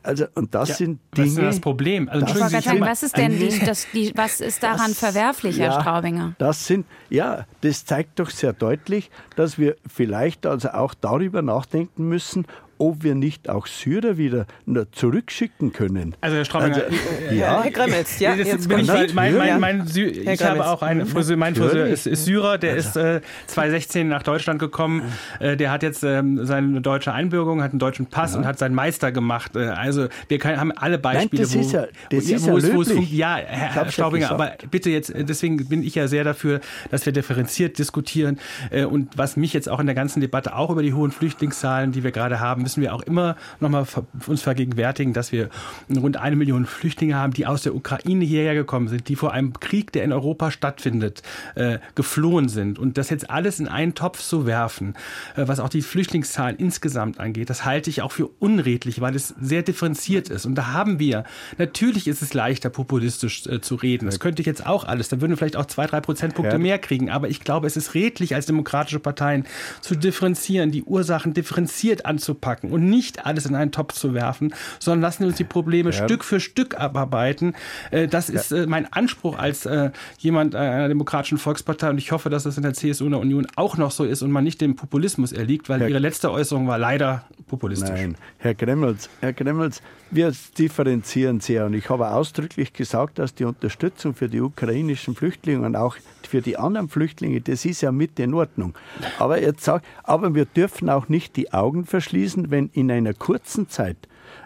Also, 0.03 0.27
und 0.35 0.55
das 0.55 0.71
ja, 0.71 0.75
sind 0.75 1.01
Dinge... 1.17 1.29
Was 1.29 1.33
ist 1.33 1.43
das 1.43 1.61
Problem? 1.61 2.09
Also, 2.09 2.27
das 2.27 2.53
ich 2.53 2.65
sagen, 2.65 2.81
was 2.81 3.03
ist 3.03 3.17
denn 3.17 3.39
die, 3.39 3.59
das, 3.65 3.87
die, 3.93 4.13
was 4.17 4.41
ist 4.41 4.63
daran 4.63 4.89
das, 4.89 4.99
verwerflich, 4.99 5.59
Herr 5.59 5.73
ja, 5.73 5.81
Straubinger? 5.81 6.35
Das 6.39 6.67
sind, 6.67 6.87
ja, 7.11 7.47
das 7.61 7.85
zeigt 7.85 8.19
doch 8.19 8.31
sehr 8.31 8.53
deutlich, 8.53 9.11
dass 9.37 9.59
wir 9.59 9.77
vielleicht 9.87 10.47
also 10.47 10.71
auch 10.71 10.95
darüber 10.95 11.43
nachdenken 11.43 12.09
müssen, 12.09 12.47
ob 12.83 13.05
wir 13.05 13.15
nicht 13.15 13.49
auch 13.49 13.69
Syrer 13.69 14.17
wieder 14.17 14.47
zurückschicken 14.91 15.73
können. 15.73 16.17
Also 16.21 16.37
Herr 16.37 16.45
Straubinger, 16.45 16.75
also, 16.75 16.97
äh, 17.31 17.39
ja. 17.39 17.63
Herr 17.63 17.71
Gremmels, 17.71 18.19
ja, 18.19 18.35
jetzt 18.35 18.69
bin 18.69 18.81
ich, 18.81 19.15
mein, 19.15 19.37
mein, 19.37 19.61
mein, 19.61 19.87
ich 19.95 20.43
habe 20.43 20.67
auch 20.67 20.83
einen 20.83 21.07
Friseur, 21.07 21.37
mein 21.37 21.55
Friseur 21.55 21.87
ist, 21.87 22.09
ist 22.09 22.25
Syrer, 22.25 22.59
der 22.59 22.75
also. 22.75 22.89
ist 22.89 22.97
äh, 22.97 23.21
2016 23.47 24.09
nach 24.09 24.25
Deutschland 24.25 24.59
gekommen, 24.59 25.03
äh, 25.39 25.57
der 25.57 25.71
hat 25.71 25.85
jetzt 25.85 26.03
ähm, 26.03 26.45
seine 26.45 26.81
deutsche 26.81 27.13
Einbürgerung, 27.13 27.63
hat 27.63 27.71
einen 27.71 27.79
deutschen 27.79 28.07
Pass 28.07 28.33
ja. 28.33 28.39
und 28.39 28.47
hat 28.47 28.59
seinen 28.59 28.75
Meister 28.75 29.13
gemacht. 29.13 29.55
Äh, 29.55 29.67
also 29.69 30.09
wir 30.27 30.41
kann, 30.41 30.59
haben 30.59 30.73
alle 30.73 30.99
Beispiele, 30.99 31.43
Nein, 31.43 31.53
das 31.53 31.55
wo, 31.55 31.61
ist 31.61 31.73
ja, 31.73 31.87
das 32.11 32.29
wo, 32.49 32.57
ist 32.57 32.67
wo, 32.67 32.69
ja 32.69 32.75
wo 32.75 32.83
es, 32.83 33.11
ja, 33.13 33.37
Herr, 33.37 33.75
Herr 33.75 33.93
Straubinger, 33.93 34.33
aber 34.33 34.55
bitte 34.73 34.91
jetzt, 34.91 35.11
äh, 35.11 35.25
deswegen 35.25 35.69
bin 35.69 35.85
ich 35.85 35.95
ja 35.95 36.09
sehr 36.09 36.25
dafür, 36.25 36.61
dass 36.91 37.07
wir 37.07 37.13
differenziert 37.13 37.79
diskutieren 37.79 38.41
äh, 38.71 38.85
und 38.85 39.17
was 39.17 39.37
mich 39.37 39.53
jetzt 39.53 39.69
auch 39.69 39.79
in 39.79 39.87
der 39.87 39.95
ganzen 39.95 40.21
Debatte 40.21 40.57
auch 40.57 40.71
über 40.71 40.83
die 40.83 40.95
hohen 40.95 41.13
Flüchtlingszahlen, 41.13 41.93
die 41.93 42.03
wir 42.03 42.11
gerade 42.11 42.41
haben, 42.41 42.65
müssen 42.73 42.83
wir 42.83 42.95
auch 42.95 43.03
immer 43.03 43.37
noch 43.61 43.69
mal 43.69 43.87
uns 44.27 44.43
vergegenwärtigen, 44.43 45.13
dass 45.13 45.31
wir 45.31 45.51
rund 45.95 46.17
eine 46.17 46.37
Million 46.37 46.65
Flüchtlinge 46.65 47.17
haben, 47.17 47.35
die 47.35 47.47
aus 47.47 47.63
der 47.63 47.75
Ukraine 47.75 48.25
hierher 48.25 48.55
gekommen 48.55 48.89
sind, 48.89 49.09
die 49.09 49.17
vor 49.17 49.33
einem 49.33 49.53
Krieg, 49.61 49.93
der 49.93 50.05
in 50.05 50.13
Europa 50.13 50.51
stattfindet, 50.51 51.23
äh, 51.55 51.79
geflohen 51.95 52.49
sind. 52.49 52.79
Und 52.79 52.97
das 52.97 53.11
jetzt 53.11 53.29
alles 53.29 53.61
in 53.61 53.69
einen 53.69 53.95
Topf 53.95 54.23
zu 54.23 54.47
werfen, 54.47 54.95
äh, 55.37 55.47
was 55.47 55.61
auch 55.61 55.69
die 55.69 55.83
Flüchtlingszahlen 55.83 56.57
insgesamt 56.57 57.21
angeht, 57.21 57.51
das 57.51 57.65
halte 57.67 57.91
ich 57.91 58.01
auch 58.01 58.13
für 58.13 58.29
unredlich, 58.39 59.01
weil 59.01 59.15
es 59.15 59.35
sehr 59.41 59.63
differenziert 59.63 60.31
ist. 60.31 60.47
Und 60.47 60.55
da 60.55 60.69
haben 60.69 60.99
wir, 60.99 61.25
natürlich 61.59 62.09
ist 62.09 62.23
es 62.23 62.33
leichter, 62.33 62.71
populistisch 62.71 63.47
äh, 63.47 63.61
zu 63.61 63.75
reden. 63.75 64.07
Das 64.07 64.19
könnte 64.19 64.41
ich 64.41 64.47
jetzt 64.47 64.65
auch 64.65 64.85
alles. 64.85 65.11
Da 65.11 65.21
würden 65.21 65.33
wir 65.33 65.37
vielleicht 65.37 65.57
auch 65.57 65.67
zwei, 65.67 65.87
drei 65.87 66.01
Prozentpunkte 66.01 66.59
mehr 66.59 66.79
kriegen. 66.79 67.11
Aber 67.11 67.29
ich 67.29 67.41
glaube, 67.41 67.67
es 67.67 67.77
ist 67.77 67.95
redlich, 67.95 68.35
als 68.35 68.47
demokratische 68.47 68.99
Parteien 68.99 69.45
zu 69.83 69.95
differenzieren, 69.95 70.71
die 70.71 70.85
Ursachen 70.85 71.35
differenziert 71.35 72.07
anzupacken 72.07 72.62
anzupacken 72.63 72.71
und 72.71 72.89
nicht 72.89 73.27
alles 73.27 73.47
in 73.47 73.55
einen 73.55 73.73
Topf 73.73 73.95
zu 73.95 74.15
werfen, 74.15 74.55
sondern 74.79 75.03
lassen 75.03 75.21
wir 75.21 75.29
uns 75.29 75.37
die 75.37 75.45
Probleme 75.45 75.91
ja. 75.91 76.05
Stück 76.05 76.25
für 76.25 76.41
Stück 76.41 76.79
abarbeiten. 76.79 77.55
Äh, 77.91 78.09
das 78.09 78.29
ist 78.29 78.51
ja. 78.51 78.65
Äh, 78.65 78.67
mein 78.67 78.93
Anspruch 78.93 79.39
als 79.39 79.67
äh, 79.67 79.91
jemand 80.19 80.55
einer 80.55 80.89
demokratischen 80.89 81.39
Volkspartei 81.39 81.91
und 81.91 81.99
ich 81.99 82.13
hoffe, 82.13 82.31
dass 82.31 82.45
das 82.45 82.57
in 82.57 82.63
der 82.63 82.75
CSU 82.75 83.07
und 83.07 83.13
der 83.13 83.21
Union 83.21 83.47
auch 83.57 83.77
noch 83.77 83.91
so 83.91 84.05
ist 84.05 84.23
und 84.23 84.31
man 84.31 84.45
nicht 84.45 84.61
dem 84.61 84.77
Populismus 84.77 85.33
erliegt, 85.33 85.69
weil 85.69 85.81
Herr 85.81 85.89
ihre 85.89 85.99
letzte 85.99 86.31
Äußerung 86.31 86.67
war 86.67 86.79
leider 86.79 87.25
populistisch. 87.49 87.91
Nein, 87.91 88.17
Herr 88.39 88.55
Gremmels, 88.55 89.09
Herr 89.21 89.33
Gremmels, 89.33 89.83
wir 90.11 90.33
differenzieren 90.59 91.41
sehr 91.41 91.67
und 91.67 91.75
ich 91.75 91.89
habe 91.89 92.11
ausdrücklich 92.11 92.73
gesagt, 92.73 93.19
dass 93.19 93.35
die 93.35 93.45
Unterstützung 93.45 94.15
für 94.15 94.29
die 94.29 94.41
ukrainischen 94.41 95.15
Flüchtlinge 95.15 95.65
und 95.65 95.77
auch 95.77 95.97
für 96.33 96.41
die 96.41 96.57
anderen 96.57 96.89
Flüchtlinge, 96.89 97.43
das 97.43 97.67
ist 97.67 97.83
ja 97.83 97.93
mit 97.93 98.19
in 98.19 98.33
Ordnung. 98.33 98.73
Aber 99.19 99.43
jetzt 99.43 99.65
sag, 99.65 99.83
aber 100.03 100.35
wir 100.35 100.47
dürfen 100.47 100.89
auch 100.89 101.11
nicht 101.11 101.37
die 101.37 101.53
Augen 101.53 101.85
verschließen, 101.85 102.51
wenn 102.51 102.71
in 102.73 102.91
einer 102.91 103.13
kurzen 103.13 103.69
Zeit 103.69 103.99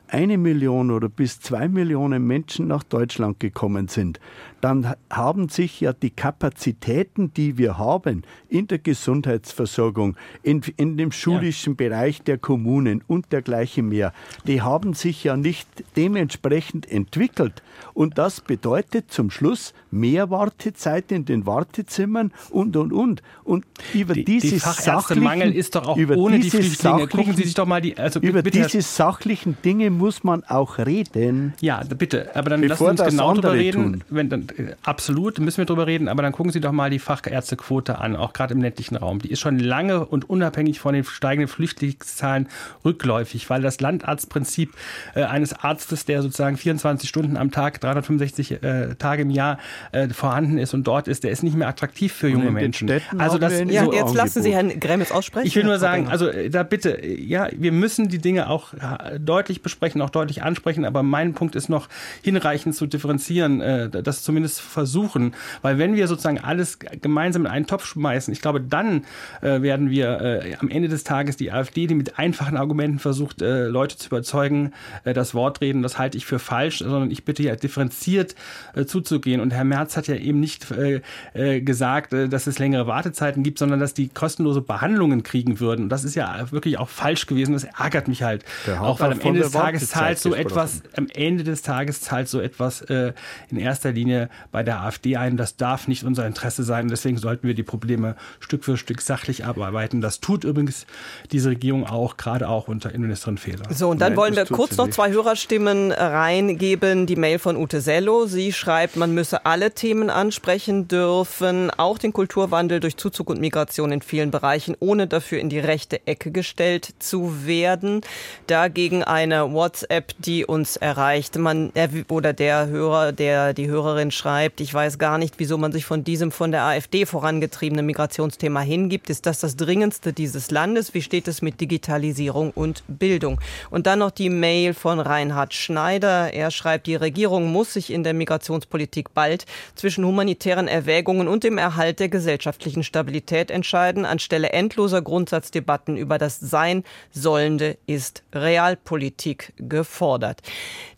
eine 0.08 0.36
Million 0.36 0.90
oder 0.90 1.08
bis 1.08 1.38
zwei 1.38 1.68
Millionen 1.68 2.26
Menschen 2.26 2.66
nach 2.66 2.82
Deutschland 2.82 3.38
gekommen 3.38 3.86
sind, 3.86 4.18
dann 4.66 4.94
haben 5.10 5.48
sich 5.48 5.80
ja 5.80 5.92
die 5.92 6.10
Kapazitäten, 6.10 7.32
die 7.32 7.56
wir 7.56 7.78
haben 7.78 8.22
in 8.48 8.66
der 8.66 8.78
Gesundheitsversorgung, 8.78 10.16
in, 10.42 10.60
in 10.76 10.96
dem 10.96 11.12
schulischen 11.12 11.74
ja. 11.74 11.86
Bereich 11.86 12.22
der 12.22 12.36
Kommunen 12.36 13.04
und 13.06 13.30
dergleichen 13.30 13.88
mehr, 13.88 14.12
die 14.44 14.62
haben 14.62 14.92
sich 14.94 15.22
ja 15.22 15.36
nicht 15.36 15.68
dementsprechend 15.96 16.90
entwickelt. 16.90 17.62
Und 17.94 18.18
das 18.18 18.40
bedeutet 18.40 19.12
zum 19.12 19.30
Schluss 19.30 19.72
mehr 19.92 20.30
Wartezeit 20.30 21.12
in 21.12 21.24
den 21.26 21.46
Wartezimmern 21.46 22.32
und, 22.50 22.76
und, 22.76 22.92
und. 22.92 23.22
Und 23.44 23.64
über 23.94 24.14
die, 24.14 24.24
diese 24.24 24.48
die 24.48 24.58
Fachärztemangel 24.58 25.54
ist 25.54 25.76
doch 25.76 25.86
auch 25.86 25.96
ohne 25.96 26.40
die 26.40 26.50
Flüchtlinge. 26.50 27.06
Gucken 27.06 27.36
Sie 27.36 27.44
sich 27.44 27.54
doch 27.54 27.66
mal 27.66 27.80
die... 27.80 27.96
Also 27.96 28.18
über 28.18 28.42
bitte, 28.42 28.62
diese 28.62 28.82
sachlichen 28.82 29.56
Dinge 29.64 29.90
muss 29.90 30.24
man 30.24 30.42
auch 30.42 30.78
reden. 30.78 31.54
Ja, 31.60 31.84
bitte. 31.84 32.34
Aber 32.34 32.50
dann 32.50 32.64
lassen 32.64 32.84
Sie 32.84 32.90
uns 32.90 33.04
genau 33.04 33.34
darüber 33.34 33.52
reden. 33.52 34.02
Wenn, 34.08 34.28
dann, 34.28 34.48
absolut, 34.82 35.38
müssen 35.38 35.58
wir 35.58 35.64
darüber 35.64 35.86
reden. 35.86 36.08
Aber 36.08 36.22
dann 36.22 36.32
gucken 36.32 36.52
Sie 36.52 36.60
doch 36.60 36.72
mal 36.72 36.90
die 36.90 36.98
Fachärztequote 36.98 37.98
an, 37.98 38.16
auch 38.16 38.32
gerade 38.32 38.54
im 38.54 38.62
ländlichen 38.62 38.96
Raum. 38.96 39.20
Die 39.20 39.30
ist 39.30 39.40
schon 39.40 39.58
lange 39.58 40.04
und 40.04 40.28
unabhängig 40.28 40.80
von 40.80 40.94
den 40.94 41.04
steigenden 41.04 41.48
Flüchtlingszahlen 41.48 42.48
rückläufig, 42.84 43.48
weil 43.50 43.62
das 43.62 43.80
Landarztprinzip 43.80 44.72
äh, 45.14 45.22
eines 45.24 45.52
Arztes, 45.52 46.04
der 46.04 46.22
sozusagen 46.22 46.56
24 46.56 47.08
Stunden 47.08 47.36
am 47.36 47.50
Tag, 47.50 47.80
365 47.80 48.62
äh, 48.62 48.94
Tage 48.96 49.22
im 49.22 49.30
Jahr 49.30 49.58
äh, 49.92 50.08
vorhanden 50.08 50.58
ist 50.58 50.74
und 50.74 50.84
dort 50.86 51.08
ist, 51.08 51.24
der 51.24 51.30
ist 51.30 51.42
nicht 51.42 51.56
mehr 51.56 51.68
attraktiv 51.68 52.12
für 52.12 52.28
junge 52.28 52.50
Menschen. 52.50 52.90
Also 53.18 53.38
das 53.38 53.60
ja, 53.68 53.84
so 53.84 53.92
jetzt 53.92 54.14
lassen 54.14 54.42
Sie 54.42 54.54
Herrn 54.54 54.80
Gremmes 54.80 55.12
aussprechen. 55.12 55.46
Ich 55.46 55.56
will 55.56 55.64
nur 55.64 55.78
sagen, 55.78 56.08
also 56.08 56.28
äh, 56.28 56.50
da 56.50 56.62
bitte, 56.62 57.04
ja, 57.04 57.48
wir 57.52 57.72
müssen 57.72 58.08
die 58.08 58.18
Dinge 58.18 58.48
auch 58.48 58.74
äh, 58.74 59.18
deutlich 59.18 59.62
besprechen, 59.62 60.00
auch 60.02 60.10
deutlich 60.10 60.42
ansprechen, 60.42 60.84
aber 60.84 61.02
mein 61.02 61.34
Punkt 61.34 61.56
ist 61.56 61.68
noch 61.68 61.88
hinreichend 62.22 62.74
zu 62.74 62.86
differenzieren, 62.86 63.60
äh, 63.60 63.90
das 63.90 64.22
zumindest 64.36 64.60
versuchen, 64.60 65.34
weil 65.62 65.78
wenn 65.78 65.94
wir 65.94 66.06
sozusagen 66.08 66.38
alles 66.38 66.78
gemeinsam 66.78 67.46
in 67.46 67.50
einen 67.50 67.66
Topf 67.66 67.86
schmeißen, 67.86 68.34
ich 68.34 68.42
glaube, 68.42 68.60
dann 68.60 69.06
äh, 69.40 69.62
werden 69.62 69.88
wir 69.88 70.20
äh, 70.20 70.56
am 70.60 70.68
Ende 70.68 70.88
des 70.88 71.04
Tages 71.04 71.38
die 71.38 71.50
AfD, 71.50 71.86
die 71.86 71.94
mit 71.94 72.18
einfachen 72.18 72.58
Argumenten 72.58 72.98
versucht, 72.98 73.40
äh, 73.40 73.64
Leute 73.64 73.96
zu 73.96 74.08
überzeugen, 74.08 74.74
äh, 75.04 75.14
das 75.14 75.34
Wort 75.34 75.62
reden, 75.62 75.82
das 75.82 75.98
halte 75.98 76.18
ich 76.18 76.26
für 76.26 76.38
falsch, 76.38 76.80
sondern 76.80 77.10
ich 77.10 77.24
bitte 77.24 77.42
ja 77.44 77.56
differenziert 77.56 78.34
äh, 78.74 78.84
zuzugehen. 78.84 79.40
Und 79.40 79.54
Herr 79.54 79.64
Merz 79.64 79.96
hat 79.96 80.06
ja 80.06 80.16
eben 80.16 80.38
nicht 80.38 80.66
äh, 80.70 81.60
gesagt, 81.62 82.12
dass 82.12 82.46
es 82.46 82.58
längere 82.58 82.86
Wartezeiten 82.86 83.42
gibt, 83.42 83.58
sondern 83.58 83.80
dass 83.80 83.94
die 83.94 84.08
kostenlose 84.08 84.60
Behandlungen 84.60 85.22
kriegen 85.22 85.60
würden. 85.60 85.84
Und 85.84 85.88
das 85.88 86.04
ist 86.04 86.14
ja 86.14 86.52
wirklich 86.52 86.76
auch 86.76 86.90
falsch 86.90 87.24
gewesen. 87.24 87.54
Das 87.54 87.64
ärgert 87.64 88.06
mich 88.06 88.22
halt. 88.22 88.44
Auch 88.80 89.00
weil 89.00 89.12
am 89.12 89.20
Ende 89.20 89.40
des 89.40 89.52
Tages 89.52 89.88
zahlt 89.88 90.18
so 90.18 90.34
etwas, 90.34 90.82
am 90.94 91.08
Ende 91.08 91.42
des 91.42 91.62
Tages 91.62 92.02
zahlt 92.02 92.28
so 92.28 92.40
etwas 92.40 92.82
in 92.82 93.56
erster 93.56 93.92
Linie 93.92 94.25
bei 94.52 94.62
der 94.62 94.80
AfD 94.80 95.16
ein. 95.16 95.36
Das 95.36 95.56
darf 95.56 95.88
nicht 95.88 96.04
unser 96.04 96.26
Interesse 96.26 96.64
sein. 96.64 96.88
Deswegen 96.88 97.18
sollten 97.18 97.46
wir 97.46 97.54
die 97.54 97.62
Probleme 97.62 98.16
Stück 98.40 98.64
für 98.64 98.76
Stück 98.76 99.00
sachlich 99.00 99.44
abarbeiten. 99.44 100.00
Das 100.00 100.20
tut 100.20 100.44
übrigens 100.44 100.86
diese 101.32 101.50
Regierung 101.50 101.86
auch, 101.86 102.16
gerade 102.16 102.48
auch 102.48 102.68
unter 102.68 102.90
Innenministerin 102.92 103.38
Fehler. 103.38 103.64
So, 103.70 103.88
und 103.90 104.00
dann 104.00 104.12
Nein, 104.12 104.16
wollen 104.18 104.36
wir 104.36 104.46
kurz 104.46 104.76
noch 104.76 104.90
zwei 104.90 105.10
Hörerstimmen 105.10 105.92
reingeben. 105.92 107.06
Die 107.06 107.16
Mail 107.16 107.38
von 107.38 107.56
Ute 107.56 107.80
Sello. 107.80 108.26
Sie 108.26 108.52
schreibt, 108.52 108.96
man 108.96 109.12
müsse 109.12 109.46
alle 109.46 109.72
Themen 109.72 110.10
ansprechen 110.10 110.88
dürfen, 110.88 111.70
auch 111.70 111.98
den 111.98 112.12
Kulturwandel 112.12 112.80
durch 112.80 112.96
Zuzug 112.96 113.30
und 113.30 113.40
Migration 113.40 113.92
in 113.92 114.02
vielen 114.02 114.30
Bereichen, 114.30 114.76
ohne 114.80 115.06
dafür 115.06 115.38
in 115.38 115.48
die 115.48 115.58
rechte 115.58 116.06
Ecke 116.06 116.30
gestellt 116.30 116.94
zu 116.98 117.46
werden. 117.46 118.00
Dagegen 118.46 119.04
eine 119.04 119.52
WhatsApp, 119.52 120.12
die 120.18 120.44
uns 120.44 120.76
erreicht. 120.76 121.36
Man, 121.36 121.72
oder 122.08 122.32
der 122.32 122.66
Hörer, 122.66 123.12
der 123.12 123.54
die 123.54 123.68
Hörerin 123.68 124.10
schreibt, 124.16 124.60
ich 124.60 124.72
weiß 124.72 124.98
gar 124.98 125.18
nicht, 125.18 125.34
wieso 125.38 125.58
man 125.58 125.72
sich 125.72 125.84
von 125.84 126.02
diesem 126.02 126.32
von 126.32 126.50
der 126.50 126.62
AfD 126.62 127.06
vorangetriebenen 127.06 127.84
Migrationsthema 127.86 128.60
hingibt. 128.60 129.10
Ist 129.10 129.26
das 129.26 129.40
das 129.40 129.56
dringendste 129.56 130.12
dieses 130.12 130.50
Landes? 130.50 130.94
Wie 130.94 131.02
steht 131.02 131.28
es 131.28 131.42
mit 131.42 131.60
Digitalisierung 131.60 132.50
und 132.52 132.82
Bildung? 132.88 133.40
Und 133.70 133.86
dann 133.86 134.00
noch 134.00 134.10
die 134.10 134.30
Mail 134.30 134.74
von 134.74 134.98
Reinhard 134.98 135.54
Schneider. 135.54 136.32
Er 136.32 136.50
schreibt, 136.50 136.86
die 136.86 136.96
Regierung 136.96 137.52
muss 137.52 137.74
sich 137.74 137.92
in 137.92 138.02
der 138.02 138.14
Migrationspolitik 138.14 139.14
bald 139.14 139.46
zwischen 139.74 140.04
humanitären 140.04 140.68
Erwägungen 140.68 141.28
und 141.28 141.44
dem 141.44 141.58
Erhalt 141.58 142.00
der 142.00 142.08
gesellschaftlichen 142.08 142.82
Stabilität 142.82 143.50
entscheiden. 143.50 144.04
Anstelle 144.04 144.50
endloser 144.50 145.02
Grundsatzdebatten 145.02 145.96
über 145.96 146.18
das 146.18 146.40
Sein 146.40 146.84
Sollende 147.12 147.76
ist 147.86 148.22
Realpolitik 148.32 149.52
gefordert. 149.56 150.42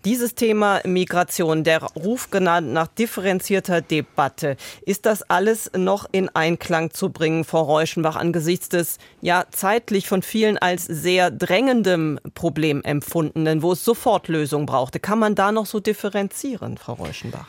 Dieses 0.04 0.36
Thema 0.36 0.80
Migration, 0.84 1.64
der 1.64 1.82
Ruf 1.82 2.30
genannt 2.30 2.72
nach 2.72 2.86
differenzierter 2.86 3.80
Debatte, 3.80 4.56
ist 4.86 5.06
das 5.06 5.28
alles 5.28 5.72
noch 5.76 6.06
in 6.12 6.28
Einklang 6.28 6.92
zu 6.92 7.10
bringen, 7.10 7.42
Frau 7.42 7.62
Reuschenbach, 7.62 8.14
angesichts 8.14 8.68
des 8.68 8.98
ja 9.22 9.46
zeitlich 9.50 10.06
von 10.06 10.22
vielen 10.22 10.56
als 10.56 10.84
sehr 10.84 11.32
drängendem 11.32 12.20
Problem 12.34 12.82
empfundenen, 12.84 13.62
wo 13.62 13.72
es 13.72 13.84
sofort 13.84 14.28
Lösungen 14.28 14.66
brauchte? 14.66 15.00
Kann 15.00 15.18
man 15.18 15.34
da 15.34 15.50
noch 15.50 15.66
so 15.66 15.80
differenzieren, 15.80 16.78
Frau 16.78 16.92
Reuschenbach? 16.92 17.48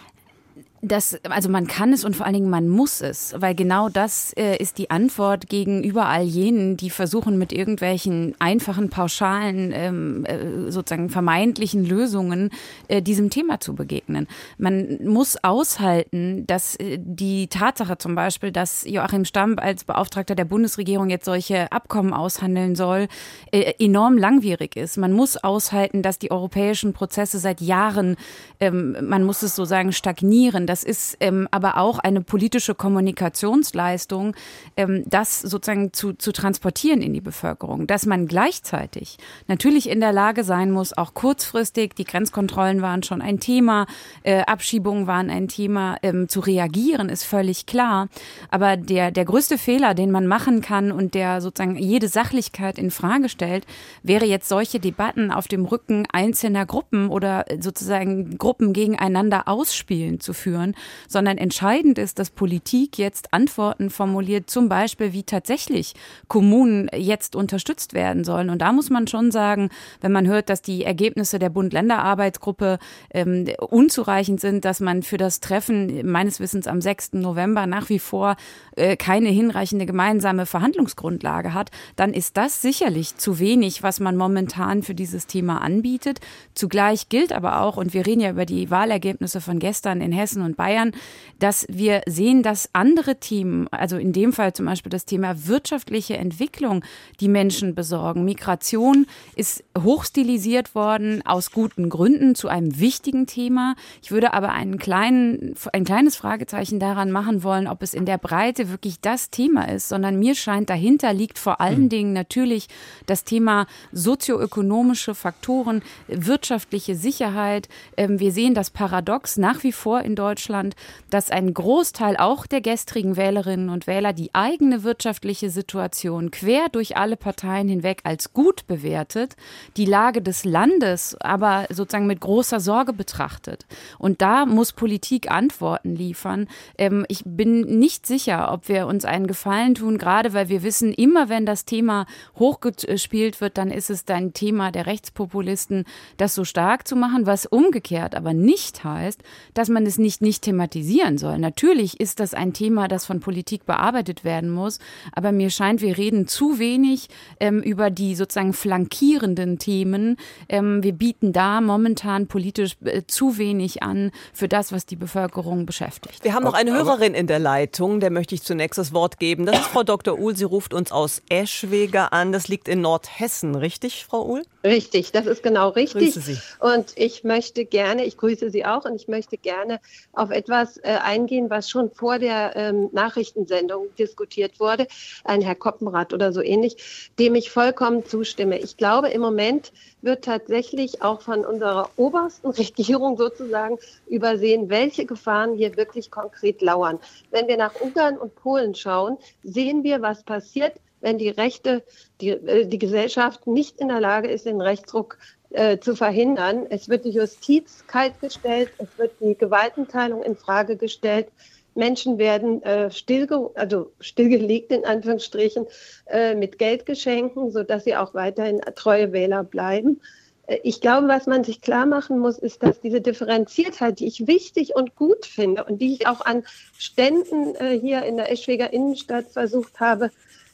Das, 0.82 1.20
also 1.30 1.50
man 1.50 1.68
kann 1.68 1.92
es 1.92 2.06
und 2.06 2.16
vor 2.16 2.26
allen 2.26 2.36
Dingen 2.36 2.50
man 2.50 2.70
muss 2.70 3.02
es, 3.02 3.34
weil 3.38 3.54
genau 3.54 3.90
das 3.90 4.32
äh, 4.38 4.56
ist 4.58 4.78
die 4.78 4.90
Antwort 4.90 5.50
gegenüber 5.50 6.06
all 6.06 6.24
jenen, 6.24 6.78
die 6.78 6.90
versuchen 6.90 7.38
mit 7.38 7.52
irgendwelchen 7.52 8.34
einfachen, 8.40 8.90
pauschalen, 8.90 9.74
ähm, 9.74 10.26
äh, 10.26 10.72
sozusagen 10.72 11.10
vermeintlichen 11.10 11.84
Lösungen 11.84 12.50
äh, 12.88 13.02
diesem 13.02 13.30
Thema 13.30 13.60
zu 13.60 13.76
begegnen. 13.76 14.28
Man 14.58 15.00
muss 15.04 15.44
aushalten, 15.44 16.48
dass 16.48 16.78
äh, 16.78 16.98
die 17.02 17.48
Tatsache 17.48 17.98
zum 17.98 18.16
Beispiel, 18.16 18.54
dass 18.54 18.86
Joachim 18.88 19.26
Stamp 19.26 19.62
als 19.62 19.84
Beauftragter 19.84 20.36
der 20.36 20.46
Bundesregierung 20.46 21.10
jetzt 21.10 21.26
solche 21.26 21.70
Abkommen 21.74 22.14
aushandeln 22.14 22.78
soll, 22.78 23.10
äh, 23.52 23.74
enorm 23.80 24.18
langwierig 24.18 24.78
ist. 24.78 24.96
Man 24.96 25.12
muss 25.12 25.36
aushalten, 25.36 26.04
dass 26.04 26.20
die 26.20 26.32
europäischen 26.32 26.94
Prozesse 26.94 27.38
seit 27.38 27.60
Jahren, 27.60 28.16
ähm, 28.62 28.96
man 29.02 29.26
muss 29.26 29.42
es 29.42 29.58
so 29.58 29.66
sagen, 29.66 29.92
stagnieren 29.92 30.69
das 30.70 30.84
ist 30.84 31.18
ähm, 31.20 31.48
aber 31.50 31.78
auch 31.78 31.98
eine 31.98 32.22
politische 32.22 32.76
Kommunikationsleistung, 32.76 34.36
ähm, 34.78 35.04
das 35.08 35.42
sozusagen 35.42 35.94
zu, 35.94 36.14
zu 36.14 36.32
transportieren 36.32 37.02
in 37.02 37.12
die 37.12 37.22
Bevölkerung. 37.22 37.88
Dass 37.88 38.06
man 38.06 38.28
gleichzeitig 38.28 39.18
natürlich 39.48 39.90
in 39.90 40.00
der 40.00 40.14
Lage 40.14 40.44
sein 40.44 40.70
muss, 40.70 40.96
auch 40.96 41.16
kurzfristig, 41.16 41.96
die 41.96 42.04
Grenzkontrollen 42.04 42.84
waren 42.84 43.02
schon 43.02 43.24
ein 43.24 43.40
Thema, 43.40 43.88
äh, 44.22 44.42
Abschiebungen 44.42 45.08
waren 45.08 45.32
ein 45.32 45.48
Thema, 45.48 45.98
ähm, 46.04 46.30
zu 46.30 46.40
reagieren, 46.40 47.10
ist 47.10 47.24
völlig 47.24 47.66
klar. 47.66 48.08
Aber 48.52 48.78
der, 48.78 49.10
der 49.10 49.26
größte 49.26 49.58
Fehler, 49.58 49.96
den 49.96 50.12
man 50.12 50.28
machen 50.28 50.62
kann 50.62 50.92
und 50.92 51.16
der 51.16 51.42
sozusagen 51.42 51.78
jede 51.78 52.08
Sachlichkeit 52.08 52.78
in 52.78 52.92
Frage 52.92 53.28
stellt, 53.28 53.66
wäre 54.04 54.26
jetzt 54.26 54.48
solche 54.48 54.80
Debatten 54.80 55.32
auf 55.32 55.48
dem 55.48 55.66
Rücken 55.66 56.06
einzelner 56.14 56.68
Gruppen 56.68 57.10
oder 57.10 57.46
sozusagen 57.60 58.38
Gruppen 58.38 58.72
gegeneinander 58.72 59.48
ausspielen 59.48 60.20
zu 60.20 60.34
führen 60.34 60.59
führen, 60.70 60.76
sondern 61.08 61.38
entscheidend 61.38 61.98
ist, 61.98 62.20
dass 62.20 62.30
Politik 62.30 62.98
jetzt 62.98 63.34
Antworten 63.34 63.90
formuliert, 63.90 64.50
zum 64.50 64.70
Beispiel, 64.70 65.14
wie 65.14 65.24
tatsächlich 65.24 65.94
Kommunen 66.28 66.90
jetzt 66.96 67.36
unterstützt 67.36 67.94
werden 67.94 68.24
sollen. 68.24 68.50
Und 68.50 68.60
da 68.60 68.72
muss 68.72 68.90
man 68.90 69.08
schon 69.08 69.32
sagen, 69.32 69.70
wenn 70.02 70.12
man 70.12 70.28
hört, 70.28 70.50
dass 70.50 70.62
die 70.62 70.84
Ergebnisse 70.84 71.40
der 71.40 71.50
Bund-Länder-Arbeitsgruppe 71.50 72.80
ähm, 73.14 73.48
unzureichend 73.60 74.40
sind, 74.40 74.66
dass 74.66 74.80
man 74.80 75.04
für 75.04 75.18
das 75.18 75.40
Treffen 75.40 76.10
meines 76.10 76.40
Wissens 76.40 76.68
am 76.68 76.82
6. 76.82 77.14
November 77.14 77.66
nach 77.68 77.90
wie 77.90 78.00
vor 78.00 78.36
äh, 78.76 78.96
keine 78.96 79.30
hinreichende 79.30 79.86
gemeinsame 79.86 80.46
Verhandlungsgrundlage 80.46 81.54
hat, 81.54 81.72
dann 81.96 82.14
ist 82.14 82.38
das 82.38 82.62
sicherlich 82.62 83.16
zu 83.18 83.40
wenig, 83.40 83.84
was 83.84 84.00
man 84.00 84.16
momentan 84.16 84.84
für 84.84 84.96
dieses 84.96 85.28
Thema 85.28 85.62
anbietet. 85.62 86.20
Zugleich 86.54 87.10
gilt 87.10 87.32
aber 87.32 87.62
auch, 87.62 87.78
und 87.78 87.94
wir 87.94 88.06
reden 88.06 88.22
ja 88.22 88.32
über 88.32 88.46
die 88.46 88.70
Wahlergebnisse 88.70 89.42
von 89.42 89.60
gestern 89.60 90.02
in 90.02 90.12
Hessen 90.12 90.42
und 90.42 90.49
und 90.50 90.58
Bayern, 90.58 90.92
dass 91.40 91.66
wir 91.70 92.02
sehen, 92.06 92.44
dass 92.44 92.70
andere 92.74 93.20
Themen, 93.20 93.68
also 93.72 93.98
in 93.98 94.12
dem 94.12 94.34
Fall 94.34 94.54
zum 94.54 94.66
Beispiel 94.66 94.90
das 94.90 95.06
Thema 95.06 95.48
wirtschaftliche 95.48 96.18
Entwicklung, 96.18 96.84
die 97.20 97.30
Menschen 97.30 97.76
besorgen. 97.76 98.26
Migration 98.26 99.06
ist 99.36 99.64
hochstilisiert 99.78 100.76
worden 100.76 101.22
aus 101.26 101.52
guten 101.52 101.90
Gründen 101.90 102.36
zu 102.36 102.48
einem 102.50 102.80
wichtigen 102.80 103.28
Thema. 103.28 103.76
Ich 104.02 104.12
würde 104.12 104.34
aber 104.34 104.52
einen 104.52 104.78
kleinen, 104.78 105.56
ein 105.72 105.86
kleines 105.86 106.16
Fragezeichen 106.16 106.80
daran 106.80 107.12
machen 107.12 107.44
wollen, 107.44 107.68
ob 107.68 107.82
es 107.84 107.94
in 107.94 108.06
der 108.06 108.18
Breite 108.18 108.70
wirklich 108.70 109.00
das 109.00 109.30
Thema 109.30 109.70
ist, 109.70 109.88
sondern 109.88 110.20
mir 110.20 110.36
scheint, 110.36 110.70
dahinter 110.70 111.14
liegt 111.14 111.40
vor 111.40 111.62
allen 111.62 111.84
mhm. 111.84 111.90
Dingen 111.90 112.14
natürlich 112.14 112.68
das 113.06 113.24
Thema 113.24 113.68
sozioökonomische 113.92 115.16
Faktoren, 115.16 115.82
wirtschaftliche 116.08 116.96
Sicherheit. 116.96 117.70
Ähm, 117.96 118.20
wir 118.20 118.32
sehen 118.32 118.54
das 118.54 118.70
Paradox 118.70 119.38
nach 119.38 119.64
wie 119.64 119.72
vor 119.72 120.02
in 120.02 120.16
Deutschland 120.16 120.39
Deutschland, 120.40 120.76
dass 121.10 121.32
ein 121.32 121.54
Großteil 121.54 122.16
auch 122.16 122.48
der 122.48 122.62
gestrigen 122.62 123.18
Wählerinnen 123.18 123.70
und 123.70 123.88
Wähler 123.88 124.14
die 124.14 124.34
eigene 124.34 124.84
wirtschaftliche 124.84 125.50
Situation 125.50 126.32
quer 126.32 126.70
durch 126.70 126.96
alle 126.96 127.18
Parteien 127.18 127.68
hinweg 127.68 128.00
als 128.06 128.32
gut 128.32 128.66
bewertet, 128.66 129.36
die 129.76 129.86
Lage 129.86 130.22
des 130.22 130.46
Landes 130.46 131.18
aber 131.20 131.66
sozusagen 131.70 132.08
mit 132.08 132.22
großer 132.22 132.62
Sorge 132.62 132.94
betrachtet. 132.94 133.66
Und 133.98 134.22
da 134.22 134.46
muss 134.46 134.72
Politik 134.72 135.30
Antworten 135.30 135.94
liefern. 135.94 136.48
Ähm, 136.78 137.06
ich 137.10 137.24
bin 137.26 137.62
nicht 137.62 138.06
sicher, 138.06 138.54
ob 138.54 138.70
wir 138.70 138.88
uns 138.88 139.04
einen 139.04 139.28
Gefallen 139.28 139.76
tun, 139.76 139.98
gerade 139.98 140.34
weil 140.34 140.48
wir 140.48 140.64
wissen, 140.64 140.94
immer 140.94 141.28
wenn 141.28 141.46
das 141.46 141.66
Thema 141.66 142.06
hochgespielt 142.38 143.42
wird, 143.42 143.58
dann 143.58 143.72
ist 143.72 143.90
es 143.90 144.08
ein 144.08 144.32
Thema 144.32 144.72
der 144.72 144.86
Rechtspopulisten, 144.86 145.84
das 146.16 146.34
so 146.34 146.46
stark 146.46 146.88
zu 146.88 146.96
machen, 146.96 147.26
was 147.26 147.46
umgekehrt 147.46 148.16
aber 148.16 148.34
nicht 148.34 148.86
heißt, 148.86 149.22
dass 149.54 149.68
man 149.68 149.86
es 149.86 149.98
nicht 149.98 150.22
nicht 150.30 150.44
thematisieren 150.44 151.18
soll. 151.18 151.40
Natürlich 151.40 152.00
ist 152.00 152.20
das 152.20 152.36
ein 152.36 152.54
Thema, 152.54 152.88
das 152.88 153.04
von 153.04 153.20
Politik 153.20 153.66
bearbeitet 153.66 154.24
werden 154.24 154.52
muss, 154.52 154.78
aber 155.12 155.32
mir 155.32 155.50
scheint, 155.50 155.82
wir 155.82 155.98
reden 155.98 156.28
zu 156.28 156.60
wenig 156.60 157.08
ähm, 157.40 157.64
über 157.64 157.90
die 157.90 158.14
sozusagen 158.14 158.54
flankierenden 158.54 159.58
Themen. 159.58 160.18
Ähm, 160.48 160.84
wir 160.84 160.94
bieten 160.94 161.34
da 161.34 161.62
momentan 161.62 162.28
politisch 162.28 162.78
äh, 162.86 163.02
zu 163.08 163.40
wenig 163.40 163.82
an 163.82 164.12
für 164.32 164.48
das, 164.48 164.72
was 164.72 164.86
die 164.86 164.96
Bevölkerung 164.96 165.66
beschäftigt. 165.66 166.24
Wir 166.24 166.36
haben 166.36 166.44
noch 166.44 166.54
eine 166.54 166.74
Hörerin 166.74 167.16
in 167.16 167.26
der 167.26 167.40
Leitung, 167.40 168.00
der 168.00 168.12
möchte 168.12 168.36
ich 168.36 168.44
zunächst 168.44 168.78
das 168.78 168.94
Wort 168.94 169.18
geben. 169.18 169.48
Das 169.48 169.58
ist 169.58 169.66
Frau 169.66 169.82
Dr. 169.82 170.20
Uhl. 170.20 170.36
Sie 170.36 170.44
ruft 170.44 170.76
uns 170.76 170.92
aus 170.92 171.24
Eschwege 171.30 172.12
an. 172.12 172.32
Das 172.32 172.48
liegt 172.48 172.68
in 172.68 172.82
Nordhessen, 172.82 173.56
richtig, 173.56 174.06
Frau 174.06 174.28
Uhl? 174.28 174.44
Richtig, 174.64 175.14
das 175.14 175.26
ist 175.26 175.42
genau 175.42 175.70
richtig. 175.70 176.14
Grüße 176.14 176.20
Sie. 176.20 176.38
Und 176.60 176.92
ich 176.96 177.24
möchte 177.24 177.64
gerne, 177.64 178.04
ich 178.06 178.18
grüße 178.18 178.50
Sie 178.50 178.66
auch, 178.66 178.84
und 178.84 178.96
ich 178.96 179.08
möchte 179.08 179.38
gerne 179.38 179.80
auf 180.12 180.32
etwas 180.32 180.78
äh, 180.78 180.98
eingehen, 181.02 181.50
was 181.50 181.70
schon 181.70 181.92
vor 181.92 182.20
der 182.20 182.56
ähm, 182.58 182.90
Nachrichtensendung 182.92 183.88
diskutiert 183.98 184.60
wurde, 184.60 184.88
ein 185.24 185.42
Herr 185.42 185.56
Koppenrath 185.56 186.14
oder 186.14 186.34
so 186.34 186.42
ähnlich, 186.42 187.10
dem 187.20 187.36
ich 187.36 187.52
vollkommen 187.52 188.06
zustimme. 188.06 188.60
Ich 188.60 188.76
glaube, 188.76 189.10
im 189.10 189.22
Moment 189.22 189.72
wird 190.02 190.26
tatsächlich 190.26 191.02
auch 191.02 191.22
von 191.22 191.46
unserer 191.46 191.90
obersten 191.96 192.48
Regierung 192.50 193.18
sozusagen 193.18 193.78
übersehen, 194.08 194.70
welche 194.70 195.06
Gefahren 195.06 195.56
hier 195.56 195.78
wirklich 195.78 196.12
konkret 196.12 196.62
lauern. 196.62 197.00
Wenn 197.32 197.48
wir 197.48 197.56
nach 197.56 197.80
Ungarn 197.80 198.18
und 198.18 198.36
Polen 198.36 198.76
schauen, 198.76 199.18
sehen 199.44 199.84
wir, 199.84 200.02
was 200.02 200.24
passiert, 200.24 200.74
wenn 201.02 201.18
die 201.18 201.30
Rechte, 201.30 201.84
die, 202.22 202.30
äh, 202.30 202.66
die 202.66 202.80
Gesellschaft 202.80 203.48
nicht 203.48 203.80
in 203.80 203.88
der 203.90 204.00
Lage 204.00 204.30
ist, 204.30 204.46
den 204.46 204.62
Rechtsruck 204.62 205.18
äh, 205.52 205.80
zu 205.80 205.96
verhindern. 205.96 206.66
Es 206.70 206.90
wird 206.90 207.06
die 207.06 207.12
Justiz 207.12 207.84
kaltgestellt, 207.88 208.70
es 208.78 208.88
wird 208.98 209.14
die 209.20 209.36
Gewaltenteilung 209.36 210.24
in 210.24 210.36
Frage 210.36 210.78
gestellt. 210.78 211.28
Menschen 211.76 212.18
werden 212.18 212.62
äh, 212.64 212.92
stillge 212.92 213.52
also 213.56 213.92
stillgelegt 214.00 214.72
in 214.72 214.86
Anführungsstrichen 214.86 215.66
äh, 216.08 216.36
mit 216.36 216.60
Geldgeschenken, 216.60 217.52
sodass 217.52 217.86
sie 217.86 217.96
auch 217.96 218.14
weiterhin 218.14 218.62
treue 218.76 219.12
Wähler 219.12 219.44
bleiben. 219.44 220.02
Äh, 220.48 220.60
ich 220.64 220.82
glaube, 220.82 221.08
was 221.08 221.26
man 221.28 221.44
sich 221.44 221.62
klar 221.62 221.86
machen 221.86 222.20
muss, 222.20 222.38
ist, 222.38 222.64
dass 222.64 222.82
diese 222.82 223.02
Differenziertheit, 223.02 224.00
die 224.00 224.08
ich 224.08 224.28
wichtig 224.28 224.76
und 224.76 224.96
gut 224.96 225.26
finde 225.26 225.64
und 225.64 225.80
die 225.80 225.94
ich 225.94 226.08
auch 226.08 226.22
an 226.22 226.44
Ständen 226.78 227.56
äh, 227.56 227.80
hier 227.80 228.04
in 228.04 228.18
der 228.18 228.32
Eschweger 228.32 228.74
Innenstadt 228.74 229.28
versucht 229.32 229.80
habe 229.80 230.12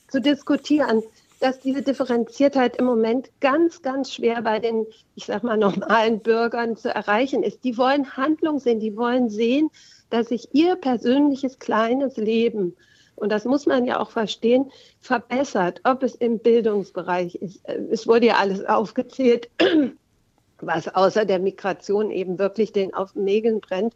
zu 0.08 0.22
diskutieren, 0.22 1.04
dass 1.40 1.60
diese 1.60 1.82
Differenziertheit 1.82 2.78
im 2.78 2.86
Moment 2.86 3.30
ganz, 3.40 3.82
ganz 3.82 4.12
schwer 4.14 4.42
bei 4.42 4.60
den, 4.60 4.86
ich 5.16 5.26
sag 5.26 5.44
mal, 5.44 5.58
normalen 5.58 6.20
Bürgern 6.20 6.76
zu 6.78 6.94
erreichen 6.94 7.44
ist. 7.44 7.64
Die 7.64 7.78
wollen 7.78 8.16
Handlung 8.16 8.60
sehen, 8.60 8.80
die 8.80 8.96
wollen 8.96 9.30
sehen, 9.30 9.70
dass 10.10 10.30
sich 10.30 10.50
ihr 10.54 10.76
persönliches 10.76 11.60
kleines 11.60 12.18
Leben, 12.18 12.76
und 13.16 13.32
das 13.32 13.46
muss 13.46 13.66
man 13.66 13.86
ja 13.86 14.00
auch 14.00 14.12
verstehen, 14.12 14.72
verbessert, 15.00 15.82
ob 15.84 16.04
es 16.04 16.16
im 16.16 16.40
Bildungsbereich 16.40 17.36
ist. 17.36 17.62
Es 17.68 18.08
wurde 18.08 18.28
ja 18.28 18.36
alles 18.36 18.66
aufgezählt, 18.66 19.50
was 20.60 20.94
außer 20.94 21.26
der 21.26 21.40
Migration 21.40 22.12
eben 22.12 22.40
wirklich 22.40 22.74
den 22.74 22.94
auf 22.94 23.14
den 23.14 23.24
Nägeln 23.24 23.62
brennt. 23.62 23.96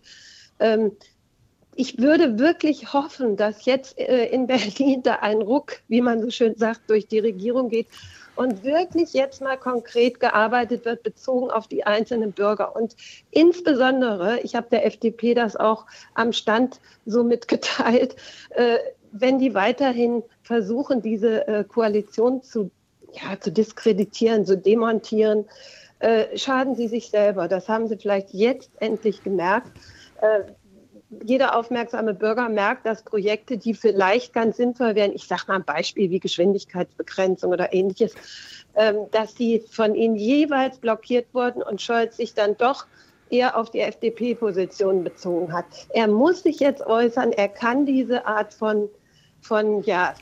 Ich 1.76 1.98
würde 2.00 2.40
wirklich 2.40 2.94
hoffen, 2.94 3.38
dass 3.38 3.66
jetzt 3.66 3.98
äh, 3.98 4.26
in 4.26 4.48
Berlin 4.48 5.04
da 5.04 5.16
ein 5.16 5.42
Ruck, 5.42 5.80
wie 5.88 6.02
man 6.02 6.22
so 6.22 6.30
schön 6.30 6.56
sagt, 6.56 6.90
durch 6.90 7.08
die 7.08 7.20
Regierung 7.20 7.70
geht 7.70 7.88
und 8.36 8.64
wirklich 8.64 9.12
jetzt 9.12 9.42
mal 9.42 9.58
konkret 9.58 10.22
gearbeitet 10.22 10.86
wird, 10.86 11.04
bezogen 11.04 11.52
auf 11.52 11.68
die 11.68 11.86
einzelnen 11.86 12.32
Bürger. 12.32 12.74
Und 12.74 12.96
insbesondere, 13.32 14.40
ich 14.42 14.56
habe 14.56 14.68
der 14.72 14.86
FDP 14.86 15.34
das 15.34 15.58
auch 15.58 15.86
am 16.14 16.32
Stand 16.32 16.80
so 17.06 17.24
mitgeteilt, 17.26 18.16
äh, 18.52 18.78
wenn 19.12 19.40
die 19.40 19.56
weiterhin 19.56 20.24
versuchen, 20.42 21.02
diese 21.02 21.48
äh, 21.48 21.64
Koalition 21.66 22.42
zu, 22.42 22.72
ja, 23.12 23.40
zu 23.40 23.52
diskreditieren, 23.52 24.46
zu 24.46 24.56
demontieren, 24.56 25.46
äh, 26.00 26.38
schaden 26.38 26.76
sie 26.76 26.88
sich 26.88 27.10
selber. 27.10 27.50
Das 27.50 27.68
haben 27.68 27.88
sie 27.90 27.98
vielleicht 27.98 28.30
jetzt 28.34 28.72
endlich 28.80 29.22
gemerkt. 29.22 29.72
Jeder 31.24 31.56
aufmerksame 31.56 32.14
Bürger 32.14 32.50
merkt, 32.50 32.86
dass 32.86 33.04
Projekte, 33.04 33.58
die 33.58 33.74
vielleicht 33.74 34.34
ganz 34.34 34.58
sinnvoll 34.58 34.96
wären, 34.96 35.14
ich 35.14 35.28
sage 35.28 35.44
mal 35.48 35.56
ein 35.56 35.64
Beispiel 35.64 36.10
wie 36.10 36.20
Geschwindigkeitsbegrenzung 36.20 37.52
oder 37.52 37.74
ähnliches, 37.74 38.16
ähm, 38.76 39.08
dass 39.12 39.36
die 39.36 39.64
von 39.70 39.96
ihnen 39.96 40.16
jeweils 40.16 40.78
blockiert 40.78 41.34
wurden 41.34 41.62
und 41.62 41.82
Scholz 41.82 42.18
sich 42.18 42.34
dann 42.34 42.58
doch 42.58 42.86
eher 43.30 43.58
auf 43.58 43.70
die 43.70 43.82
FDP-Position 43.82 45.04
bezogen 45.04 45.54
hat. 45.54 45.66
Er 45.90 46.08
muss 46.08 46.44
sich 46.44 46.60
jetzt 46.60 46.82
äußern. 46.82 47.32
Er 47.32 47.48
kann 47.48 47.86
diese 47.86 48.26
Art 48.26 48.54
von, 48.54 48.90
von 49.42 49.84
ja, 49.84 50.16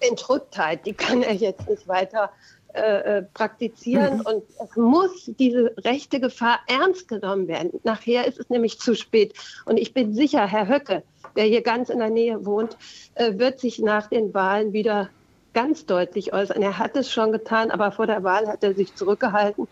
Entrücktheit, 0.00 0.86
die 0.86 0.94
kann 0.94 1.22
er 1.22 1.34
jetzt 1.34 1.68
nicht 1.68 1.86
weiter 1.86 2.30
äh, 2.74 3.18
äh, 3.18 3.22
praktizieren 3.34 4.18
mhm. 4.18 4.26
und 4.26 4.42
es 4.62 4.76
muss 4.76 5.30
diese 5.38 5.74
rechte 5.78 6.20
Gefahr 6.20 6.60
ernst 6.68 7.08
genommen 7.08 7.48
werden. 7.48 7.80
Nachher 7.82 8.28
ist 8.28 8.38
es 8.38 8.48
nämlich 8.48 8.78
zu 8.78 8.94
spät. 8.94 9.34
Und 9.64 9.76
ich 9.76 9.92
bin 9.92 10.14
sicher, 10.14 10.46
Herr 10.46 10.68
Höcke, 10.68 11.02
der 11.36 11.44
hier 11.44 11.62
ganz 11.62 11.88
in 11.88 11.98
der 11.98 12.10
Nähe 12.10 12.46
wohnt, 12.46 12.76
äh, 13.16 13.38
wird 13.38 13.58
sich 13.58 13.80
nach 13.80 14.06
den 14.06 14.32
Wahlen 14.34 14.72
wieder 14.72 15.10
ganz 15.52 15.84
deutlich 15.84 16.32
äußern. 16.32 16.62
Er 16.62 16.78
hat 16.78 16.96
es 16.96 17.12
schon 17.12 17.32
getan, 17.32 17.72
aber 17.72 17.90
vor 17.90 18.06
der 18.06 18.22
Wahl 18.22 18.46
hat 18.46 18.62
er 18.62 18.74
sich 18.74 18.94
zurückgehalten. 18.94 19.66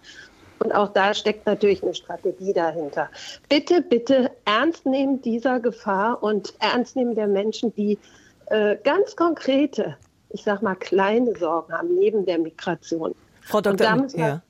Und 0.58 0.74
auch 0.74 0.88
da 0.88 1.14
steckt 1.14 1.46
natürlich 1.46 1.82
eine 1.84 1.94
Strategie 1.94 2.52
dahinter. 2.52 3.10
Bitte, 3.48 3.80
bitte 3.80 4.32
ernst 4.44 4.86
nehmen 4.86 5.22
dieser 5.22 5.60
Gefahr 5.60 6.20
und 6.22 6.52
ernst 6.58 6.96
nehmen 6.96 7.14
der 7.14 7.28
Menschen, 7.28 7.72
die 7.76 7.96
äh, 8.46 8.76
ganz 8.82 9.14
konkrete 9.14 9.96
ich 10.30 10.42
sag 10.42 10.62
mal, 10.62 10.74
kleine 10.74 11.36
Sorgen 11.36 11.72
haben 11.72 11.94
neben 11.94 12.26
der 12.26 12.38
Migration. 12.38 13.14
Frau 13.42 13.60
Dr. 13.60 13.76
Da 13.76 13.96
müssen 13.96 14.18
wir, 14.18 14.26
ja. 14.26 14.42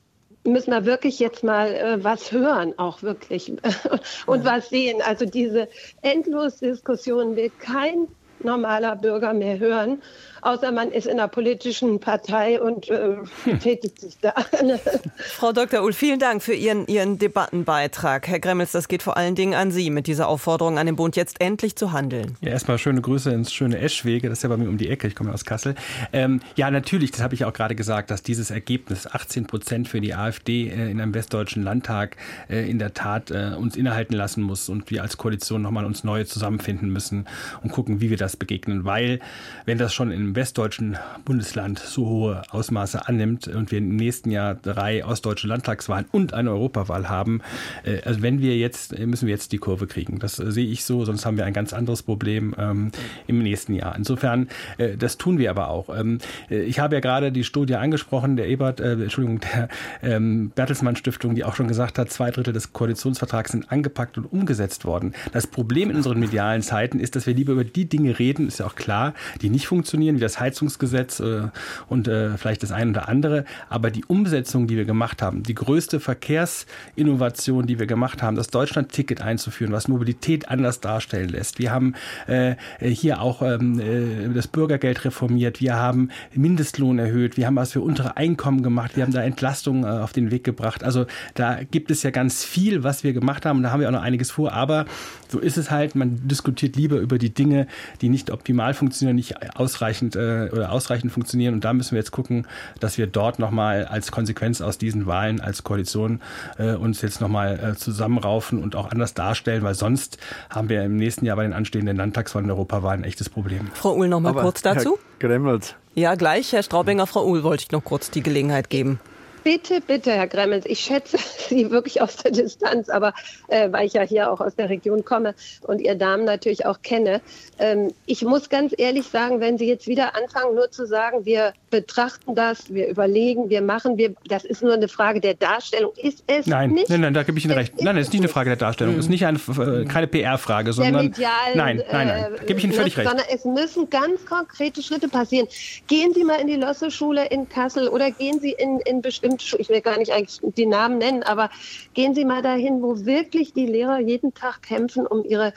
müssen 0.45 0.70
wir 0.72 0.85
wirklich 0.85 1.18
jetzt 1.18 1.45
mal 1.45 1.68
äh, 1.68 2.03
was 2.03 2.33
hören, 2.33 2.74
auch 2.79 3.03
wirklich, 3.03 3.51
und 4.26 4.45
ja. 4.45 4.57
was 4.57 4.70
sehen. 4.70 5.01
Also 5.07 5.24
diese 5.24 5.68
Endlosdiskussion 6.03 7.37
will 7.37 7.51
kein 7.61 8.09
normaler 8.41 8.97
Bürger 8.97 9.35
mehr 9.35 9.59
hören 9.59 10.03
außer 10.43 10.72
man 10.72 10.91
ist 10.91 11.07
in 11.07 11.18
einer 11.18 11.28
politischen 11.28 12.01
Partei 12.01 12.61
und 12.61 12.89
äh, 12.89 13.16
tätigt 13.61 14.01
sich 14.01 14.18
da. 14.20 14.34
Frau 15.16 15.53
Dr. 15.53 15.82
Uhl, 15.82 15.93
vielen 15.93 16.18
Dank 16.18 16.43
für 16.43 16.55
Ihren, 16.55 16.86
Ihren 16.86 17.18
Debattenbeitrag. 17.18 18.28
Herr 18.28 18.41
Gremmels, 18.41 18.72
das 18.72 18.89
geht 18.89 19.03
vor 19.03 19.16
allen 19.16 19.34
Dingen 19.34 19.55
an 19.55 19.70
Sie 19.70 19.91
mit 19.91 20.07
dieser 20.07 20.28
Aufforderung 20.28 20.78
an 20.78 20.86
den 20.86 20.97
Bund, 20.97 21.16
jetzt 21.16 21.41
endlich 21.41 21.76
zu 21.76 21.93
handeln. 21.93 22.36
Ja, 22.41 22.51
erstmal 22.51 22.78
schöne 22.78 23.01
Grüße 23.01 23.30
ins 23.30 23.53
schöne 23.53 23.78
Eschwege. 23.78 24.28
Das 24.28 24.39
ist 24.39 24.43
ja 24.43 24.49
bei 24.49 24.57
mir 24.57 24.68
um 24.68 24.78
die 24.78 24.89
Ecke. 24.89 25.07
Ich 25.07 25.14
komme 25.14 25.32
aus 25.32 25.45
Kassel. 25.45 25.74
Ähm, 26.12 26.41
ja, 26.57 26.70
natürlich, 26.70 27.11
das 27.11 27.22
habe 27.22 27.34
ich 27.34 27.45
auch 27.45 27.53
gerade 27.53 27.74
gesagt, 27.74 28.11
dass 28.11 28.22
dieses 28.22 28.51
Ergebnis 28.51 29.07
18 29.07 29.47
Prozent 29.47 29.89
für 29.89 30.01
die 30.01 30.14
AfD 30.14 30.68
äh, 30.68 30.91
in 30.91 31.01
einem 31.01 31.14
westdeutschen 31.14 31.62
Landtag 31.62 32.16
äh, 32.49 32.68
in 32.68 32.78
der 32.78 32.95
Tat 32.95 33.30
äh, 33.30 33.55
uns 33.57 33.76
innehalten 33.76 34.14
lassen 34.14 34.43
muss 34.43 34.68
und 34.68 34.91
wir 34.91 35.03
als 35.03 35.16
Koalition 35.16 35.62
nochmal 35.62 35.84
uns 35.84 36.05
neu 36.05 36.24
zusammenfinden 36.24 36.91
müssen 36.91 37.26
und 37.62 37.72
gucken, 37.72 38.01
wie 38.01 38.11
wir 38.11 38.16
das 38.16 38.36
begegnen. 38.36 38.84
Weil, 38.84 39.20
wenn 39.64 39.78
das 39.78 39.95
schon 39.95 40.11
in 40.11 40.28
westdeutschen 40.35 40.97
Bundesland 41.24 41.79
so 41.79 42.07
hohe 42.07 42.43
Ausmaße 42.51 43.07
annimmt 43.09 43.49
und 43.49 43.70
wir 43.70 43.79
im 43.79 43.97
nächsten 43.97 44.31
Jahr 44.31 44.55
drei 44.55 45.05
ostdeutsche 45.05 45.47
Landtagswahlen 45.47 46.07
und 46.12 46.35
eine 46.35 46.51
Europawahl 46.51 47.09
haben, 47.09 47.41
äh, 47.85 48.01
also 48.03 48.22
wenn 48.22 48.41
wir 48.41 48.57
jetzt, 48.57 48.99
müssen 48.99 49.26
wir 49.26 49.33
jetzt 49.33 49.53
die 49.53 49.59
Kurve 49.59 49.87
kriegen. 49.87 50.18
Das 50.18 50.39
äh, 50.39 50.51
sehe 50.51 50.66
ich 50.66 50.85
so, 50.85 51.05
sonst 51.05 51.26
haben 51.26 51.37
wir 51.37 51.45
ein 51.45 51.53
ganz 51.53 51.72
anderes 51.72 52.03
Problem 52.03 52.55
ähm, 52.59 52.91
im 53.26 53.43
nächsten 53.43 53.74
Jahr. 53.74 53.97
Insofern, 53.97 54.49
äh, 54.79 54.97
das 54.97 55.18
tun 55.18 55.39
wir 55.39 55.51
aber 55.51 55.68
auch. 55.68 55.89
Ähm, 55.97 56.18
äh, 56.51 56.62
ich 56.62 56.79
habe 56.79 56.97
ja 56.97 57.01
gerade 57.01 57.33
die 57.33 57.45
Studie 57.45 57.76
angesprochen, 57.76 58.37
der 58.37 58.49
Ebert, 58.49 58.81
äh, 58.81 58.93
Entschuldigung, 58.93 59.41
der 59.41 59.68
ähm, 60.03 60.51
Bertelsmann 60.55 60.97
Stiftung, 60.97 61.35
die 61.35 61.45
auch 61.45 61.57
schon 61.57 61.68
gesagt 61.68 61.99
hat, 61.99 62.11
zwei 62.11 62.31
Drittel 62.31 62.53
des 62.53 62.72
Koalitionsvertrags 62.72 63.53
sind 63.53 63.70
angepackt 63.70 64.18
und 64.18 64.26
umgesetzt 64.26 64.85
worden. 64.85 65.14
Das 65.33 65.47
Problem 65.47 65.91
in 65.91 65.97
unseren 65.97 66.18
medialen 66.20 66.62
Zeiten 66.62 67.01
ist, 67.01 67.16
dass 67.16 67.26
wir 67.26 67.35
lieber 67.35 67.53
über 67.53 67.64
die 67.64 67.89
Dinge 67.89 68.18
reden, 68.18 68.49
ist 68.49 68.59
ja 68.59 68.66
auch 68.66 68.74
klar, 68.74 69.14
die 69.41 69.51
nicht 69.51 69.66
funktionieren, 69.66 70.17
wie 70.18 70.20
das 70.20 70.40
Heizungsgesetz 70.40 71.20
äh, 71.20 71.42
und 71.88 72.08
äh, 72.08 72.36
vielleicht 72.36 72.64
das 72.64 72.72
eine 72.72 72.90
oder 72.90 73.08
andere. 73.08 73.44
Aber 73.68 73.90
die 73.92 74.04
Umsetzung, 74.04 74.66
die 74.66 74.76
wir 74.76 74.84
gemacht 74.84 75.22
haben, 75.22 75.44
die 75.44 75.54
größte 75.54 76.00
Verkehrsinnovation, 76.00 77.66
die 77.66 77.78
wir 77.78 77.86
gemacht 77.86 78.20
haben, 78.20 78.36
das 78.36 78.48
Deutschland-Ticket 78.48 79.22
einzuführen, 79.22 79.72
was 79.72 79.86
Mobilität 79.86 80.48
anders 80.48 80.80
darstellen 80.80 81.28
lässt. 81.28 81.60
Wir 81.60 81.70
haben 81.70 81.94
äh, 82.26 82.56
hier 82.80 83.20
auch 83.20 83.42
ähm, 83.42 83.78
äh, 83.78 84.34
das 84.34 84.48
Bürgergeld 84.48 85.04
reformiert. 85.04 85.60
Wir 85.60 85.76
haben 85.76 86.10
Mindestlohn 86.34 86.98
erhöht. 86.98 87.36
Wir 87.36 87.46
haben 87.46 87.56
was 87.56 87.72
für 87.72 87.80
untere 87.80 88.16
Einkommen 88.16 88.62
gemacht. 88.62 88.96
Wir 88.96 89.04
haben 89.04 89.12
da 89.12 89.22
Entlastungen 89.22 89.84
äh, 89.84 90.02
auf 90.02 90.12
den 90.12 90.32
Weg 90.32 90.42
gebracht. 90.42 90.82
Also 90.82 91.06
da 91.34 91.60
gibt 91.62 91.92
es 91.92 92.02
ja 92.02 92.10
ganz 92.10 92.44
viel, 92.44 92.82
was 92.82 93.04
wir 93.04 93.12
gemacht 93.12 93.46
haben. 93.46 93.62
Da 93.62 93.70
haben 93.70 93.80
wir 93.80 93.88
auch 93.88 93.92
noch 93.92 94.02
einiges 94.02 94.32
vor. 94.32 94.52
Aber 94.52 94.86
so 95.28 95.38
ist 95.38 95.58
es 95.58 95.70
halt. 95.70 95.94
Man 95.94 96.26
diskutiert 96.26 96.74
lieber 96.76 96.96
über 96.96 97.18
die 97.18 97.32
Dinge, 97.32 97.66
die 98.00 98.08
nicht 98.08 98.30
optimal 98.30 98.74
funktionieren, 98.74 99.16
nicht 99.16 99.56
ausreichend 99.56 100.07
äh, 100.16 100.48
oder 100.52 100.72
ausreichend 100.72 101.12
funktionieren. 101.12 101.54
Und 101.54 101.64
da 101.64 101.72
müssen 101.72 101.92
wir 101.92 101.98
jetzt 101.98 102.11
gucken, 102.11 102.46
dass 102.80 102.98
wir 102.98 103.06
dort 103.06 103.38
nochmal 103.38 103.86
als 103.86 104.11
Konsequenz 104.11 104.61
aus 104.61 104.78
diesen 104.78 105.06
Wahlen 105.06 105.40
als 105.40 105.64
Koalition 105.64 106.20
äh, 106.59 106.74
uns 106.74 107.02
jetzt 107.02 107.20
nochmal 107.20 107.59
äh, 107.59 107.76
zusammenraufen 107.76 108.62
und 108.62 108.76
auch 108.76 108.90
anders 108.90 109.14
darstellen, 109.14 109.62
weil 109.62 109.74
sonst 109.74 110.18
haben 110.50 110.68
wir 110.68 110.82
im 110.82 110.96
nächsten 110.96 111.24
Jahr 111.24 111.36
bei 111.36 111.42
den 111.42 111.52
anstehenden 111.52 111.96
Landtagswahlen 111.96 112.46
und 112.46 112.52
Europawahlen 112.52 113.02
ein 113.02 113.04
echtes 113.04 113.28
Problem. 113.28 113.68
Frau 113.74 113.94
Uhl, 113.94 114.09
noch 114.09 114.20
mal 114.20 114.30
Aber 114.30 114.42
kurz 114.42 114.62
dazu. 114.62 114.98
Herr 115.18 115.28
Gremmels. 115.28 115.74
Ja, 115.94 116.14
gleich, 116.14 116.52
Herr 116.52 116.62
Straubinger, 116.62 117.06
Frau 117.06 117.26
Uhl, 117.26 117.42
wollte 117.42 117.64
ich 117.64 117.72
noch 117.72 117.82
kurz 117.82 118.11
die 118.11 118.22
Gelegenheit 118.22 118.70
geben. 118.70 119.00
Bitte, 119.49 119.80
bitte, 119.80 120.12
Herr 120.12 120.26
Gremmels, 120.26 120.66
ich 120.66 120.78
schätze 120.78 121.16
Sie 121.49 121.70
wirklich 121.70 122.03
aus 122.03 122.16
der 122.16 122.32
Distanz, 122.32 122.90
aber 122.90 123.14
äh, 123.46 123.72
weil 123.72 123.86
ich 123.86 123.94
ja 123.94 124.03
hier 124.03 124.30
auch 124.30 124.42
aus 124.42 124.57
der 124.57 124.68
Region 124.68 125.07
komme 125.07 125.34
und 125.62 125.80
Ihr 125.80 125.94
Damen 125.94 126.26
natürlich 126.26 126.66
auch 126.66 126.82
kenne. 126.82 127.22
Ähm, 127.59 127.94
ich 128.05 128.20
muss 128.20 128.51
ganz 128.51 128.74
ehrlich 128.76 129.07
sagen, 129.07 129.40
wenn 129.40 129.57
Sie 129.57 129.66
jetzt 129.66 129.86
wieder 129.86 130.14
anfangen, 130.14 130.55
nur 130.55 130.70
zu 130.70 130.86
sagen, 130.86 131.24
wir 131.24 131.55
betrachten 131.70 132.34
das, 132.34 132.74
wir 132.74 132.88
überlegen, 132.88 133.49
wir 133.49 133.62
machen, 133.62 133.96
wir, 133.96 134.14
das 134.26 134.44
ist 134.44 134.62
nur 134.62 134.74
eine 134.74 134.86
Frage 134.86 135.22
der 135.22 135.32
Darstellung. 135.32 135.92
Ist 135.96 136.24
es 136.26 136.46
nein, 136.46 136.72
nicht? 136.72 136.90
Nein, 136.90 137.01
nein, 137.01 137.14
da 137.14 137.22
gebe 137.22 137.38
ich 137.38 137.46
Ihnen 137.46 137.55
recht. 137.55 137.80
Nein, 137.80 137.96
es 137.96 138.09
ist 138.09 138.12
nicht 138.12 138.20
eine 138.20 138.28
Frage 138.28 138.51
der 138.51 138.59
Darstellung. 138.59 138.96
Es 138.96 139.07
ist 139.07 139.09
nicht 139.09 139.24
eine, 139.24 139.38
äh, 139.38 139.86
keine 139.86 140.09
PR-Frage, 140.09 140.74
sondern. 140.74 141.07
Medialen, 141.07 141.57
nein, 141.57 141.82
nein, 141.90 142.07
nein. 142.07 142.32
Da 142.36 142.44
gebe 142.44 142.59
ich 142.59 142.64
Ihnen 142.64 142.74
völlig 142.74 142.99
recht. 142.99 143.09
Sondern 143.09 143.26
es 143.32 143.46
müssen 143.46 143.88
ganz 143.88 144.26
konkrete 144.26 144.82
Schritte 144.82 145.09
passieren. 145.09 145.49
Gehen 145.86 146.12
Sie 146.12 146.22
mal 146.22 146.38
in 146.38 146.49
die 146.49 146.57
Losse-Schule 146.57 147.28
in 147.28 147.49
Kassel 147.49 147.88
oder 147.88 148.11
gehen 148.11 148.40
Sie 148.40 148.53
in, 148.53 148.80
in 148.80 149.01
bestimmte 149.01 149.38
Schulen, 149.43 149.62
ich 149.62 149.68
will 149.68 149.80
gar 149.80 149.99
nicht 149.99 150.12
eigentlich 150.12 150.41
die 150.43 150.66
Namen 150.66 150.99
nennen, 150.99 151.22
aber 151.22 151.51
gehen 151.95 152.14
Sie 152.14 152.24
mal 152.24 152.43
dahin, 152.43 152.82
wo 152.82 153.05
wirklich 153.05 153.53
die 153.53 153.66
Lehrer 153.66 154.01
jeden 154.01 154.34
Tag 154.34 154.62
kämpfen 154.62 155.07
um 155.07 155.24
ihre 155.24 155.53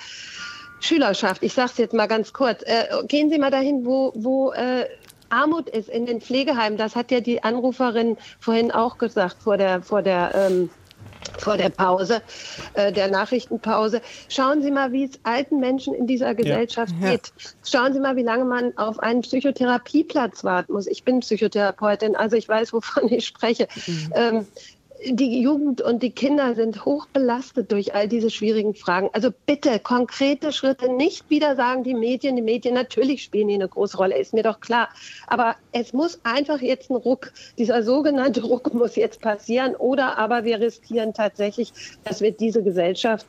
Schülerschaft. 0.80 1.44
Ich 1.44 1.54
sage 1.54 1.72
es 1.72 1.78
jetzt 1.78 1.94
mal 1.94 2.08
ganz 2.08 2.34
kurz. 2.34 2.64
Äh, 2.64 2.88
gehen 3.08 3.30
Sie 3.30 3.38
mal 3.38 3.52
dahin, 3.52 3.86
wo, 3.86 4.12
wo 4.16 4.52
äh, 4.52 4.86
Armut 5.30 5.70
ist 5.70 5.90
in 5.90 6.06
den 6.06 6.22
Pflegeheimen. 6.22 6.78
Das 6.78 6.96
hat 6.96 7.12
ja 7.12 7.22
die 7.22 7.44
Anruferin 7.44 8.18
vorhin 8.40 8.72
auch 8.72 8.98
gesagt 8.98 9.42
vor 9.42 9.58
der, 9.58 9.82
vor 9.82 10.02
der 10.02 10.32
ähm, 10.36 10.70
vor 11.38 11.58
der 11.58 11.70
Pause, 11.70 12.22
äh, 12.74 12.92
der 12.92 13.10
Nachrichtenpause. 13.10 14.02
Schauen 14.30 14.62
Sie 14.62 14.72
mal, 14.72 14.92
wie 14.92 15.06
es 15.06 15.20
alten 15.24 15.60
Menschen 15.60 15.94
in 15.94 16.08
dieser 16.08 16.36
Gesellschaft 16.36 16.94
ja. 17.02 17.12
geht. 17.12 17.32
Schauen 17.64 17.94
Sie 17.94 18.00
mal, 18.00 18.16
wie 18.16 18.24
lange 18.24 18.46
man 18.46 18.78
auf 18.78 19.00
einen 19.00 19.22
Psychotherapieplatz 19.22 20.44
warten 20.44 20.74
muss. 20.74 20.88
Ich 20.88 21.04
bin 21.04 21.20
Psychotherapeutin, 21.20 22.16
also 22.16 22.36
ich 22.36 22.48
weiß, 22.48 22.74
wovon 22.74 23.12
ich 23.12 23.26
spreche. 23.26 23.68
Mhm. 23.88 24.14
Ähm, 24.16 24.48
die 25.06 25.42
Jugend 25.42 25.82
und 25.82 26.04
die 26.04 26.12
Kinder 26.12 26.54
sind 26.56 26.86
hoch 26.86 27.08
belastet 27.08 27.72
durch 27.72 27.96
all 27.96 28.08
diese 28.08 28.30
schwierigen 28.30 28.76
Fragen. 28.76 29.10
Also 29.14 29.30
bitte 29.46 29.80
konkrete 29.80 30.52
Schritte, 30.52 30.92
nicht 30.92 31.30
wieder 31.30 31.56
sagen 31.56 31.84
die 31.84 31.94
Medien, 31.94 32.36
die 32.36 32.42
Medien 32.42 32.76
natürlich 32.76 33.24
spielen 33.24 33.48
hier 33.48 33.58
eine 33.58 33.68
große 33.68 33.98
Rolle, 33.98 34.18
ist 34.18 34.34
mir 34.34 34.44
doch 34.44 34.60
klar. 34.60 34.90
Aber 35.28 35.56
es 35.72 35.94
muss 35.94 36.20
einfach 36.24 36.62
jetzt 36.62 36.92
ein 36.92 36.96
Ruck, 36.96 37.32
dieser 37.58 37.84
sogenannte 37.84 38.44
Ruck 38.46 38.74
muss 38.74 38.96
jetzt 38.96 39.22
passieren 39.22 39.76
oder 39.76 40.18
aber 40.18 40.44
wir 40.44 40.60
riskieren 40.60 41.14
tatsächlich, 41.14 41.74
dass 42.04 42.22
wir 42.22 42.32
diese 42.32 42.64
Gesellschaft 42.64 43.26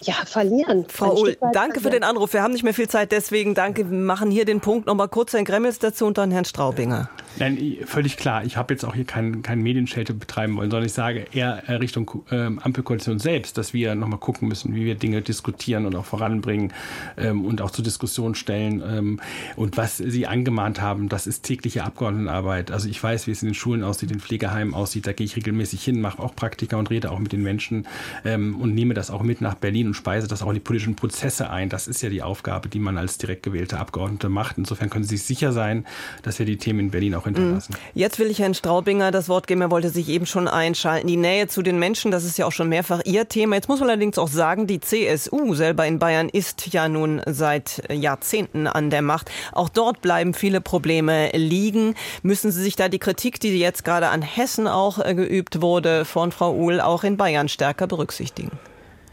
ja, 0.00 0.14
verlieren. 0.24 0.86
Frau 0.88 1.20
Uhl, 1.20 1.36
danke 1.40 1.50
verlieren. 1.50 1.82
für 1.82 1.90
den 1.90 2.04
Anruf. 2.04 2.32
Wir 2.32 2.42
haben 2.42 2.52
nicht 2.52 2.62
mehr 2.62 2.74
viel 2.74 2.88
Zeit, 2.88 3.10
deswegen 3.10 3.54
danke. 3.54 3.90
Wir 3.90 3.98
machen 3.98 4.30
hier 4.30 4.44
den 4.44 4.60
Punkt 4.60 4.86
nochmal 4.86 5.08
kurz 5.08 5.32
Herrn 5.32 5.44
Gremmels 5.44 5.80
dazu 5.80 6.06
und 6.06 6.18
dann 6.18 6.30
Herrn 6.30 6.44
Straubinger. 6.44 7.10
Nein, 7.38 7.76
völlig 7.84 8.16
klar. 8.16 8.44
Ich 8.44 8.56
habe 8.56 8.74
jetzt 8.74 8.84
auch 8.84 8.94
hier 8.94 9.04
keinen 9.04 9.42
kein 9.42 9.62
Medienschelte 9.62 10.12
betreiben 10.12 10.56
wollen, 10.56 10.70
sondern 10.70 10.86
ich 10.86 10.92
sage 10.92 11.26
eher 11.32 11.68
äh, 11.68 11.74
Richtung 11.74 12.24
ähm, 12.30 12.58
Ampelkoalition 12.58 13.18
selbst, 13.20 13.58
dass 13.58 13.72
wir 13.72 13.94
nochmal 13.94 14.18
gucken 14.18 14.48
müssen, 14.48 14.74
wie 14.74 14.84
wir 14.84 14.96
Dinge 14.96 15.22
diskutieren 15.22 15.86
und 15.86 15.94
auch 15.94 16.04
voranbringen 16.04 16.72
ähm, 17.16 17.44
und 17.44 17.60
auch 17.62 17.70
zur 17.70 17.84
Diskussion 17.84 18.34
stellen. 18.34 18.82
Ähm, 18.84 19.20
und 19.54 19.76
was 19.76 19.98
Sie 19.98 20.26
angemahnt 20.26 20.80
haben, 20.80 21.08
das 21.08 21.26
ist 21.26 21.42
tägliche 21.42 21.84
Abgeordnetenarbeit. 21.84 22.72
Also 22.72 22.88
ich 22.88 23.00
weiß, 23.00 23.28
wie 23.28 23.30
es 23.30 23.42
in 23.42 23.48
den 23.48 23.54
Schulen 23.54 23.84
aussieht, 23.84 24.10
in 24.10 24.20
Pflegeheimen 24.20 24.74
aussieht. 24.74 25.06
Da 25.06 25.12
gehe 25.12 25.24
ich 25.24 25.36
regelmäßig 25.36 25.84
hin, 25.84 26.00
mache 26.00 26.20
auch 26.20 26.34
Praktika 26.34 26.76
und 26.76 26.90
rede 26.90 27.12
auch 27.12 27.20
mit 27.20 27.32
den 27.32 27.42
Menschen 27.44 27.86
ähm, 28.24 28.60
und 28.60 28.74
nehme 28.74 28.94
das 28.94 29.10
auch 29.10 29.22
mit 29.22 29.40
nach 29.40 29.54
Berlin 29.54 29.86
und 29.88 29.94
speise 29.94 30.26
das 30.26 30.42
auch 30.42 30.48
in 30.48 30.54
die 30.54 30.60
politischen 30.60 30.96
Prozesse 30.96 31.50
ein. 31.50 31.68
Das 31.68 31.86
ist 31.86 32.02
ja 32.02 32.10
die 32.10 32.22
Aufgabe, 32.22 32.68
die 32.68 32.80
man 32.80 32.98
als 32.98 33.16
direkt 33.18 33.44
gewählte 33.44 33.78
Abgeordnete 33.78 34.28
macht. 34.28 34.58
Insofern 34.58 34.90
können 34.90 35.04
Sie 35.04 35.16
sich 35.16 35.26
sicher 35.26 35.52
sein, 35.52 35.86
dass 36.22 36.40
wir 36.40 36.46
die 36.46 36.56
Themen 36.56 36.80
in 36.80 36.90
Berlin 36.90 37.14
auch 37.14 37.27
hinterlassen. 37.28 37.72
Mhm. 37.72 37.78
Jetzt 37.94 38.18
will 38.18 38.30
ich 38.30 38.38
Herrn 38.38 38.54
Straubinger 38.54 39.10
das 39.10 39.28
Wort 39.28 39.46
geben. 39.46 39.60
Er 39.60 39.70
wollte 39.70 39.90
sich 39.90 40.08
eben 40.08 40.26
schon 40.26 40.48
einschalten. 40.48 41.06
Die 41.06 41.16
Nähe 41.16 41.48
zu 41.48 41.62
den 41.62 41.78
Menschen, 41.78 42.10
das 42.10 42.24
ist 42.24 42.38
ja 42.38 42.46
auch 42.46 42.52
schon 42.52 42.68
mehrfach 42.68 43.00
Ihr 43.04 43.28
Thema. 43.28 43.56
Jetzt 43.56 43.68
muss 43.68 43.80
man 43.80 43.88
allerdings 43.88 44.18
auch 44.18 44.28
sagen, 44.28 44.66
die 44.66 44.80
CSU 44.80 45.54
selber 45.54 45.86
in 45.86 45.98
Bayern 45.98 46.28
ist 46.28 46.72
ja 46.72 46.88
nun 46.88 47.22
seit 47.26 47.82
Jahrzehnten 47.90 48.66
an 48.66 48.90
der 48.90 49.02
Macht. 49.02 49.30
Auch 49.52 49.68
dort 49.68 50.00
bleiben 50.00 50.34
viele 50.34 50.60
Probleme 50.60 51.30
liegen. 51.32 51.94
Müssen 52.22 52.50
Sie 52.50 52.62
sich 52.62 52.76
da 52.76 52.88
die 52.88 52.98
Kritik, 52.98 53.40
die 53.40 53.58
jetzt 53.58 53.84
gerade 53.84 54.08
an 54.08 54.22
Hessen 54.22 54.66
auch 54.66 54.98
äh, 54.98 55.14
geübt 55.14 55.60
wurde 55.62 56.04
von 56.04 56.32
Frau 56.32 56.54
Uhl, 56.54 56.80
auch 56.80 57.04
in 57.04 57.16
Bayern 57.16 57.48
stärker 57.48 57.86
berücksichtigen? 57.86 58.50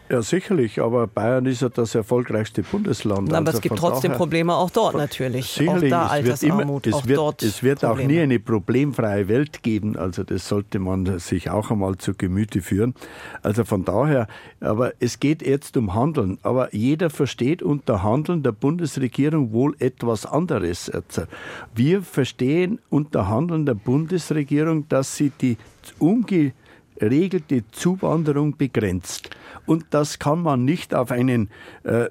Ja, 0.08 0.22
sicherlich, 0.22 0.80
aber 0.80 1.08
Bayern 1.08 1.47
ist 1.47 1.64
ja 1.64 1.70
das 1.70 1.95
erfolgreichste 1.95 2.62
Bundesland. 2.62 3.34
Aber 3.34 3.47
also 3.47 3.58
es 3.58 3.62
gibt 3.62 3.76
trotzdem 3.76 4.12
daher, 4.12 4.18
Probleme 4.18 4.53
auch 4.53 4.70
dort 4.70 4.95
natürlich. 4.95 5.47
Sicherlich, 5.47 5.91
auch 5.91 5.97
da 6.01 6.08
Altersarmut, 6.08 6.86
es 6.86 6.93
wird, 6.93 6.93
immer, 6.93 6.99
es 6.99 7.08
wird, 7.08 7.18
dort 7.18 7.43
es 7.43 7.64
wird 7.64 7.86
auch 7.86 7.97
nie 7.97 8.20
eine 8.20 8.39
problemfreie 8.39 9.28
Welt 9.28 9.64
geben. 9.64 9.97
Also 9.97 10.24
das 10.24 10.47
sollte 10.47 10.78
man 10.78 11.18
sich 11.18 11.49
auch 11.49 11.72
einmal 11.72 11.97
zu 11.97 12.14
Gemüte 12.14 12.62
führen. 12.62 12.93
Also 13.41 13.66
von 13.66 13.84
daher, 13.84 14.28
aber 14.62 14.93
es 14.99 15.20
geht 15.20 15.41
jetzt 15.45 15.76
um 15.76 15.95
Handeln. 15.95 16.38
Aber 16.43 16.74
jeder 16.76 17.10
versteht 17.10 17.64
unter 17.64 18.03
Handeln 18.03 18.43
der 18.43 18.51
Bundesregierung 18.51 19.53
wohl 19.53 19.76
etwas 19.80 20.28
anderes. 20.28 20.91
Wir 21.74 22.03
verstehen 22.03 22.80
unter 22.89 23.28
Handeln 23.28 23.66
der 23.66 23.74
Bundesregierung, 23.74 24.88
dass 24.88 25.16
sie 25.16 25.32
die 25.41 25.58
ungeregelte 27.00 27.64
Zuwanderung 27.72 28.58
begrenzt. 28.58 29.30
Und 29.66 29.86
das 29.89 30.20
kann 30.20 30.43
man 30.43 30.64
nicht 30.64 30.93
auf 30.93 31.12
einen 31.12 31.50
äh, 31.84 32.06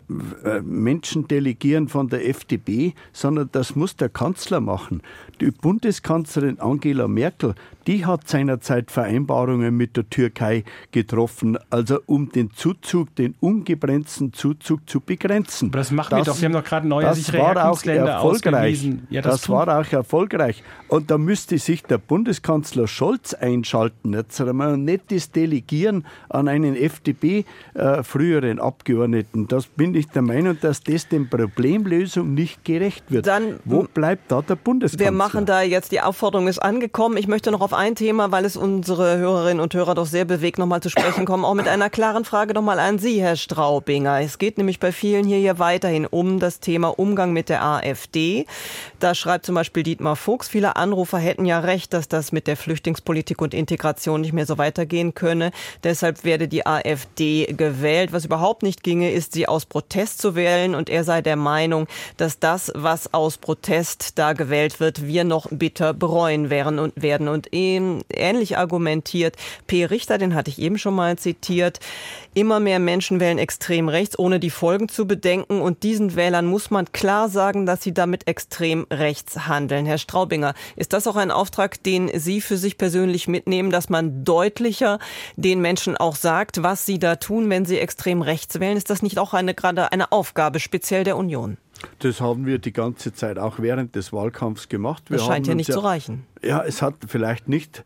äh 0.45 0.61
Menschen 0.62 1.28
delegieren 1.28 1.89
von 1.89 2.09
der 2.09 2.28
FDP, 2.28 2.95
sondern 3.12 3.49
das 3.53 3.76
muss 3.76 3.97
der 3.97 4.09
Kanzler 4.09 4.61
machen. 4.61 5.03
Die 5.41 5.51
Bundeskanzlerin 5.51 6.59
Angela 6.59 7.07
Merkel, 7.07 7.55
die 7.87 8.07
hat 8.07 8.28
seinerzeit 8.28 8.91
Vereinbarungen 8.91 9.76
mit 9.76 9.97
der 9.97 10.09
Türkei 10.09 10.64
getroffen, 10.91 11.59
also 11.70 12.01
um 12.07 12.30
den 12.30 12.51
Zuzug, 12.51 13.14
den 13.14 13.35
ungebremsten 13.41 14.32
Zuzug 14.32 14.89
zu 14.89 15.01
begrenzen. 15.01 15.68
Aber 15.68 15.78
das 15.78 15.91
machen 15.93 16.11
das, 16.11 16.18
wir 16.18 16.24
doch. 16.24 16.41
Wir 16.41 16.47
haben 16.47 16.53
doch 16.55 16.64
gerade 16.64 16.89
neue 16.89 17.05
das 17.05 17.32
war 17.32 17.70
auch 17.70 17.85
erfolgreich. 17.85 18.91
Ja, 19.11 19.22
das, 19.22 19.43
das 19.43 19.49
war 19.49 19.68
auch 19.78 19.93
erfolgreich. 19.93 20.64
Und 20.89 21.11
da 21.11 21.18
müsste 21.18 21.59
sich 21.59 21.82
der 21.85 21.99
Bundeskanzler 21.99 22.89
Scholz 22.89 23.35
einschalten. 23.35 24.12
Jetzt 24.12 24.41
und 24.41 24.74
nicht 24.77 25.11
das 25.11 25.31
Delegieren 25.31 26.05
an 26.29 26.49
einen 26.49 26.77
FDP 26.77 27.45
äh, 27.75 28.03
früheren 28.03 28.59
Abgeordneten. 28.59 29.49
Das 29.49 29.66
bin 29.66 29.95
ich 29.95 30.09
der 30.09 30.22
Meinung, 30.22 30.59
dass 30.61 30.83
das 30.83 31.09
dem 31.09 31.29
Problemlösung 31.29 32.35
nicht 32.35 32.64
gerecht 32.64 33.05
wird. 33.11 33.27
Dann, 33.27 33.61
Wo 33.64 33.83
bleibt 33.83 34.31
da 34.31 34.43
der 34.43 34.57
Bundeskanzler? 34.57 35.07
Wir 35.07 35.12
machen 35.12 35.47
da 35.47 35.62
jetzt, 35.62 35.93
die 35.93 36.01
Aufforderung 36.01 36.49
ist 36.49 36.59
angekommen. 36.59 37.16
Ich 37.16 37.29
möchte 37.29 37.51
noch 37.51 37.61
auf 37.61 37.72
ein 37.72 37.95
Thema, 37.95 38.33
weil 38.33 38.45
es 38.45 38.57
unsere 38.57 39.18
Hörerinnen 39.18 39.61
und 39.61 39.75
Hörer 39.75 39.95
doch 39.95 40.07
sehr 40.07 40.25
bewegt, 40.25 40.59
nochmal 40.59 40.81
zu 40.81 40.91
sprechen 40.91 41.25
kommen, 41.25 41.45
auch 41.45 41.55
mit 41.55 41.68
einer 41.68 41.91
klaren 41.91 42.25
Frage 42.25 42.55
nochmal 42.55 42.79
an 42.79 42.99
Sie, 42.99 43.20
Herr 43.20 43.37
Straubinger. 43.37 44.20
Es 44.20 44.39
geht 44.39 44.59
nämlich 44.59 44.81
bei 44.81 44.93
vielen 44.93 45.25
hier, 45.27 45.39
hier 45.39 45.59
weiterhin 45.59 46.07
um 46.07 46.39
das 46.39 46.61
Thema 46.61 46.89
Umgang 46.99 47.33
mit 47.33 47.49
der 47.49 47.64
AfD. 47.64 48.47
Da 49.01 49.14
schreibt 49.14 49.47
zum 49.47 49.55
Beispiel 49.55 49.83
Dietmar 49.83 50.16
Fuchs, 50.16 50.49
viele 50.49 50.77
Anrufer 50.77 51.18
hätten 51.18 51.45
ja 51.45 51.61
recht, 51.61 51.93
dass 51.93 52.09
das 52.09 52.33
mit 52.33 52.47
der 52.47 52.57
Flüchtlingspolitik 52.57 53.41
und 53.41 53.55
Integration 53.55 54.20
nicht 54.20 54.33
mehr 54.33 54.47
so 54.47 54.59
weitergehen 54.65 55.15
könne. 55.15 55.51
Deshalb 55.83 56.25
werde 56.25 56.49
die 56.49 56.67
AfD 56.67 57.47
gewählt. 57.47 58.12
Was 58.12 58.25
überhaupt 58.25 58.62
nicht 58.62 58.83
ginge, 58.83 59.12
ist, 59.12 59.33
sie 59.35 59.47
aus 59.47 59.67
Protest 59.67 60.21
zu 60.21 60.35
wählen. 60.35 60.75
Und 60.75 60.89
er 60.89 61.05
sei 61.05 61.21
der 61.21 61.37
Meinung, 61.37 61.87
dass 62.17 62.39
das, 62.39 62.73
was 62.75 63.12
aus 63.12 63.37
Protest 63.37 64.19
da 64.19 64.33
gewählt 64.33 64.81
wird, 64.81 65.07
wir 65.07 65.25
noch 65.25 65.47
bitter 65.51 65.93
bereuen 65.93 66.49
werden 66.49 66.79
und 66.79 66.93
werden. 67.01 67.29
Und 67.29 67.49
ähnlich 67.53 68.57
argumentiert 68.57 69.37
P. 69.67 69.85
Richter, 69.85 70.19
den 70.19 70.35
hatte 70.35 70.51
ich 70.51 70.59
eben 70.59 70.79
schon 70.79 70.95
mal 70.95 71.17
zitiert. 71.19 71.81
Immer 72.37 72.59
mehr 72.59 72.80
Menschen 72.80 73.20
wählen 73.20 73.39
extrem 73.39 73.89
rechts, 73.89 74.18
ohne 74.18 74.41
die 74.41 74.51
Folgen 74.51 74.89
zu 74.89 75.07
bedenken. 75.07 75.61
Und 75.61 75.85
diesen 75.85 76.16
Wählern 76.16 76.47
muss 76.47 76.68
man 76.68 76.91
klar 76.91 77.28
sagen, 77.28 77.64
dass 77.64 77.80
sie 77.82 77.95
damit 77.95 78.26
extrem 78.26 78.89
rechts 78.91 79.47
handeln. 79.47 79.87
Herr 79.87 79.99
Straubinger, 79.99 80.55
ist 80.74 80.93
das 80.93 81.07
auch 81.07 81.14
ein 81.14 81.30
Auftrag, 81.30 81.80
den 81.85 82.11
Sie 82.12 82.41
für 82.41 82.57
sich 82.57 82.76
persönlich 82.76 83.28
mitnehmen, 83.28 83.70
dass 83.70 83.89
man 83.89 84.24
deutlicher 84.24 84.99
den 85.37 85.61
Menschen 85.61 85.97
auch 85.97 86.16
sagt, 86.16 86.64
was 86.64 86.85
sie 86.85 86.99
da 86.99 87.14
tun, 87.14 87.49
wenn 87.51 87.66
sie 87.66 87.78
extrem 87.78 88.20
rechts 88.20 88.59
wählen? 88.59 88.76
Ist 88.76 88.91
das 88.91 89.03
nicht 89.03 89.20
auch 89.20 89.32
eine, 89.32 89.55
gerade 89.55 89.93
eine 89.93 90.11
Aufgabe 90.11 90.59
speziell 90.59 91.05
der 91.05 91.16
Union? 91.16 91.57
Das 91.99 92.20
haben 92.20 92.47
wir 92.47 92.59
die 92.59 92.72
ganze 92.72 93.12
Zeit 93.12 93.39
auch 93.39 93.59
während 93.59 93.95
des 93.95 94.12
Wahlkampfs 94.12 94.68
gemacht. 94.68 95.11
Wir 95.11 95.18
das 95.18 95.26
scheint 95.26 95.47
ja 95.47 95.55
nicht 95.55 95.68
ja, 95.68 95.74
zu 95.74 95.80
reichen. 95.80 96.26
Ja, 96.43 96.62
es 96.62 96.82
hat 96.82 96.95
vielleicht 97.07 97.49
nicht 97.49 97.85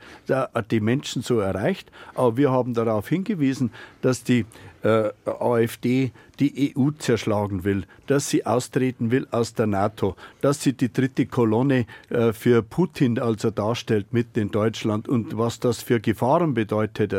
die 0.70 0.80
Menschen 0.80 1.22
so 1.22 1.38
erreicht, 1.38 1.90
aber 2.14 2.36
wir 2.36 2.50
haben 2.50 2.74
darauf 2.74 3.08
hingewiesen, 3.08 3.70
dass 4.02 4.24
die 4.24 4.46
äh, 4.82 5.10
AfD 5.24 6.12
die 6.40 6.74
EU 6.76 6.90
zerschlagen 6.98 7.64
will, 7.64 7.84
dass 8.06 8.28
sie 8.28 8.46
austreten 8.46 9.10
will 9.10 9.26
aus 9.30 9.54
der 9.54 9.66
NATO, 9.66 10.16
dass 10.40 10.62
sie 10.62 10.72
die 10.72 10.92
dritte 10.92 11.26
Kolonne 11.26 11.86
äh, 12.10 12.32
für 12.32 12.62
Putin 12.62 13.18
also 13.18 13.50
darstellt 13.50 14.12
mit 14.12 14.36
in 14.36 14.50
Deutschland 14.50 15.08
und 15.08 15.36
was 15.36 15.60
das 15.60 15.82
für 15.82 16.00
Gefahren 16.00 16.54
bedeutet. 16.54 17.14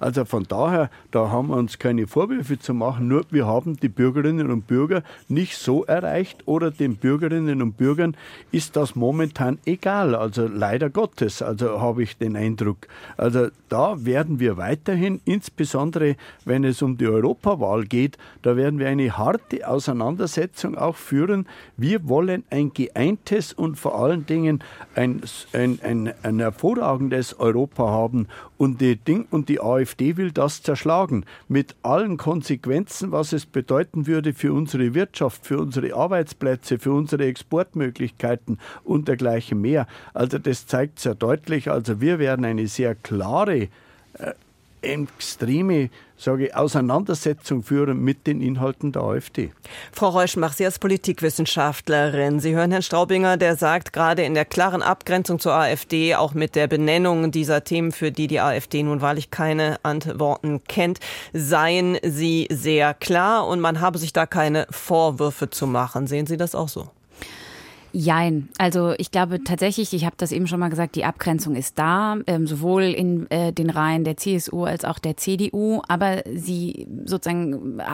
Also 0.00 0.24
von 0.24 0.44
daher, 0.44 0.90
da 1.10 1.30
haben 1.30 1.48
wir 1.48 1.56
uns 1.56 1.78
keine 1.78 2.06
Vorwürfe 2.06 2.58
zu 2.58 2.74
machen, 2.74 3.08
nur 3.08 3.24
wir 3.30 3.46
haben 3.46 3.76
die 3.76 3.88
Bürgerinnen 3.88 4.50
und 4.50 4.66
Bürger 4.66 5.02
nicht 5.28 5.56
so 5.56 5.84
erreicht 5.84 6.46
oder 6.46 6.70
den 6.70 6.96
Bürgerinnen 6.96 7.62
und 7.62 7.76
Bürgern 7.76 8.16
ist 8.52 8.76
das 8.76 8.94
momentan 8.94 9.58
egal, 9.66 10.14
also 10.14 10.46
leider 10.46 10.90
Gottes, 10.90 11.42
also 11.42 11.80
habe 11.80 12.02
ich 12.02 12.16
den 12.16 12.36
Eindruck. 12.36 12.88
Also 13.16 13.48
da 13.68 14.04
werden 14.04 14.40
wir 14.40 14.56
weiterhin, 14.56 15.20
insbesondere 15.24 16.16
wenn 16.44 16.64
es 16.64 16.82
um 16.82 16.96
die 16.96 17.06
Europawahl 17.06 17.84
geht, 17.84 18.16
da 18.46 18.56
werden 18.56 18.78
wir 18.78 18.86
eine 18.86 19.18
harte 19.18 19.66
Auseinandersetzung 19.66 20.78
auch 20.78 20.94
führen. 20.94 21.48
Wir 21.76 22.08
wollen 22.08 22.44
ein 22.48 22.72
geeintes 22.72 23.52
und 23.52 23.74
vor 23.76 24.00
allen 24.00 24.24
Dingen 24.24 24.62
ein, 24.94 25.20
ein, 25.52 25.80
ein, 25.82 26.14
ein 26.22 26.38
hervorragendes 26.38 27.40
Europa 27.40 27.88
haben. 27.88 28.28
Und 28.56 28.80
die, 28.80 28.94
Ding, 28.94 29.26
und 29.32 29.48
die 29.48 29.60
AfD 29.60 30.16
will 30.16 30.30
das 30.30 30.62
zerschlagen. 30.62 31.24
Mit 31.48 31.74
allen 31.82 32.18
Konsequenzen, 32.18 33.10
was 33.10 33.32
es 33.32 33.46
bedeuten 33.46 34.06
würde 34.06 34.32
für 34.32 34.52
unsere 34.52 34.94
Wirtschaft, 34.94 35.44
für 35.44 35.58
unsere 35.58 35.96
Arbeitsplätze, 35.96 36.78
für 36.78 36.92
unsere 36.92 37.26
Exportmöglichkeiten 37.26 38.60
und 38.84 39.08
dergleichen 39.08 39.60
mehr. 39.60 39.88
Also 40.14 40.38
das 40.38 40.68
zeigt 40.68 41.00
sehr 41.00 41.16
deutlich. 41.16 41.68
Also 41.68 42.00
wir 42.00 42.20
werden 42.20 42.44
eine 42.44 42.68
sehr 42.68 42.94
klare 42.94 43.70
äh, 44.18 44.34
extreme 44.82 45.90
sage 46.16 46.46
ich, 46.46 46.56
Auseinandersetzung 46.56 47.62
führen 47.62 48.02
mit 48.02 48.26
den 48.26 48.40
Inhalten 48.40 48.92
der 48.92 49.02
AfD. 49.02 49.52
Frau 49.92 50.08
Reuschmach, 50.08 50.52
Sie 50.52 50.64
als 50.64 50.78
Politikwissenschaftlerin, 50.78 52.40
Sie 52.40 52.54
hören 52.54 52.70
Herrn 52.70 52.82
Straubinger, 52.82 53.36
der 53.36 53.56
sagt, 53.56 53.92
gerade 53.92 54.22
in 54.22 54.34
der 54.34 54.44
klaren 54.44 54.82
Abgrenzung 54.82 55.38
zur 55.38 55.54
AfD, 55.54 56.14
auch 56.14 56.34
mit 56.34 56.54
der 56.54 56.66
Benennung 56.66 57.30
dieser 57.30 57.64
Themen, 57.64 57.92
für 57.92 58.12
die 58.12 58.26
die 58.26 58.40
AfD 58.40 58.82
nun 58.82 59.00
wahrlich 59.00 59.30
keine 59.30 59.78
Antworten 59.82 60.62
kennt, 60.64 61.00
seien 61.32 61.98
Sie 62.02 62.48
sehr 62.50 62.94
klar 62.94 63.46
und 63.46 63.60
man 63.60 63.80
habe 63.80 63.98
sich 63.98 64.12
da 64.12 64.26
keine 64.26 64.66
Vorwürfe 64.70 65.50
zu 65.50 65.66
machen. 65.66 66.06
Sehen 66.06 66.26
Sie 66.26 66.36
das 66.36 66.54
auch 66.54 66.68
so? 66.68 66.90
Jein. 67.98 68.50
Also 68.58 68.92
ich 68.98 69.10
glaube 69.10 69.42
tatsächlich, 69.42 69.94
ich 69.94 70.04
habe 70.04 70.16
das 70.18 70.30
eben 70.30 70.46
schon 70.46 70.60
mal 70.60 70.68
gesagt, 70.68 70.96
die 70.96 71.06
Abgrenzung 71.06 71.56
ist 71.56 71.78
da, 71.78 72.18
ähm, 72.26 72.46
sowohl 72.46 72.82
in 72.82 73.30
äh, 73.30 73.54
den 73.54 73.70
Reihen 73.70 74.04
der 74.04 74.18
CSU 74.18 74.64
als 74.64 74.84
auch 74.84 74.98
der 74.98 75.16
CDU, 75.16 75.80
aber 75.88 76.22
sie 76.30 76.86
sozusagen 77.06 77.78
äh, 77.78 77.84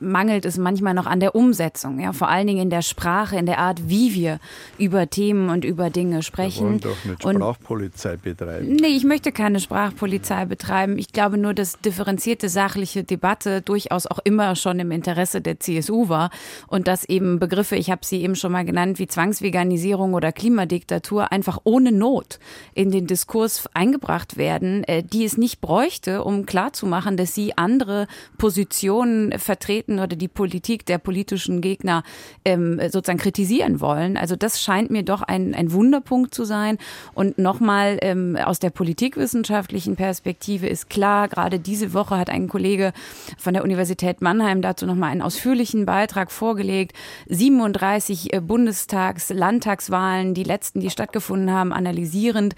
mangelt 0.00 0.46
es 0.46 0.56
manchmal 0.56 0.94
noch 0.94 1.04
an 1.04 1.20
der 1.20 1.34
Umsetzung, 1.34 2.00
ja, 2.00 2.14
vor 2.14 2.30
allen 2.30 2.46
Dingen 2.46 2.62
in 2.62 2.70
der 2.70 2.80
Sprache, 2.80 3.36
in 3.36 3.44
der 3.44 3.58
Art, 3.58 3.90
wie 3.90 4.14
wir 4.14 4.38
über 4.78 5.10
Themen 5.10 5.50
und 5.50 5.66
über 5.66 5.90
Dinge 5.90 6.22
sprechen. 6.22 6.82
Wir 6.82 6.88
wollen 6.88 6.96
doch 6.96 7.04
nicht 7.04 7.22
Sprachpolizei 7.22 8.12
und, 8.14 8.22
betreiben. 8.22 8.76
Nee, 8.76 8.96
ich 8.96 9.04
möchte 9.04 9.32
keine 9.32 9.60
Sprachpolizei 9.60 10.46
betreiben. 10.46 10.96
Ich 10.96 11.12
glaube 11.12 11.36
nur, 11.36 11.52
dass 11.52 11.78
differenzierte 11.78 12.48
sachliche 12.48 13.04
Debatte 13.04 13.60
durchaus 13.60 14.06
auch 14.06 14.20
immer 14.24 14.56
schon 14.56 14.80
im 14.80 14.92
Interesse 14.92 15.42
der 15.42 15.60
CSU 15.60 16.08
war 16.08 16.30
und 16.68 16.88
dass 16.88 17.04
eben 17.04 17.38
Begriffe, 17.38 17.76
ich 17.76 17.90
habe 17.90 18.00
sie 18.02 18.22
eben 18.22 18.34
schon 18.34 18.52
mal 18.52 18.64
genannt, 18.64 18.98
wie 18.98 19.06
Zwangs 19.06 19.41
Zwangsveganisierung 19.42 20.14
oder 20.14 20.32
Klimadiktatur 20.32 21.32
einfach 21.32 21.58
ohne 21.64 21.92
Not 21.92 22.38
in 22.74 22.90
den 22.90 23.06
Diskurs 23.06 23.68
eingebracht 23.74 24.36
werden, 24.36 24.84
äh, 24.84 25.02
die 25.02 25.24
es 25.24 25.36
nicht 25.36 25.60
bräuchte, 25.60 26.22
um 26.22 26.46
klarzumachen, 26.46 27.16
dass 27.16 27.34
sie 27.34 27.56
andere 27.58 28.06
Positionen 28.38 29.38
vertreten 29.38 29.98
oder 29.98 30.16
die 30.16 30.28
Politik 30.28 30.86
der 30.86 30.98
politischen 30.98 31.60
Gegner 31.60 32.04
ähm, 32.44 32.80
sozusagen 32.84 33.18
kritisieren 33.18 33.80
wollen. 33.80 34.16
Also 34.16 34.36
das 34.36 34.62
scheint 34.62 34.90
mir 34.90 35.02
doch 35.02 35.22
ein, 35.22 35.54
ein 35.54 35.72
Wunderpunkt 35.72 36.34
zu 36.34 36.44
sein. 36.44 36.78
Und 37.14 37.38
nochmal 37.38 37.98
ähm, 38.02 38.36
aus 38.36 38.58
der 38.60 38.70
politikwissenschaftlichen 38.70 39.96
Perspektive 39.96 40.68
ist 40.68 40.88
klar, 40.88 41.28
gerade 41.28 41.58
diese 41.58 41.94
Woche 41.94 42.16
hat 42.16 42.30
ein 42.30 42.48
Kollege 42.48 42.92
von 43.38 43.54
der 43.54 43.64
Universität 43.64 44.22
Mannheim 44.22 44.62
dazu 44.62 44.86
nochmal 44.86 45.10
einen 45.10 45.22
ausführlichen 45.22 45.84
Beitrag 45.84 46.30
vorgelegt. 46.30 46.92
37 47.28 48.32
äh, 48.32 48.40
Bundestags 48.40 49.31
Landtagswahlen, 49.32 50.34
die 50.34 50.44
letzten, 50.44 50.80
die 50.80 50.90
stattgefunden 50.90 51.50
haben, 51.50 51.72
analysierend, 51.72 52.54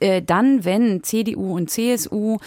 äh, 0.00 0.22
dann, 0.22 0.64
wenn 0.64 1.02
CDU 1.02 1.54
und 1.54 1.70
CSU 1.70 2.38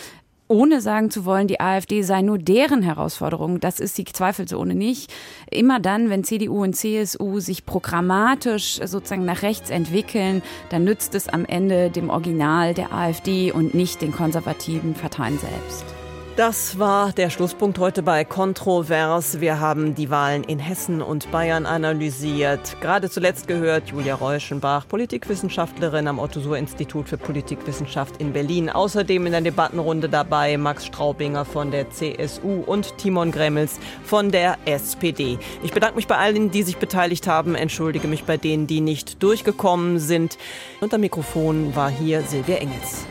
ohne 0.47 0.79
sagen 0.81 1.09
zu 1.09 1.25
wollen, 1.25 1.47
die 1.47 1.59
AfD 1.59 2.03
sei 2.03 2.21
nur 2.21 2.37
deren 2.37 2.83
Herausforderung, 2.83 3.59
das 3.59 3.79
ist 3.79 3.95
sie 3.95 4.05
zweifelsohne 4.05 4.75
nicht. 4.75 5.11
Immer 5.49 5.79
dann, 5.79 6.09
wenn 6.09 6.23
CDU 6.23 6.63
und 6.63 6.75
CSU 6.75 7.39
sich 7.39 7.65
programmatisch 7.65 8.79
sozusagen 8.83 9.25
nach 9.25 9.41
rechts 9.41 9.69
entwickeln, 9.69 10.43
dann 10.69 10.83
nützt 10.83 11.15
es 11.15 11.27
am 11.27 11.45
Ende 11.45 11.89
dem 11.89 12.09
Original 12.09 12.73
der 12.73 12.93
AfD 12.93 13.51
und 13.51 13.73
nicht 13.73 14.01
den 14.01 14.11
konservativen 14.11 14.93
Parteien 14.93 15.39
selbst. 15.39 16.04
Das 16.35 16.77
war 16.77 17.13
der 17.13 17.29
Schlusspunkt 17.29 17.79
heute 17.79 18.03
bei 18.03 18.25
Kontrovers. 18.25 19.39
Wir 19.39 19.61
haben 19.61 19.95
die 19.95 20.09
Wahlen 20.09 20.43
in 20.43 20.59
Hessen 20.59 21.01
und 21.01 21.31
Bayern 21.31 21.65
analysiert. 21.65 22.75
Gerade 22.81 23.09
zuletzt 23.09 23.47
gehört 23.47 23.87
Julia 23.87 24.15
Reuschenbach, 24.15 24.85
Politikwissenschaftlerin 24.85 26.09
am 26.09 26.19
Otto-Suhr-Institut 26.19 27.07
für 27.07 27.15
Politikwissenschaft 27.15 28.17
in 28.17 28.33
Berlin. 28.33 28.69
Außerdem 28.69 29.27
in 29.27 29.31
der 29.31 29.39
Debattenrunde 29.39 30.09
dabei 30.09 30.57
Max 30.57 30.85
Straubinger 30.87 31.45
von 31.45 31.71
der 31.71 31.89
CSU 31.89 32.63
und 32.65 32.97
Timon 32.97 33.31
Gremmels 33.31 33.79
von 34.03 34.29
der 34.29 34.57
SPD. 34.65 35.39
Ich 35.63 35.71
bedanke 35.71 35.95
mich 35.95 36.07
bei 36.07 36.17
allen, 36.17 36.51
die 36.51 36.63
sich 36.63 36.75
beteiligt 36.75 37.27
haben, 37.27 37.55
entschuldige 37.55 38.09
mich 38.09 38.25
bei 38.25 38.35
denen, 38.35 38.67
die 38.67 38.81
nicht 38.81 39.23
durchgekommen 39.23 39.99
sind. 39.99 40.37
Unter 40.81 40.97
Mikrofon 40.97 41.77
war 41.77 41.89
hier 41.89 42.23
Silvia 42.23 42.57
Engels. 42.57 43.05